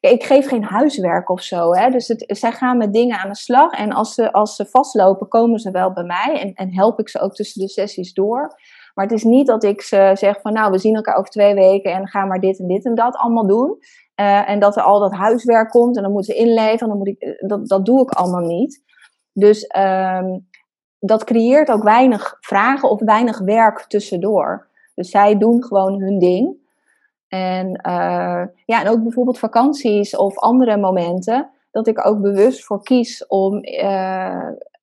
Ja, 0.00 0.08
ik 0.08 0.24
geef 0.24 0.48
geen 0.48 0.64
huiswerk 0.64 1.30
of 1.30 1.42
zo. 1.42 1.74
Hè? 1.74 1.90
Dus 1.90 2.08
het, 2.08 2.24
zij 2.26 2.52
gaan 2.52 2.76
met 2.76 2.92
dingen 2.92 3.18
aan 3.18 3.28
de 3.28 3.36
slag. 3.36 3.72
En 3.72 3.92
als 3.92 4.14
ze, 4.14 4.32
als 4.32 4.56
ze 4.56 4.66
vastlopen, 4.66 5.28
komen 5.28 5.58
ze 5.58 5.70
wel 5.70 5.92
bij 5.92 6.04
mij. 6.04 6.40
En, 6.40 6.52
en 6.54 6.74
help 6.74 7.00
ik 7.00 7.08
ze 7.08 7.20
ook 7.20 7.34
tussen 7.34 7.60
de 7.60 7.68
sessies 7.68 8.12
door. 8.12 8.54
Maar 8.94 9.04
het 9.04 9.14
is 9.14 9.24
niet 9.24 9.46
dat 9.46 9.64
ik 9.64 9.82
ze 9.82 10.10
zeg 10.14 10.40
van 10.40 10.52
nou, 10.52 10.70
we 10.70 10.78
zien 10.78 10.94
elkaar 10.94 11.16
over 11.16 11.30
twee 11.30 11.54
weken 11.54 11.92
en 11.92 12.08
ga 12.08 12.24
maar 12.24 12.40
dit 12.40 12.58
en 12.58 12.66
dit 12.66 12.84
en 12.84 12.94
dat 12.94 13.16
allemaal 13.16 13.46
doen. 13.46 13.78
Uh, 14.20 14.48
en 14.48 14.60
dat 14.60 14.76
er 14.76 14.82
al 14.82 14.98
dat 14.98 15.12
huiswerk 15.12 15.70
komt 15.70 15.96
en 15.96 16.02
dan 16.02 16.12
moeten 16.12 16.34
ze 16.34 16.40
inleveren. 16.40 16.88
Dan 16.88 16.98
moet 16.98 17.06
ik, 17.06 17.42
dat, 17.46 17.68
dat 17.68 17.84
doe 17.84 18.00
ik 18.00 18.10
allemaal 18.10 18.46
niet. 18.46 18.82
Dus 19.32 19.74
um, 19.78 20.48
dat 20.98 21.24
creëert 21.24 21.70
ook 21.70 21.82
weinig 21.82 22.36
vragen 22.40 22.90
of 22.90 23.00
weinig 23.00 23.38
werk 23.38 23.84
tussendoor. 23.88 24.68
Dus 24.94 25.10
zij 25.10 25.38
doen 25.38 25.64
gewoon 25.64 26.00
hun 26.00 26.18
ding. 26.18 26.58
En, 27.28 27.66
uh, 27.68 28.42
ja, 28.64 28.80
en 28.80 28.88
ook 28.88 29.02
bijvoorbeeld 29.02 29.38
vakanties 29.38 30.16
of 30.16 30.38
andere 30.38 30.76
momenten, 30.76 31.50
dat 31.70 31.86
ik 31.86 32.06
ook 32.06 32.20
bewust 32.20 32.64
voor 32.64 32.82
kies 32.82 33.26
om 33.26 33.54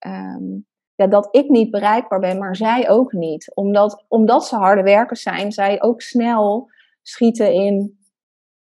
um, 0.06 0.66
ja, 0.98 1.08
dat 1.08 1.28
ik 1.32 1.50
niet 1.50 1.72
bereikbaar 1.72 2.20
ben, 2.20 2.38
maar 2.38 2.56
zij 2.56 2.90
ook 2.90 3.12
niet. 3.12 3.52
Omdat, 3.56 4.06
omdat 4.08 4.46
ze 4.46 4.56
harde 4.56 4.84
werkers 4.84 5.22
zijn, 5.22 5.52
zij 5.52 5.82
ook 5.82 6.02
snel 6.02 6.70
schieten 7.02 7.54
in 7.54 7.98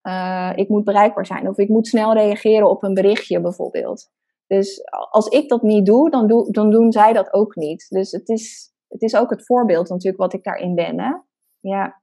uh, 0.03 0.53
ik 0.55 0.69
moet 0.69 0.85
bereikbaar 0.85 1.27
zijn 1.27 1.49
of 1.49 1.59
ik 1.59 1.69
moet 1.69 1.87
snel 1.87 2.13
reageren 2.13 2.71
op 2.71 2.83
een 2.83 2.95
berichtje 2.95 3.41
bijvoorbeeld. 3.41 4.11
Dus 4.47 4.83
als 5.11 5.27
ik 5.27 5.49
dat 5.49 5.63
niet 5.63 5.87
doe, 5.87 6.11
dan, 6.11 6.47
dan 6.51 6.71
doen 6.71 6.93
zij 6.93 7.13
dat 7.13 7.33
ook 7.33 7.57
niet. 7.57 7.87
Dus 7.89 8.11
het 8.11 8.29
is, 8.29 8.73
het 8.89 9.03
is 9.03 9.17
ook 9.17 9.31
het 9.31 9.47
voorbeeld 9.47 9.89
natuurlijk 9.89 10.23
wat 10.23 10.33
ik 10.33 10.45
daarin 10.45 10.75
ben. 10.75 11.01
Hè? 11.01 11.13
Ja. 11.61 12.03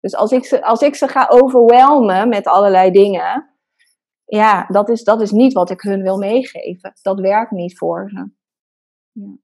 Dus 0.00 0.14
als 0.14 0.32
ik, 0.32 0.44
ze, 0.44 0.64
als 0.64 0.80
ik 0.80 0.94
ze 0.94 1.08
ga 1.08 1.26
overwelmen 1.28 2.28
met 2.28 2.46
allerlei 2.46 2.90
dingen, 2.90 3.54
ja, 4.24 4.66
dat 4.66 4.88
is, 4.88 5.04
dat 5.04 5.20
is 5.20 5.30
niet 5.30 5.52
wat 5.52 5.70
ik 5.70 5.80
hun 5.80 6.02
wil 6.02 6.18
meegeven. 6.18 6.92
Dat 7.02 7.20
werkt 7.20 7.50
niet 7.50 7.78
voor 7.78 8.10
ze. 8.10 8.30
Ja, 9.12 9.38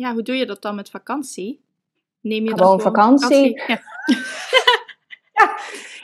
ja 0.00 0.12
hoe 0.12 0.22
doe 0.22 0.36
je 0.36 0.46
dat 0.46 0.62
dan 0.62 0.74
met 0.74 0.90
vakantie? 0.90 1.64
Neem 2.20 2.44
je 2.44 2.50
gewoon, 2.50 2.66
gewoon 2.66 2.80
vakantie? 2.80 3.60
vakantie? 3.60 3.78
Ja. 5.34 5.46
ja 5.46 5.56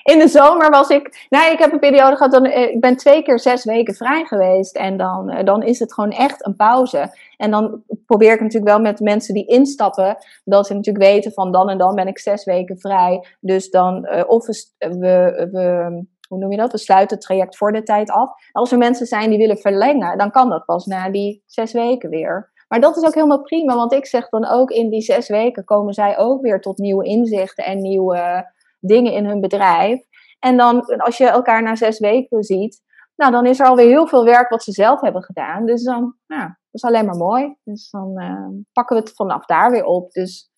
in 0.03 0.19
de 0.19 0.29
zomer 0.29 0.71
was 0.71 0.89
ik. 0.89 1.27
Nou, 1.29 1.53
ik 1.53 1.59
heb 1.59 1.73
een 1.73 1.79
periode 1.79 2.17
gehad. 2.17 2.33
Dan, 2.33 2.45
eh, 2.45 2.75
ik 2.75 2.81
ben 2.81 2.97
twee 2.97 3.23
keer 3.23 3.39
zes 3.39 3.65
weken 3.65 3.95
vrij 3.95 4.25
geweest. 4.25 4.77
En 4.77 4.97
dan, 4.97 5.31
eh, 5.31 5.45
dan 5.45 5.63
is 5.63 5.79
het 5.79 5.95
gewoon 5.95 6.11
echt 6.11 6.47
een 6.47 6.57
pauze. 6.57 7.17
En 7.37 7.51
dan 7.51 7.83
probeer 8.07 8.33
ik 8.33 8.41
natuurlijk 8.41 8.73
wel 8.73 8.81
met 8.81 9.01
mensen 9.01 9.35
die 9.35 9.47
instappen. 9.47 10.17
Dat 10.45 10.67
ze 10.67 10.75
natuurlijk 10.75 11.05
weten 11.05 11.33
van 11.33 11.53
dan 11.53 11.69
en 11.69 11.79
dan 11.79 11.95
ben 11.95 12.07
ik 12.07 12.19
zes 12.19 12.45
weken 12.45 12.79
vrij. 12.79 13.27
Dus 13.41 13.71
dan, 13.71 14.09
uh, 14.11 14.23
of 14.27 14.47
we, 14.47 14.65
we, 14.79 15.49
we, 15.53 16.05
hoe 16.29 16.39
noem 16.39 16.51
je 16.51 16.57
dat? 16.57 16.73
We 16.73 16.79
sluiten 16.79 17.17
het 17.17 17.27
traject 17.27 17.57
voor 17.57 17.73
de 17.73 17.83
tijd 17.83 18.11
af. 18.11 18.31
Als 18.53 18.73
er 18.73 18.79
mensen 18.79 19.07
zijn 19.07 19.31
die 19.31 19.39
willen 19.39 19.59
verlengen, 19.59 20.19
dan 20.19 20.31
kan 20.31 20.49
dat 20.49 20.65
pas 20.65 20.87
na 20.87 21.11
die 21.11 21.43
zes 21.47 21.73
weken 21.73 22.11
weer. 22.11 22.55
Maar 22.69 22.81
dat 22.81 22.97
is 22.97 23.05
ook 23.05 23.15
helemaal 23.15 23.43
prima, 23.43 23.75
want 23.75 23.93
ik 23.93 24.07
zeg 24.07 24.29
dan 24.29 24.47
ook 24.47 24.71
in 24.71 24.91
die 24.91 25.01
zes 25.01 25.29
weken 25.29 25.65
komen 25.65 25.95
zij 25.95 26.19
ook 26.19 26.43
weer 26.43 26.61
tot 26.61 26.79
nieuwe 26.79 27.05
inzichten 27.05 27.65
en 27.65 27.83
nieuwe 27.83 28.53
dingen 28.81 29.13
in 29.13 29.25
hun 29.25 29.41
bedrijf. 29.41 30.01
En 30.39 30.57
dan, 30.57 30.85
als 30.85 31.17
je 31.17 31.29
elkaar 31.29 31.63
na 31.63 31.75
zes 31.75 31.99
weken 31.99 32.43
ziet, 32.43 32.83
nou, 33.17 33.33
dan 33.33 33.47
is 33.47 33.61
er 33.61 33.67
alweer 33.67 33.87
heel 33.87 34.07
veel 34.07 34.25
werk 34.25 34.49
wat 34.49 34.63
ze 34.63 34.73
zelf 34.73 35.01
hebben 35.01 35.23
gedaan. 35.23 35.67
Dus 35.67 35.83
dan, 35.83 36.14
nou, 36.27 36.43
dat 36.47 36.57
is 36.71 36.85
alleen 36.85 37.05
maar 37.05 37.17
mooi. 37.17 37.57
Dus 37.64 37.91
dan 37.91 38.23
uh, 38.23 38.49
pakken 38.73 38.97
we 38.97 39.03
het 39.03 39.12
vanaf 39.14 39.45
daar 39.45 39.71
weer 39.71 39.85
op. 39.85 40.12
Dus 40.12 40.51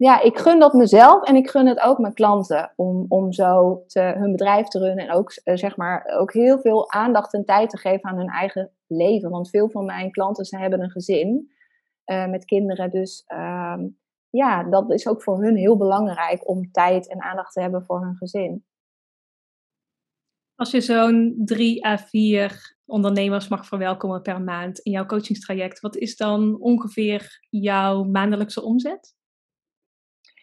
ja, 0.00 0.20
ik 0.20 0.38
gun 0.38 0.58
dat 0.58 0.72
mezelf 0.72 1.22
en 1.22 1.36
ik 1.36 1.50
gun 1.50 1.66
het 1.66 1.80
ook 1.80 1.98
mijn 1.98 2.14
klanten 2.14 2.72
om, 2.76 3.04
om 3.08 3.32
zo 3.32 3.84
te, 3.86 4.00
hun 4.00 4.30
bedrijf 4.30 4.66
te 4.66 4.78
runnen 4.78 5.08
en 5.08 5.14
ook, 5.14 5.32
uh, 5.44 5.56
zeg 5.56 5.76
maar, 5.76 6.14
ook 6.18 6.32
heel 6.32 6.58
veel 6.58 6.92
aandacht 6.92 7.34
en 7.34 7.44
tijd 7.44 7.70
te 7.70 7.78
geven 7.78 8.10
aan 8.10 8.16
hun 8.16 8.28
eigen 8.28 8.70
leven. 8.86 9.30
Want 9.30 9.50
veel 9.50 9.70
van 9.70 9.84
mijn 9.84 10.10
klanten 10.10 10.44
ze 10.44 10.58
hebben 10.58 10.80
een 10.80 10.90
gezin 10.90 11.50
uh, 12.06 12.26
met 12.26 12.44
kinderen. 12.44 12.90
Dus 12.90 13.24
ehm, 13.26 13.88
ja, 14.30 14.62
dat 14.62 14.92
is 14.92 15.08
ook 15.08 15.22
voor 15.22 15.42
hun 15.42 15.56
heel 15.56 15.76
belangrijk 15.76 16.48
om 16.48 16.70
tijd 16.72 17.08
en 17.08 17.22
aandacht 17.22 17.52
te 17.52 17.60
hebben 17.60 17.84
voor 17.84 18.00
hun 18.00 18.16
gezin. 18.16 18.64
Als 20.54 20.70
je 20.70 20.80
zo'n 20.80 21.42
drie 21.44 21.86
à 21.86 21.98
vier 21.98 22.76
ondernemers 22.86 23.48
mag 23.48 23.66
verwelkomen 23.66 24.22
per 24.22 24.42
maand 24.42 24.78
in 24.78 24.92
jouw 24.92 25.06
coachingstraject, 25.06 25.80
wat 25.80 25.96
is 25.96 26.16
dan 26.16 26.60
ongeveer 26.60 27.46
jouw 27.50 28.04
maandelijkse 28.04 28.62
omzet? 28.62 29.18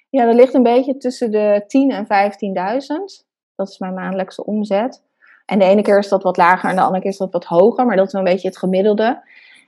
Ja, 0.10 0.26
dat 0.26 0.36
ligt 0.36 0.54
een 0.54 0.64
beetje 0.64 0.98
tussen 0.98 1.32
de 1.32 1.64
10 1.68 1.92
en 1.92 2.06
15.000. 2.06 3.26
Dat 3.56 3.70
is 3.70 3.80
mijn 3.80 3.94
maandelijkse 3.94 4.46
omzet. 4.46 5.04
En 5.46 5.60
de 5.60 5.66
ene 5.66 5.82
keer 5.82 5.98
is 5.98 6.08
dat 6.08 6.24
wat 6.24 6.38
lager 6.38 6.70
en 6.70 6.76
de 6.76 6.82
andere 6.82 7.02
keer 7.02 7.12
is 7.12 7.18
dat 7.18 7.32
wat 7.32 7.46
hoger, 7.46 7.86
maar 7.86 7.96
dat 7.96 8.08
is 8.08 8.14
een 8.14 8.24
beetje 8.24 8.48
het 8.48 8.58
gemiddelde. 8.58 9.22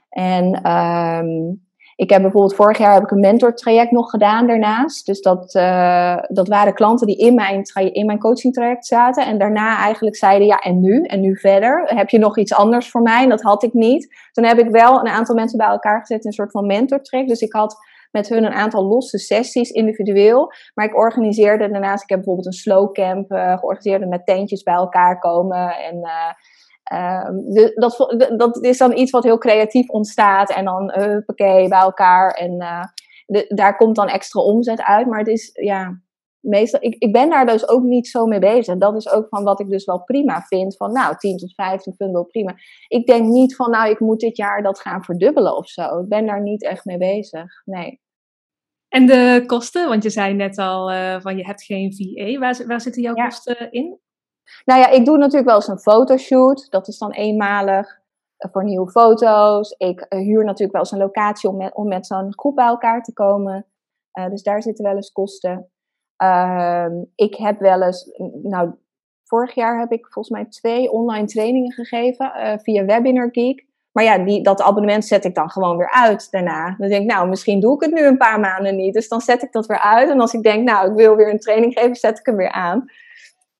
En 0.08 0.70
um, 0.70 1.60
ik 2.00 2.10
heb 2.10 2.22
bijvoorbeeld 2.22 2.54
vorig 2.54 2.78
jaar 2.78 2.94
heb 2.94 3.02
ik 3.02 3.10
een 3.10 3.20
mentortraject 3.20 3.90
nog 3.90 4.10
gedaan 4.10 4.46
daarnaast. 4.46 5.06
Dus 5.06 5.20
dat, 5.20 5.54
uh, 5.54 6.16
dat 6.28 6.48
waren 6.48 6.74
klanten 6.74 7.06
die 7.06 7.16
in 7.16 7.34
mijn, 7.34 7.62
in 7.92 8.06
mijn 8.06 8.18
coachingtraject 8.18 8.86
zaten. 8.86 9.26
En 9.26 9.38
daarna 9.38 9.78
eigenlijk 9.78 10.16
zeiden, 10.16 10.46
ja 10.46 10.58
en 10.58 10.80
nu? 10.80 11.02
En 11.02 11.20
nu 11.20 11.36
verder? 11.36 11.82
Heb 11.84 12.08
je 12.08 12.18
nog 12.18 12.38
iets 12.38 12.54
anders 12.54 12.90
voor 12.90 13.02
mij? 13.02 13.22
En 13.22 13.28
dat 13.28 13.42
had 13.42 13.62
ik 13.62 13.72
niet. 13.72 14.14
Toen 14.32 14.44
heb 14.44 14.58
ik 14.58 14.70
wel 14.70 15.00
een 15.00 15.08
aantal 15.08 15.34
mensen 15.34 15.58
bij 15.58 15.66
elkaar 15.66 16.00
gezet 16.00 16.20
in 16.20 16.26
een 16.26 16.32
soort 16.32 16.50
van 16.50 16.66
mentortraject. 16.66 17.28
Dus 17.28 17.40
ik 17.40 17.52
had 17.52 17.76
met 18.10 18.28
hun 18.28 18.44
een 18.44 18.52
aantal 18.52 18.84
losse 18.84 19.18
sessies 19.18 19.70
individueel. 19.70 20.52
Maar 20.74 20.86
ik 20.86 20.96
organiseerde 20.96 21.70
daarnaast, 21.70 22.02
ik 22.02 22.08
heb 22.08 22.18
bijvoorbeeld 22.18 22.46
een 22.46 22.52
slow 22.52 22.92
camp 22.92 23.32
uh, 23.32 23.58
georganiseerd 23.58 24.08
met 24.08 24.26
tentjes 24.26 24.62
bij 24.62 24.74
elkaar 24.74 25.18
komen. 25.18 25.76
En 25.76 25.96
uh, 25.96 26.32
uh, 26.92 27.28
dat, 27.74 28.14
dat 28.36 28.64
is 28.64 28.78
dan 28.78 28.96
iets 28.96 29.10
wat 29.10 29.24
heel 29.24 29.38
creatief 29.38 29.88
ontstaat. 29.88 30.50
En 30.50 30.64
dan 30.64 30.94
uh, 30.98 31.68
bij 31.68 31.68
elkaar. 31.68 32.30
En 32.30 32.58
de, 33.26 33.44
daar 33.48 33.76
komt 33.76 33.96
dan 33.96 34.08
extra 34.08 34.40
omzet 34.40 34.82
uit. 34.82 35.06
Maar 35.06 35.18
het 35.18 35.28
is, 35.28 35.50
ja, 35.52 36.00
meestal, 36.40 36.82
ik, 36.82 36.94
ik 36.98 37.12
ben 37.12 37.30
daar 37.30 37.46
dus 37.46 37.68
ook 37.68 37.82
niet 37.82 38.08
zo 38.08 38.26
mee 38.26 38.38
bezig. 38.38 38.76
Dat 38.76 38.96
is 38.96 39.10
ook 39.10 39.26
van 39.28 39.44
wat 39.44 39.60
ik 39.60 39.68
dus 39.68 39.84
wel 39.84 40.02
prima 40.02 40.40
vind. 40.40 40.76
Van 40.76 40.92
nou, 40.92 41.16
10 41.16 41.36
tot 41.36 41.54
15 41.54 41.94
vind 41.96 42.08
ik 42.08 42.14
wel 42.14 42.24
prima. 42.24 42.54
Ik 42.88 43.06
denk 43.06 43.28
niet 43.28 43.56
van 43.56 43.70
nou, 43.70 43.90
ik 43.90 44.00
moet 44.00 44.20
dit 44.20 44.36
jaar 44.36 44.62
dat 44.62 44.80
gaan 44.80 45.04
verdubbelen 45.04 45.56
of 45.56 45.68
zo. 45.68 46.00
Ik 46.00 46.08
ben 46.08 46.26
daar 46.26 46.42
niet 46.42 46.64
echt 46.64 46.84
mee 46.84 46.98
bezig. 46.98 47.62
Nee. 47.64 48.00
En 48.88 49.06
de 49.06 49.44
kosten, 49.46 49.88
want 49.88 50.02
je 50.02 50.10
zei 50.10 50.34
net 50.34 50.58
al 50.58 50.92
uh, 50.92 51.20
van 51.20 51.36
je 51.36 51.44
hebt 51.44 51.64
geen 51.64 51.94
VA. 51.94 52.38
Waar, 52.38 52.66
waar 52.66 52.80
zitten 52.80 53.02
jouw 53.02 53.16
ja. 53.16 53.24
kosten 53.24 53.72
in? 53.72 53.98
Nou 54.64 54.80
ja, 54.80 54.88
ik 54.88 55.04
doe 55.04 55.18
natuurlijk 55.18 55.46
wel 55.46 55.56
eens 55.56 55.68
een 55.68 55.78
fotoshoot. 55.78 56.70
Dat 56.70 56.88
is 56.88 56.98
dan 56.98 57.12
eenmalig 57.12 57.88
uh, 57.88 58.52
voor 58.52 58.64
nieuwe 58.64 58.90
foto's. 58.90 59.74
Ik 59.76 60.06
uh, 60.08 60.20
huur 60.20 60.44
natuurlijk 60.44 60.72
wel 60.72 60.80
eens 60.80 60.92
een 60.92 60.98
locatie 60.98 61.48
om 61.48 61.56
met, 61.56 61.74
om 61.74 61.88
met 61.88 62.06
zo'n 62.06 62.32
groep 62.38 62.54
bij 62.54 62.66
elkaar 62.66 63.02
te 63.02 63.12
komen. 63.12 63.66
dus 64.30 64.42
daar 64.42 64.62
zitten 64.62 64.84
wel 64.84 64.94
eens 64.94 65.12
kosten. 65.12 65.70
Ehm, 66.20 66.92
ik 67.14 67.34
heb 67.34 67.58
wel 67.58 67.82
eens, 67.82 68.10
nou, 68.42 68.70
vorig 69.24 69.54
jaar 69.54 69.78
heb 69.78 69.92
ik 69.92 70.06
volgens 70.10 70.34
mij 70.34 70.44
twee 70.44 70.90
online 70.90 71.26
trainingen 71.26 71.72
gegeven 71.72 72.32
via 72.62 72.84
Webinar 72.84 73.28
Geek. 73.32 73.68
Maar 73.92 74.04
ja, 74.04 74.18
die, 74.18 74.42
dat 74.42 74.62
abonnement 74.62 75.04
zet 75.04 75.24
ik 75.24 75.34
dan 75.34 75.50
gewoon 75.50 75.76
weer 75.76 75.90
uit 75.90 76.30
daarna. 76.30 76.74
Dan 76.78 76.88
denk 76.88 77.02
ik, 77.02 77.10
nou, 77.10 77.28
misschien 77.28 77.60
doe 77.60 77.74
ik 77.74 77.80
het 77.80 77.92
nu 77.92 78.06
een 78.06 78.16
paar 78.16 78.40
maanden 78.40 78.76
niet. 78.76 78.94
Dus 78.94 79.08
dan 79.08 79.20
zet 79.20 79.42
ik 79.42 79.52
dat 79.52 79.66
weer 79.66 79.80
uit. 79.80 80.10
En 80.10 80.20
als 80.20 80.32
ik 80.32 80.42
denk, 80.42 80.68
nou, 80.68 80.90
ik 80.90 80.96
wil 80.96 81.16
weer 81.16 81.30
een 81.30 81.38
training 81.38 81.72
geven, 81.72 81.96
zet 81.96 82.18
ik 82.18 82.26
hem 82.26 82.36
weer 82.36 82.52
aan. 82.52 82.84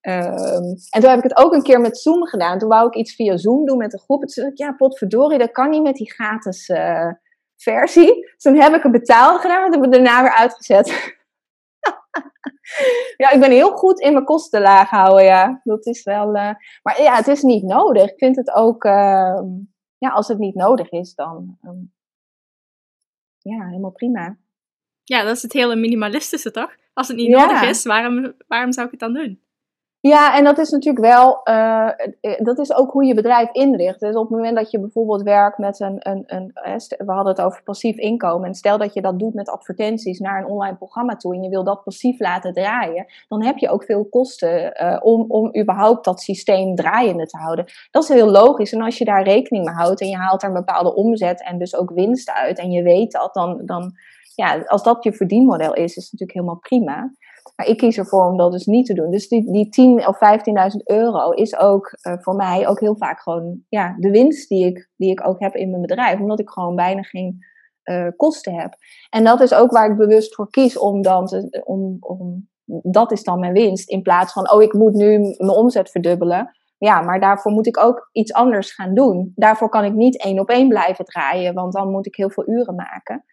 Um, 0.02 0.76
en 0.90 1.00
toen 1.00 1.10
heb 1.10 1.18
ik 1.18 1.22
het 1.22 1.36
ook 1.36 1.52
een 1.52 1.62
keer 1.62 1.80
met 1.80 1.98
Zoom 1.98 2.26
gedaan. 2.26 2.58
Toen 2.58 2.68
wou 2.68 2.86
ik 2.86 2.94
iets 2.94 3.14
via 3.14 3.36
Zoom 3.36 3.66
doen 3.66 3.78
met 3.78 3.92
een 3.92 3.98
groep. 3.98 4.20
Toen 4.20 4.28
zei 4.28 4.46
ik, 4.46 4.58
ja, 4.58 4.72
potverdorie, 4.72 5.38
dat 5.38 5.50
kan 5.50 5.70
niet 5.70 5.82
met 5.82 5.94
die 5.94 6.12
gratis 6.12 6.68
uh, 6.68 7.12
versie. 7.56 8.14
Dus 8.14 8.42
toen 8.42 8.60
heb 8.60 8.74
ik 8.74 8.82
het 8.82 8.92
betaald 8.92 9.40
gedaan, 9.40 9.60
maar 9.60 9.70
heb 9.70 9.84
ik 9.84 9.92
daarna 9.92 10.22
weer 10.22 10.34
uitgezet. 10.34 10.88
ja, 13.22 13.30
ik 13.30 13.40
ben 13.40 13.50
heel 13.50 13.76
goed 13.76 14.00
in 14.00 14.12
mijn 14.12 14.24
kosten 14.24 14.60
laag 14.60 14.90
houden, 14.90 15.24
ja. 15.24 15.60
Dat 15.64 15.86
is 15.86 16.02
wel... 16.02 16.26
Uh, 16.26 16.50
maar 16.82 17.02
ja, 17.02 17.14
het 17.14 17.28
is 17.28 17.42
niet 17.42 17.62
nodig. 17.62 18.10
Ik 18.10 18.18
vind 18.18 18.36
het 18.36 18.50
ook... 18.50 18.84
Uh, 18.84 19.40
ja, 19.98 20.08
als 20.08 20.28
het 20.28 20.38
niet 20.38 20.54
nodig 20.54 20.90
is, 20.90 21.14
dan 21.14 21.58
um, 21.62 21.92
ja, 23.38 23.66
helemaal 23.66 23.90
prima. 23.90 24.38
Ja, 25.04 25.22
dat 25.22 25.36
is 25.36 25.42
het 25.42 25.52
hele 25.52 25.76
minimalistische, 25.76 26.50
toch? 26.50 26.76
Als 26.92 27.08
het 27.08 27.16
niet 27.16 27.26
ja. 27.26 27.46
nodig 27.46 27.62
is, 27.62 27.84
waarom, 27.84 28.34
waarom 28.46 28.72
zou 28.72 28.86
ik 28.86 28.90
het 28.90 29.00
dan 29.00 29.12
doen? 29.12 29.42
Ja, 30.02 30.36
en 30.36 30.44
dat 30.44 30.58
is 30.58 30.70
natuurlijk 30.70 31.06
wel, 31.06 31.40
uh, 31.44 31.90
dat 32.38 32.58
is 32.58 32.74
ook 32.74 32.92
hoe 32.92 33.04
je 33.04 33.14
bedrijf 33.14 33.52
inricht. 33.52 34.00
Dus 34.00 34.14
op 34.14 34.28
het 34.28 34.30
moment 34.30 34.56
dat 34.56 34.70
je 34.70 34.80
bijvoorbeeld 34.80 35.22
werkt 35.22 35.58
met 35.58 35.80
een, 35.80 35.96
een, 35.98 36.22
een, 36.26 36.52
we 36.96 37.12
hadden 37.12 37.32
het 37.32 37.40
over 37.40 37.62
passief 37.62 37.96
inkomen. 37.96 38.48
En 38.48 38.54
stel 38.54 38.78
dat 38.78 38.94
je 38.94 39.00
dat 39.00 39.18
doet 39.18 39.34
met 39.34 39.48
advertenties 39.48 40.18
naar 40.18 40.40
een 40.40 40.46
online 40.46 40.76
programma 40.76 41.16
toe 41.16 41.34
en 41.34 41.42
je 41.42 41.48
wil 41.48 41.64
dat 41.64 41.84
passief 41.84 42.20
laten 42.20 42.52
draaien, 42.52 43.06
dan 43.28 43.44
heb 43.44 43.58
je 43.58 43.68
ook 43.68 43.84
veel 43.84 44.04
kosten 44.04 44.82
uh, 44.82 44.96
om, 45.00 45.24
om 45.28 45.56
überhaupt 45.60 46.04
dat 46.04 46.20
systeem 46.20 46.74
draaiende 46.74 47.26
te 47.26 47.38
houden. 47.38 47.64
Dat 47.90 48.02
is 48.02 48.08
heel 48.08 48.30
logisch. 48.30 48.72
En 48.72 48.82
als 48.82 48.98
je 48.98 49.04
daar 49.04 49.22
rekening 49.22 49.64
mee 49.64 49.74
houdt 49.74 50.00
en 50.00 50.08
je 50.08 50.16
haalt 50.16 50.42
er 50.42 50.48
een 50.48 50.54
bepaalde 50.54 50.94
omzet 50.94 51.44
en 51.44 51.58
dus 51.58 51.76
ook 51.76 51.90
winst 51.90 52.30
uit 52.30 52.58
en 52.58 52.70
je 52.70 52.82
weet 52.82 53.12
dat, 53.12 53.34
dan, 53.34 53.62
dan 53.64 53.92
ja, 54.34 54.62
als 54.66 54.82
dat 54.82 55.04
je 55.04 55.12
verdienmodel 55.12 55.74
is, 55.74 55.96
is 55.96 56.10
het 56.10 56.12
natuurlijk 56.12 56.32
helemaal 56.32 56.58
prima. 56.58 57.10
Maar 57.56 57.66
ik 57.66 57.76
kies 57.76 57.98
ervoor 57.98 58.26
om 58.26 58.36
dat 58.36 58.52
dus 58.52 58.66
niet 58.66 58.86
te 58.86 58.94
doen. 58.94 59.10
Dus 59.10 59.28
die, 59.28 59.52
die 59.52 59.68
10 59.68 60.06
of 60.06 60.16
15.000 60.16 60.76
euro 60.84 61.30
is 61.30 61.58
ook 61.58 61.98
uh, 62.02 62.14
voor 62.18 62.34
mij 62.34 62.68
ook 62.68 62.80
heel 62.80 62.96
vaak 62.96 63.20
gewoon 63.20 63.60
ja, 63.68 63.96
de 63.98 64.10
winst 64.10 64.48
die 64.48 64.66
ik, 64.66 64.90
die 64.96 65.10
ik 65.10 65.26
ook 65.26 65.40
heb 65.40 65.54
in 65.54 65.70
mijn 65.70 65.82
bedrijf. 65.82 66.20
Omdat 66.20 66.40
ik 66.40 66.50
gewoon 66.50 66.76
bijna 66.76 67.02
geen 67.02 67.38
uh, 67.84 68.08
kosten 68.16 68.54
heb. 68.54 68.74
En 69.10 69.24
dat 69.24 69.40
is 69.40 69.54
ook 69.54 69.70
waar 69.70 69.90
ik 69.90 69.96
bewust 69.96 70.34
voor 70.34 70.50
kies 70.50 70.78
om 70.78 71.02
dan 71.02 71.26
te, 71.26 71.62
om, 71.64 71.96
om, 72.00 72.48
dat 72.82 73.12
is 73.12 73.22
dan 73.22 73.38
mijn 73.38 73.52
winst. 73.52 73.90
In 73.90 74.02
plaats 74.02 74.32
van, 74.32 74.52
oh 74.52 74.62
ik 74.62 74.72
moet 74.72 74.94
nu 74.94 75.18
mijn 75.18 75.50
omzet 75.50 75.90
verdubbelen. 75.90 76.50
Ja, 76.78 77.00
maar 77.00 77.20
daarvoor 77.20 77.52
moet 77.52 77.66
ik 77.66 77.78
ook 77.78 78.08
iets 78.12 78.32
anders 78.32 78.72
gaan 78.72 78.94
doen. 78.94 79.32
Daarvoor 79.34 79.68
kan 79.68 79.84
ik 79.84 79.94
niet 79.94 80.22
één 80.22 80.38
op 80.38 80.48
één 80.48 80.68
blijven 80.68 81.04
draaien, 81.04 81.54
want 81.54 81.72
dan 81.72 81.90
moet 81.90 82.06
ik 82.06 82.16
heel 82.16 82.30
veel 82.30 82.48
uren 82.48 82.74
maken. 82.74 83.24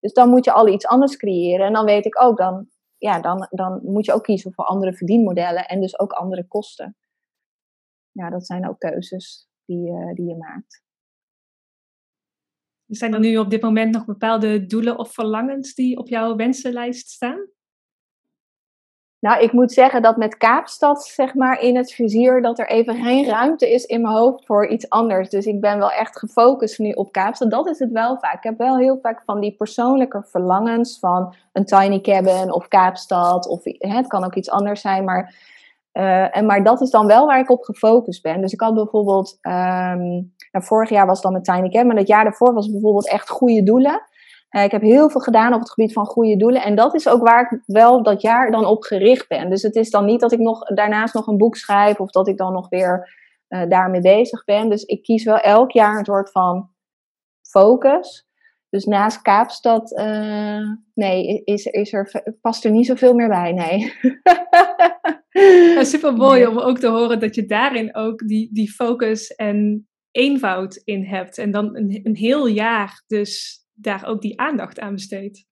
Dus 0.00 0.12
dan 0.12 0.28
moet 0.28 0.44
je 0.44 0.52
al 0.52 0.68
iets 0.68 0.86
anders 0.86 1.16
creëren. 1.16 1.66
En 1.66 1.72
dan 1.72 1.84
weet 1.84 2.04
ik 2.04 2.22
ook, 2.22 2.36
dan, 2.36 2.68
ja, 3.06 3.20
dan, 3.20 3.46
dan 3.50 3.80
moet 3.82 4.04
je 4.04 4.12
ook 4.12 4.22
kiezen 4.22 4.52
voor 4.52 4.64
andere 4.64 4.94
verdienmodellen 4.94 5.66
en 5.66 5.80
dus 5.80 5.98
ook 5.98 6.12
andere 6.12 6.46
kosten. 6.46 6.96
Ja, 8.12 8.30
dat 8.30 8.46
zijn 8.46 8.68
ook 8.68 8.78
keuzes 8.78 9.48
die, 9.64 10.14
die 10.14 10.26
je 10.26 10.36
maakt. 10.36 10.84
Zijn 12.86 13.14
er 13.14 13.20
nu 13.20 13.36
op 13.36 13.50
dit 13.50 13.62
moment 13.62 13.94
nog 13.94 14.04
bepaalde 14.04 14.66
doelen 14.66 14.98
of 14.98 15.12
verlangens 15.12 15.74
die 15.74 15.98
op 15.98 16.08
jouw 16.08 16.36
wensenlijst 16.36 17.08
staan? 17.08 17.48
Nou, 19.20 19.42
ik 19.42 19.52
moet 19.52 19.72
zeggen 19.72 20.02
dat 20.02 20.16
met 20.16 20.36
Kaapstad, 20.36 21.04
zeg 21.04 21.34
maar, 21.34 21.60
in 21.60 21.76
het 21.76 21.92
vizier, 21.92 22.42
dat 22.42 22.58
er 22.58 22.68
even 22.68 22.94
geen 22.94 23.26
ruimte 23.26 23.72
is 23.72 23.84
in 23.84 24.00
mijn 24.00 24.14
hoofd 24.14 24.46
voor 24.46 24.68
iets 24.68 24.88
anders. 24.88 25.28
Dus 25.28 25.46
ik 25.46 25.60
ben 25.60 25.78
wel 25.78 25.90
echt 25.90 26.18
gefocust 26.18 26.78
nu 26.78 26.90
op 26.90 27.12
Kaapstad. 27.12 27.50
Dat 27.50 27.68
is 27.68 27.78
het 27.78 27.90
wel 27.90 28.18
vaak. 28.18 28.36
Ik 28.36 28.42
heb 28.42 28.58
wel 28.58 28.78
heel 28.78 28.98
vaak 29.02 29.22
van 29.24 29.40
die 29.40 29.56
persoonlijke 29.56 30.22
verlangens 30.26 30.98
van 30.98 31.34
een 31.52 31.64
tiny 31.64 32.00
cabin 32.00 32.52
of 32.52 32.68
Kaapstad. 32.68 33.48
Of 33.48 33.64
hè, 33.64 33.96
het 33.96 34.06
kan 34.06 34.24
ook 34.24 34.34
iets 34.34 34.50
anders 34.50 34.80
zijn, 34.80 35.04
maar, 35.04 35.34
uh, 35.92 36.36
en, 36.36 36.46
maar 36.46 36.64
dat 36.64 36.80
is 36.80 36.90
dan 36.90 37.06
wel 37.06 37.26
waar 37.26 37.40
ik 37.40 37.50
op 37.50 37.62
gefocust 37.62 38.22
ben. 38.22 38.40
Dus 38.40 38.52
ik 38.52 38.60
had 38.60 38.74
bijvoorbeeld, 38.74 39.38
um, 39.42 40.34
nou, 40.52 40.64
vorig 40.64 40.90
jaar 40.90 41.06
was 41.06 41.20
dan 41.20 41.32
met 41.32 41.44
tiny 41.44 41.68
cabin, 41.68 41.86
maar 41.86 41.96
dat 41.96 42.08
jaar 42.08 42.24
daarvoor 42.24 42.52
was 42.52 42.70
bijvoorbeeld 42.70 43.08
echt 43.08 43.28
goede 43.28 43.62
doelen. 43.62 44.02
Uh, 44.56 44.64
ik 44.64 44.70
heb 44.70 44.82
heel 44.82 45.10
veel 45.10 45.20
gedaan 45.20 45.54
op 45.54 45.60
het 45.60 45.70
gebied 45.70 45.92
van 45.92 46.06
goede 46.06 46.36
doelen. 46.36 46.62
En 46.62 46.74
dat 46.74 46.94
is 46.94 47.08
ook 47.08 47.22
waar 47.22 47.40
ik 47.40 47.60
wel 47.66 48.02
dat 48.02 48.22
jaar 48.22 48.50
dan 48.50 48.64
op 48.64 48.82
gericht 48.82 49.28
ben. 49.28 49.50
Dus 49.50 49.62
het 49.62 49.74
is 49.74 49.90
dan 49.90 50.04
niet 50.04 50.20
dat 50.20 50.32
ik 50.32 50.38
nog 50.38 50.64
daarnaast 50.64 51.14
nog 51.14 51.26
een 51.26 51.36
boek 51.36 51.56
schrijf 51.56 52.00
of 52.00 52.10
dat 52.10 52.28
ik 52.28 52.36
dan 52.36 52.52
nog 52.52 52.68
weer 52.68 53.14
uh, 53.48 53.68
daarmee 53.68 54.00
bezig 54.00 54.44
ben. 54.44 54.68
Dus 54.68 54.82
ik 54.82 55.02
kies 55.02 55.24
wel 55.24 55.38
elk 55.38 55.70
jaar 55.70 55.98
een 55.98 56.04
soort 56.04 56.30
van 56.30 56.70
focus. 57.50 58.26
Dus 58.68 58.84
naast 58.84 59.22
Kaapstad, 59.22 59.92
uh, 59.98 60.70
nee, 60.94 61.42
is, 61.44 61.64
is 61.64 61.92
er, 61.92 62.34
past 62.40 62.64
er 62.64 62.70
niet 62.70 62.86
zoveel 62.86 63.14
meer 63.14 63.28
bij, 63.28 63.52
nee. 63.52 63.92
ja, 65.74 65.84
super 65.94 66.12
mooi 66.12 66.40
nee. 66.40 66.50
om 66.50 66.58
ook 66.58 66.78
te 66.78 66.88
horen 66.88 67.20
dat 67.20 67.34
je 67.34 67.46
daarin 67.46 67.94
ook 67.94 68.28
die, 68.28 68.48
die 68.52 68.70
focus 68.70 69.34
en 69.34 69.88
eenvoud 70.10 70.76
in 70.84 71.04
hebt. 71.04 71.38
En 71.38 71.50
dan 71.50 71.76
een, 71.76 72.00
een 72.02 72.16
heel 72.16 72.46
jaar 72.46 73.04
dus 73.06 73.64
daar 73.76 74.06
ook 74.06 74.20
die 74.20 74.40
aandacht 74.40 74.80
aan 74.80 74.92
besteedt. 74.92 75.46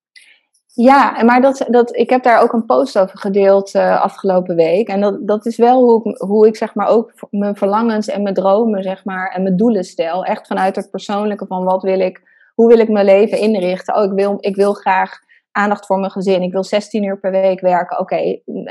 Ja, 0.75 1.22
maar 1.22 1.41
dat, 1.41 1.66
dat, 1.68 1.97
ik 1.97 2.11
heb 2.11 2.22
daar 2.22 2.43
ook 2.43 2.53
een 2.53 2.66
post 2.66 2.99
over 2.99 3.18
gedeeld 3.18 3.75
uh, 3.75 4.03
afgelopen 4.03 4.57
week. 4.57 4.89
En 4.89 5.01
dat, 5.01 5.27
dat 5.27 5.47
is 5.47 5.57
wel 5.57 5.83
hoe 5.83 6.11
ik, 6.11 6.18
hoe 6.18 6.47
ik 6.47 6.57
zeg 6.57 6.75
maar 6.75 6.89
ook 6.89 7.12
mijn 7.31 7.57
verlangens 7.57 8.09
en 8.09 8.22
mijn 8.22 8.35
dromen 8.35 8.83
zeg 8.83 9.05
maar, 9.05 9.31
en 9.31 9.43
mijn 9.43 9.57
doelen 9.57 9.85
stel. 9.85 10.25
Echt 10.25 10.47
vanuit 10.47 10.77
het 10.77 10.91
persoonlijke 10.91 11.47
van 11.47 11.64
wat 11.64 11.83
wil 11.83 12.01
ik, 12.01 12.22
hoe 12.55 12.68
wil 12.68 12.79
ik 12.79 12.89
mijn 12.89 13.05
leven 13.05 13.39
inrichten. 13.39 13.97
Oh, 13.97 14.05
ik 14.05 14.12
wil, 14.12 14.37
ik 14.41 14.57
wil 14.57 14.72
graag 14.72 15.18
aandacht 15.53 15.87
voor 15.87 15.99
mijn 15.99 16.11
gezin. 16.11 16.43
Ik 16.43 16.53
wil 16.53 16.64
16 16.64 17.05
uur 17.05 17.20
per 17.20 17.31
week 17.31 17.61
werken. 17.61 17.99
Oké, 17.99 18.16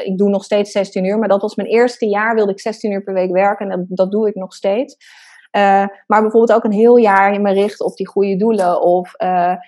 ik 0.03 0.17
doe 0.17 0.29
nog 0.29 0.43
steeds 0.43 0.71
16 0.71 1.05
uur. 1.05 1.19
Maar 1.19 1.27
dat 1.27 1.41
was 1.41 1.55
mijn 1.55 1.69
eerste 1.69 2.05
jaar 2.05 2.35
wilde 2.35 2.51
ik 2.51 2.59
16 2.59 2.91
uur 2.91 3.03
per 3.03 3.13
week 3.13 3.31
werken. 3.31 3.71
En 3.71 3.77
dat, 3.77 3.97
dat 3.97 4.11
doe 4.11 4.27
ik 4.27 4.35
nog 4.35 4.53
steeds. 4.53 4.97
Maar 6.07 6.21
bijvoorbeeld 6.21 6.53
ook 6.53 6.63
een 6.63 6.71
heel 6.71 6.97
jaar 6.97 7.41
me 7.41 7.53
richten 7.53 7.85
op 7.85 7.95
die 7.95 8.07
goede 8.07 8.35
doelen. 8.35 8.81
Of 8.81 9.13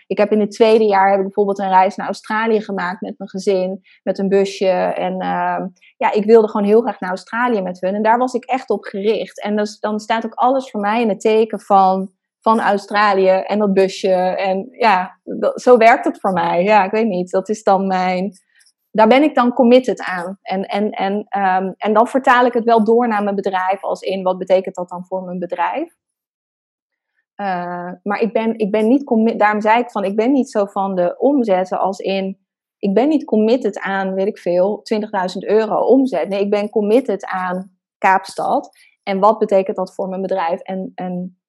ik 0.07 0.17
heb 0.17 0.31
in 0.31 0.39
het 0.39 0.51
tweede 0.51 0.85
jaar 0.85 1.09
heb 1.09 1.17
ik 1.17 1.23
bijvoorbeeld 1.23 1.59
een 1.59 1.69
reis 1.69 1.95
naar 1.95 2.07
Australië 2.07 2.61
gemaakt 2.61 3.01
met 3.01 3.13
mijn 3.17 3.29
gezin, 3.29 3.81
met 4.03 4.19
een 4.19 4.29
busje. 4.29 4.69
En 4.69 5.19
ehm, 5.19 5.67
ja, 5.97 6.11
ik 6.11 6.25
wilde 6.25 6.49
gewoon 6.49 6.67
heel 6.67 6.81
graag 6.81 6.99
naar 6.99 7.09
Australië 7.09 7.61
met 7.61 7.81
hun. 7.81 7.95
En 7.95 8.03
daar 8.03 8.17
was 8.17 8.33
ik 8.33 8.45
echt 8.45 8.69
op 8.69 8.83
gericht. 8.83 9.41
En 9.41 9.55
dus, 9.55 9.79
dan 9.79 9.99
staat 9.99 10.25
ook 10.25 10.33
alles 10.33 10.69
voor 10.69 10.81
mij 10.81 11.01
in 11.01 11.09
het 11.09 11.19
teken 11.19 11.59
van 11.59 12.13
van 12.45 12.59
Australië 12.59 13.29
en 13.29 13.59
dat 13.59 13.73
busje. 13.73 14.13
En 14.37 14.67
ja, 14.71 15.19
zo 15.55 15.77
werkt 15.77 16.05
het 16.05 16.19
voor 16.19 16.33
mij. 16.33 16.63
Ja, 16.63 16.83
ik 16.83 16.91
weet 16.91 17.07
niet. 17.07 17.31
Dat 17.31 17.49
is 17.49 17.63
dan 17.63 17.87
mijn. 17.87 18.31
Daar 18.95 19.07
ben 19.07 19.23
ik 19.23 19.35
dan 19.35 19.53
committed 19.53 20.01
aan. 20.01 20.39
En, 20.41 20.63
en, 20.63 20.89
en, 20.89 21.13
um, 21.13 21.73
en 21.77 21.93
dan 21.93 22.07
vertaal 22.07 22.45
ik 22.45 22.53
het 22.53 22.63
wel 22.63 22.83
door 22.83 23.07
naar 23.07 23.23
mijn 23.23 23.35
bedrijf, 23.35 23.83
als 23.83 24.01
in 24.01 24.23
wat 24.23 24.37
betekent 24.37 24.75
dat 24.75 24.89
dan 24.89 25.05
voor 25.05 25.23
mijn 25.23 25.39
bedrijf. 25.39 25.95
Uh, 27.35 27.91
maar 28.03 28.19
ik 28.19 28.33
ben, 28.33 28.57
ik 28.57 28.71
ben 28.71 28.87
niet 28.87 29.03
committed. 29.03 29.39
Daarom 29.39 29.61
zei 29.61 29.79
ik 29.79 29.91
van, 29.91 30.03
ik 30.03 30.15
ben 30.15 30.31
niet 30.31 30.49
zo 30.49 30.65
van 30.65 30.95
de 30.95 31.17
omzetten 31.17 31.79
als 31.79 31.99
in. 31.99 32.39
Ik 32.77 32.93
ben 32.93 33.07
niet 33.07 33.23
committed 33.23 33.79
aan, 33.79 34.13
weet 34.13 34.27
ik 34.27 34.37
veel, 34.37 34.83
20.000 34.93 35.07
euro 35.37 35.77
omzet. 35.77 36.29
Nee, 36.29 36.41
ik 36.41 36.49
ben 36.49 36.69
committed 36.69 37.25
aan 37.25 37.77
Kaapstad. 37.97 38.69
En 39.03 39.19
wat 39.19 39.39
betekent 39.39 39.77
dat 39.77 39.95
voor 39.95 40.09
mijn 40.09 40.21
bedrijf? 40.21 40.59
En, 40.59 40.91
en 40.95 41.39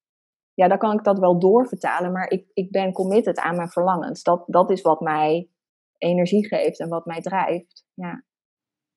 ja, 0.55 0.69
dan 0.69 0.79
kan 0.79 0.93
ik 0.93 1.05
dat 1.05 1.19
wel 1.19 1.39
doorvertalen, 1.39 2.13
maar 2.13 2.31
ik, 2.31 2.47
ik 2.53 2.71
ben 2.71 2.93
committed 2.93 3.39
aan 3.39 3.57
mijn 3.57 3.71
verlangens. 3.71 4.23
Dat, 4.23 4.45
dat 4.47 4.71
is 4.71 4.83
wat 4.83 5.01
mij 5.01 5.51
energie 5.99 6.47
geeft 6.47 6.81
en 6.81 6.89
wat 6.89 7.07
mij 7.07 7.21
drijft. 7.21 7.85
Ja. 7.95 8.25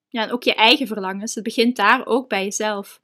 ja, 0.08 0.24
en 0.24 0.32
ook 0.32 0.44
je 0.44 0.56
eigen 0.56 0.88
verlangens. 0.88 1.36
Het 1.36 1.44
begint 1.44 1.76
daar 1.76 2.06
ook 2.06 2.30
bij 2.30 2.44
jezelf. 2.44 3.02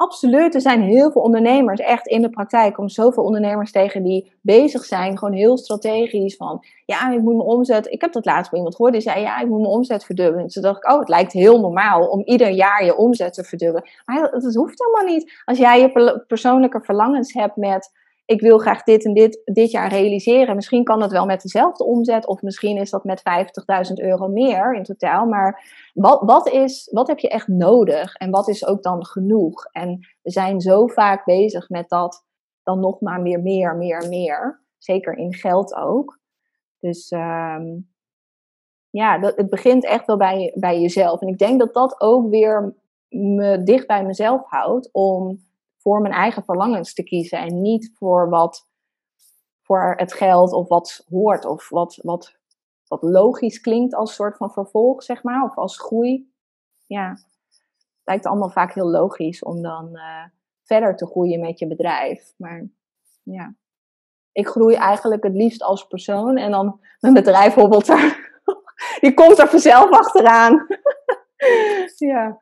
Absoluut, 0.00 0.54
er 0.54 0.60
zijn 0.60 0.82
heel 0.82 1.10
veel 1.10 1.22
ondernemers, 1.22 1.80
echt 1.80 2.06
in 2.06 2.22
de 2.22 2.30
praktijk, 2.30 2.74
kom 2.74 2.88
zoveel 2.88 3.22
ondernemers 3.22 3.72
tegen 3.72 4.02
die 4.02 4.32
bezig 4.42 4.84
zijn, 4.84 5.18
gewoon 5.18 5.34
heel 5.34 5.58
strategisch 5.58 6.36
van, 6.36 6.64
ja, 6.86 7.10
ik 7.12 7.20
moet 7.20 7.36
mijn 7.36 7.48
omzet, 7.48 7.86
ik 7.86 8.00
heb 8.00 8.12
dat 8.12 8.24
laatst 8.24 8.50
bij 8.50 8.58
iemand 8.58 8.76
gehoord, 8.76 8.94
die 8.94 9.02
zei, 9.02 9.20
ja, 9.20 9.40
ik 9.40 9.48
moet 9.48 9.60
mijn 9.60 9.72
omzet 9.72 10.04
verdubbelen. 10.04 10.46
Toen 10.46 10.62
dacht 10.62 10.76
ik, 10.76 10.90
oh, 10.90 10.98
het 10.98 11.08
lijkt 11.08 11.32
heel 11.32 11.60
normaal 11.60 12.08
om 12.08 12.22
ieder 12.24 12.50
jaar 12.50 12.84
je 12.84 12.96
omzet 12.96 13.34
te 13.34 13.44
verdubbelen. 13.44 13.90
Maar 14.04 14.30
dat 14.30 14.54
hoeft 14.54 14.84
helemaal 14.84 15.14
niet. 15.14 15.42
Als 15.44 15.58
jij 15.58 15.80
je 15.80 16.22
persoonlijke 16.26 16.80
verlangens 16.80 17.32
hebt 17.32 17.56
met, 17.56 17.90
ik 18.28 18.40
wil 18.40 18.58
graag 18.58 18.82
dit 18.82 19.04
en 19.04 19.14
dit 19.14 19.40
dit 19.44 19.70
jaar 19.70 19.88
realiseren. 19.88 20.54
Misschien 20.54 20.84
kan 20.84 21.00
dat 21.00 21.10
wel 21.10 21.26
met 21.26 21.42
dezelfde 21.42 21.84
omzet, 21.84 22.26
of 22.26 22.42
misschien 22.42 22.76
is 22.76 22.90
dat 22.90 23.04
met 23.04 23.22
50.000 23.88 23.92
euro 23.94 24.28
meer 24.28 24.74
in 24.74 24.82
totaal. 24.82 25.26
Maar 25.26 25.62
wat, 25.94 26.22
wat, 26.22 26.48
is, 26.48 26.88
wat 26.92 27.06
heb 27.06 27.18
je 27.18 27.28
echt 27.28 27.48
nodig 27.48 28.14
en 28.14 28.30
wat 28.30 28.48
is 28.48 28.66
ook 28.66 28.82
dan 28.82 29.06
genoeg? 29.06 29.64
En 29.72 29.98
we 30.22 30.30
zijn 30.30 30.60
zo 30.60 30.86
vaak 30.86 31.24
bezig 31.24 31.68
met 31.68 31.88
dat 31.88 32.24
dan 32.62 32.80
nog 32.80 33.00
maar 33.00 33.20
meer, 33.20 33.40
meer, 33.40 33.76
meer, 33.76 34.08
meer. 34.08 34.60
Zeker 34.78 35.16
in 35.16 35.34
geld 35.34 35.74
ook. 35.74 36.18
Dus 36.78 37.10
um, 37.10 37.90
ja, 38.90 39.18
dat, 39.18 39.36
het 39.36 39.50
begint 39.50 39.84
echt 39.84 40.06
wel 40.06 40.16
bij, 40.16 40.52
bij 40.54 40.80
jezelf. 40.80 41.20
En 41.20 41.28
ik 41.28 41.38
denk 41.38 41.58
dat 41.58 41.74
dat 41.74 42.00
ook 42.00 42.30
weer 42.30 42.74
me 43.08 43.62
dicht 43.62 43.86
bij 43.86 44.04
mezelf 44.04 44.42
houdt 44.44 44.88
om 44.92 45.46
voor 45.78 46.00
mijn 46.00 46.14
eigen 46.14 46.44
verlangens 46.44 46.94
te 46.94 47.02
kiezen 47.02 47.38
en 47.38 47.62
niet 47.62 47.92
voor 47.94 48.28
wat 48.28 48.66
voor 49.62 49.94
het 49.96 50.12
geld 50.12 50.52
of 50.52 50.68
wat 50.68 51.04
hoort 51.08 51.44
of 51.44 51.68
wat, 51.68 51.98
wat, 52.02 52.38
wat 52.86 53.02
logisch 53.02 53.60
klinkt 53.60 53.94
als 53.94 54.14
soort 54.14 54.36
van 54.36 54.50
vervolg, 54.50 55.02
zeg 55.02 55.22
maar, 55.22 55.44
of 55.44 55.56
als 55.56 55.78
groei. 55.78 56.32
Ja, 56.86 57.10
het 57.10 58.02
lijkt 58.04 58.26
allemaal 58.26 58.50
vaak 58.50 58.74
heel 58.74 58.90
logisch 58.90 59.42
om 59.42 59.62
dan 59.62 59.88
uh, 59.92 60.24
verder 60.62 60.96
te 60.96 61.06
groeien 61.06 61.40
met 61.40 61.58
je 61.58 61.66
bedrijf. 61.66 62.34
Maar 62.36 62.68
ja, 63.22 63.54
ik 64.32 64.48
groei 64.48 64.74
eigenlijk 64.74 65.22
het 65.22 65.34
liefst 65.34 65.62
als 65.62 65.86
persoon 65.86 66.36
en 66.36 66.50
dan 66.50 66.80
mijn 67.00 67.14
bedrijf 67.14 67.54
hobbelt 67.54 67.88
er. 67.88 68.26
Die 69.00 69.14
komt 69.14 69.38
er 69.38 69.48
vanzelf 69.48 69.90
achteraan. 69.90 70.66
ja. 71.96 72.38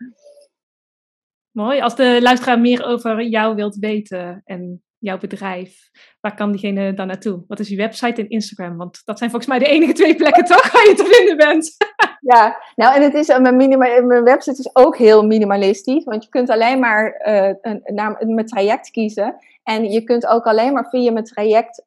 Mooi. 1.57 1.81
Als 1.81 1.97
de 1.97 2.19
luisteraar 2.23 2.61
meer 2.61 2.85
over 2.85 3.23
jou 3.23 3.55
wilt 3.55 3.77
weten 3.77 4.43
en 4.45 4.83
jouw 4.99 5.19
bedrijf, 5.19 5.91
waar 6.21 6.35
kan 6.35 6.51
diegene 6.51 6.95
dan 6.95 7.07
naartoe? 7.07 7.45
Wat 7.49 7.59
is 7.59 7.69
je 7.69 7.77
website 7.77 8.21
en 8.21 8.29
Instagram? 8.29 8.77
Want 8.77 9.03
dat 9.05 9.19
zijn 9.19 9.31
volgens 9.31 9.51
mij 9.51 9.59
de 9.59 9.75
enige 9.75 9.93
twee 9.93 10.15
plekken 10.15 10.45
toch 10.55 10.73
waar 10.73 10.89
je 10.89 10.95
te 10.95 11.05
vinden 11.05 11.37
bent. 11.37 11.77
Ja, 12.21 12.57
nou 12.75 12.95
en 12.95 13.03
het 13.03 13.15
is, 13.15 13.29
eh, 13.29 13.39
mijn, 13.39 13.79
mijn 14.07 14.25
website 14.25 14.59
is 14.59 14.71
ook 14.73 14.97
heel 14.97 15.27
minimalistisch, 15.27 16.05
want 16.05 16.25
je 16.25 16.29
kunt 16.29 16.51
alleen 16.51 16.79
maar 16.79 17.23
uh, 17.27 17.55
een, 17.61 17.81
naar 17.85 18.27
mijn 18.27 18.47
traject 18.47 18.91
kiezen. 18.91 19.37
En 19.63 19.91
je 19.91 20.03
kunt 20.03 20.27
ook 20.27 20.45
alleen 20.45 20.73
maar 20.73 20.89
via 20.89 21.13
mijn 21.13 21.25
traject, 21.25 21.83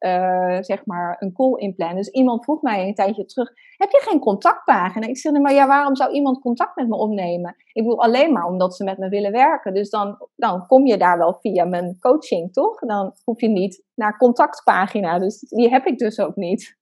zeg 0.65 0.85
maar, 0.85 1.15
een 1.19 1.33
call 1.33 1.53
inplannen. 1.55 1.97
Dus 1.97 2.09
iemand 2.09 2.43
vroeg 2.43 2.61
mij 2.61 2.87
een 2.87 2.93
tijdje 2.93 3.25
terug, 3.25 3.51
heb 3.77 3.91
je 3.91 4.01
geen 4.09 4.19
contactpagina? 4.19 5.07
Ik 5.07 5.17
zeg, 5.17 5.31
maar 5.31 5.53
ja, 5.53 5.67
waarom 5.67 5.95
zou 5.95 6.11
iemand 6.11 6.39
contact 6.39 6.75
met 6.75 6.87
me 6.87 6.95
opnemen? 6.95 7.55
Ik 7.73 7.83
bedoel, 7.83 8.03
alleen 8.03 8.33
maar 8.33 8.45
omdat 8.45 8.75
ze 8.75 8.83
met 8.83 8.97
me 8.97 9.09
willen 9.09 9.31
werken. 9.31 9.73
Dus 9.73 9.89
dan, 9.89 10.17
dan 10.35 10.67
kom 10.67 10.85
je 10.85 10.97
daar 10.97 11.17
wel 11.17 11.37
via 11.41 11.65
mijn 11.65 11.97
coaching, 11.99 12.53
toch? 12.53 12.79
Dan 12.79 13.13
hoef 13.23 13.41
je 13.41 13.47
niet 13.47 13.83
naar 13.99 14.17
contactpagina. 14.17 15.19
Dus 15.19 15.39
die 15.39 15.69
heb 15.69 15.85
ik 15.85 15.97
dus 15.97 16.19
ook 16.19 16.35
niet. 16.35 16.77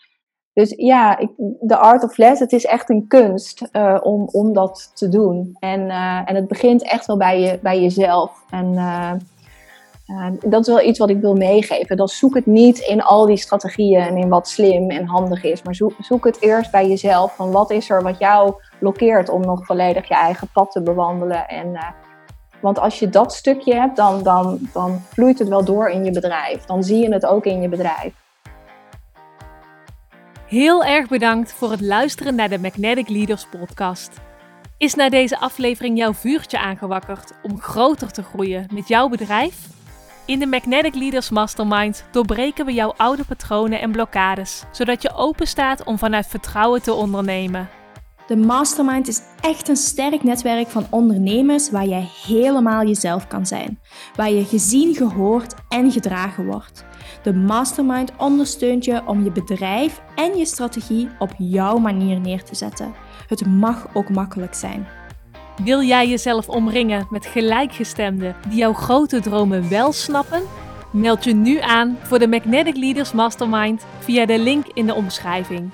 Dus 0.58 0.72
ja, 0.76 1.18
de 1.60 1.76
art 1.76 2.04
of 2.04 2.16
less, 2.16 2.40
het 2.40 2.52
is 2.52 2.64
echt 2.64 2.90
een 2.90 3.06
kunst 3.08 3.68
uh, 3.72 3.98
om, 4.02 4.28
om 4.32 4.52
dat 4.52 4.90
te 4.94 5.08
doen. 5.08 5.56
En, 5.58 5.80
uh, 5.80 6.20
en 6.24 6.34
het 6.34 6.48
begint 6.48 6.82
echt 6.82 7.06
wel 7.06 7.16
bij, 7.16 7.40
je, 7.40 7.58
bij 7.62 7.80
jezelf. 7.80 8.44
En 8.50 8.72
uh, 8.72 9.12
dat 10.50 10.60
is 10.60 10.66
wel 10.66 10.82
iets 10.82 10.98
wat 10.98 11.10
ik 11.10 11.20
wil 11.20 11.34
meegeven. 11.34 11.96
Dan 11.96 12.08
zoek 12.08 12.34
het 12.34 12.46
niet 12.46 12.78
in 12.78 13.02
al 13.02 13.26
die 13.26 13.36
strategieën 13.36 14.00
en 14.00 14.16
in 14.16 14.28
wat 14.28 14.48
slim 14.48 14.90
en 14.90 15.06
handig 15.06 15.42
is. 15.42 15.62
Maar 15.62 15.74
zoek, 15.74 15.92
zoek 16.00 16.24
het 16.24 16.40
eerst 16.40 16.70
bij 16.70 16.88
jezelf. 16.88 17.34
Van 17.34 17.50
wat 17.50 17.70
is 17.70 17.90
er 17.90 18.02
wat 18.02 18.18
jou 18.18 18.54
blokkeert 18.78 19.28
om 19.28 19.40
nog 19.40 19.66
volledig 19.66 20.08
je 20.08 20.14
eigen 20.14 20.48
pad 20.52 20.70
te 20.70 20.82
bewandelen. 20.82 21.48
En, 21.48 21.78
want 22.60 22.78
als 22.78 22.98
je 22.98 23.08
dat 23.08 23.34
stukje 23.34 23.74
hebt, 23.74 23.96
dan, 23.96 24.22
dan, 24.22 24.58
dan 24.72 25.00
vloeit 25.08 25.38
het 25.38 25.48
wel 25.48 25.64
door 25.64 25.88
in 25.88 26.04
je 26.04 26.12
bedrijf. 26.12 26.64
Dan 26.64 26.82
zie 26.82 26.98
je 26.98 27.12
het 27.12 27.26
ook 27.26 27.44
in 27.44 27.60
je 27.60 27.68
bedrijf. 27.68 28.26
Heel 30.48 30.84
erg 30.84 31.08
bedankt 31.08 31.52
voor 31.52 31.70
het 31.70 31.80
luisteren 31.80 32.34
naar 32.34 32.48
de 32.48 32.58
Magnetic 32.58 33.08
Leaders 33.08 33.46
podcast. 33.46 34.10
Is 34.78 34.94
na 34.94 35.08
deze 35.08 35.38
aflevering 35.38 35.98
jouw 35.98 36.12
vuurtje 36.12 36.58
aangewakkerd 36.58 37.32
om 37.42 37.60
groter 37.60 38.12
te 38.12 38.22
groeien 38.22 38.66
met 38.72 38.88
jouw 38.88 39.08
bedrijf? 39.08 39.66
In 40.26 40.38
de 40.38 40.46
Magnetic 40.46 40.94
Leaders 40.94 41.30
Mastermind 41.30 42.04
doorbreken 42.10 42.66
we 42.66 42.72
jouw 42.72 42.94
oude 42.96 43.24
patronen 43.24 43.80
en 43.80 43.92
blokkades, 43.92 44.62
zodat 44.72 45.02
je 45.02 45.14
open 45.14 45.46
staat 45.46 45.84
om 45.84 45.98
vanuit 45.98 46.26
vertrouwen 46.26 46.82
te 46.82 46.92
ondernemen. 46.92 47.68
De 48.26 48.36
Mastermind 48.36 49.08
is 49.08 49.20
echt 49.40 49.68
een 49.68 49.76
sterk 49.76 50.22
netwerk 50.22 50.68
van 50.68 50.86
ondernemers 50.90 51.70
waar 51.70 51.86
jij 51.86 52.08
helemaal 52.26 52.86
jezelf 52.86 53.26
kan 53.26 53.46
zijn, 53.46 53.80
waar 54.16 54.30
je 54.30 54.44
gezien, 54.44 54.94
gehoord 54.94 55.54
en 55.68 55.92
gedragen 55.92 56.46
wordt. 56.46 56.87
De 57.22 57.34
Mastermind 57.34 58.12
ondersteunt 58.18 58.84
je 58.84 59.02
om 59.06 59.24
je 59.24 59.30
bedrijf 59.30 60.00
en 60.14 60.36
je 60.36 60.46
strategie 60.46 61.08
op 61.18 61.30
jouw 61.38 61.78
manier 61.78 62.20
neer 62.20 62.44
te 62.44 62.54
zetten. 62.54 62.94
Het 63.26 63.46
mag 63.46 63.86
ook 63.92 64.08
makkelijk 64.08 64.54
zijn. 64.54 64.86
Wil 65.62 65.82
jij 65.82 66.08
jezelf 66.08 66.48
omringen 66.48 67.06
met 67.10 67.26
gelijkgestemden 67.26 68.36
die 68.48 68.58
jouw 68.58 68.72
grote 68.72 69.20
dromen 69.20 69.68
wel 69.68 69.92
snappen? 69.92 70.42
Meld 70.90 71.24
je 71.24 71.34
nu 71.34 71.60
aan 71.60 71.98
voor 72.02 72.18
de 72.18 72.28
Magnetic 72.28 72.76
Leaders 72.76 73.12
Mastermind 73.12 73.86
via 73.98 74.26
de 74.26 74.38
link 74.38 74.66
in 74.74 74.86
de 74.86 74.94
omschrijving. 74.94 75.70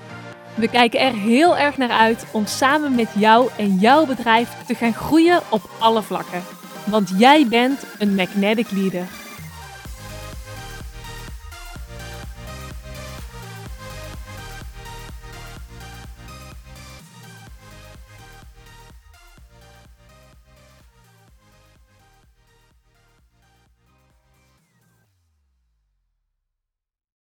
We 0.55 0.67
kijken 0.67 0.99
er 0.99 1.13
heel 1.13 1.57
erg 1.57 1.77
naar 1.77 1.89
uit 1.89 2.25
om 2.31 2.45
samen 2.45 2.95
met 2.95 3.09
jou 3.17 3.49
en 3.57 3.75
jouw 3.75 4.05
bedrijf 4.05 4.65
te 4.65 4.75
gaan 4.75 4.93
groeien 4.93 5.41
op 5.49 5.69
alle 5.79 6.01
vlakken. 6.01 6.43
Want 6.85 7.13
jij 7.17 7.47
bent 7.47 7.85
een 7.99 8.15
Magnetic 8.15 8.71
Leader. 8.71 9.24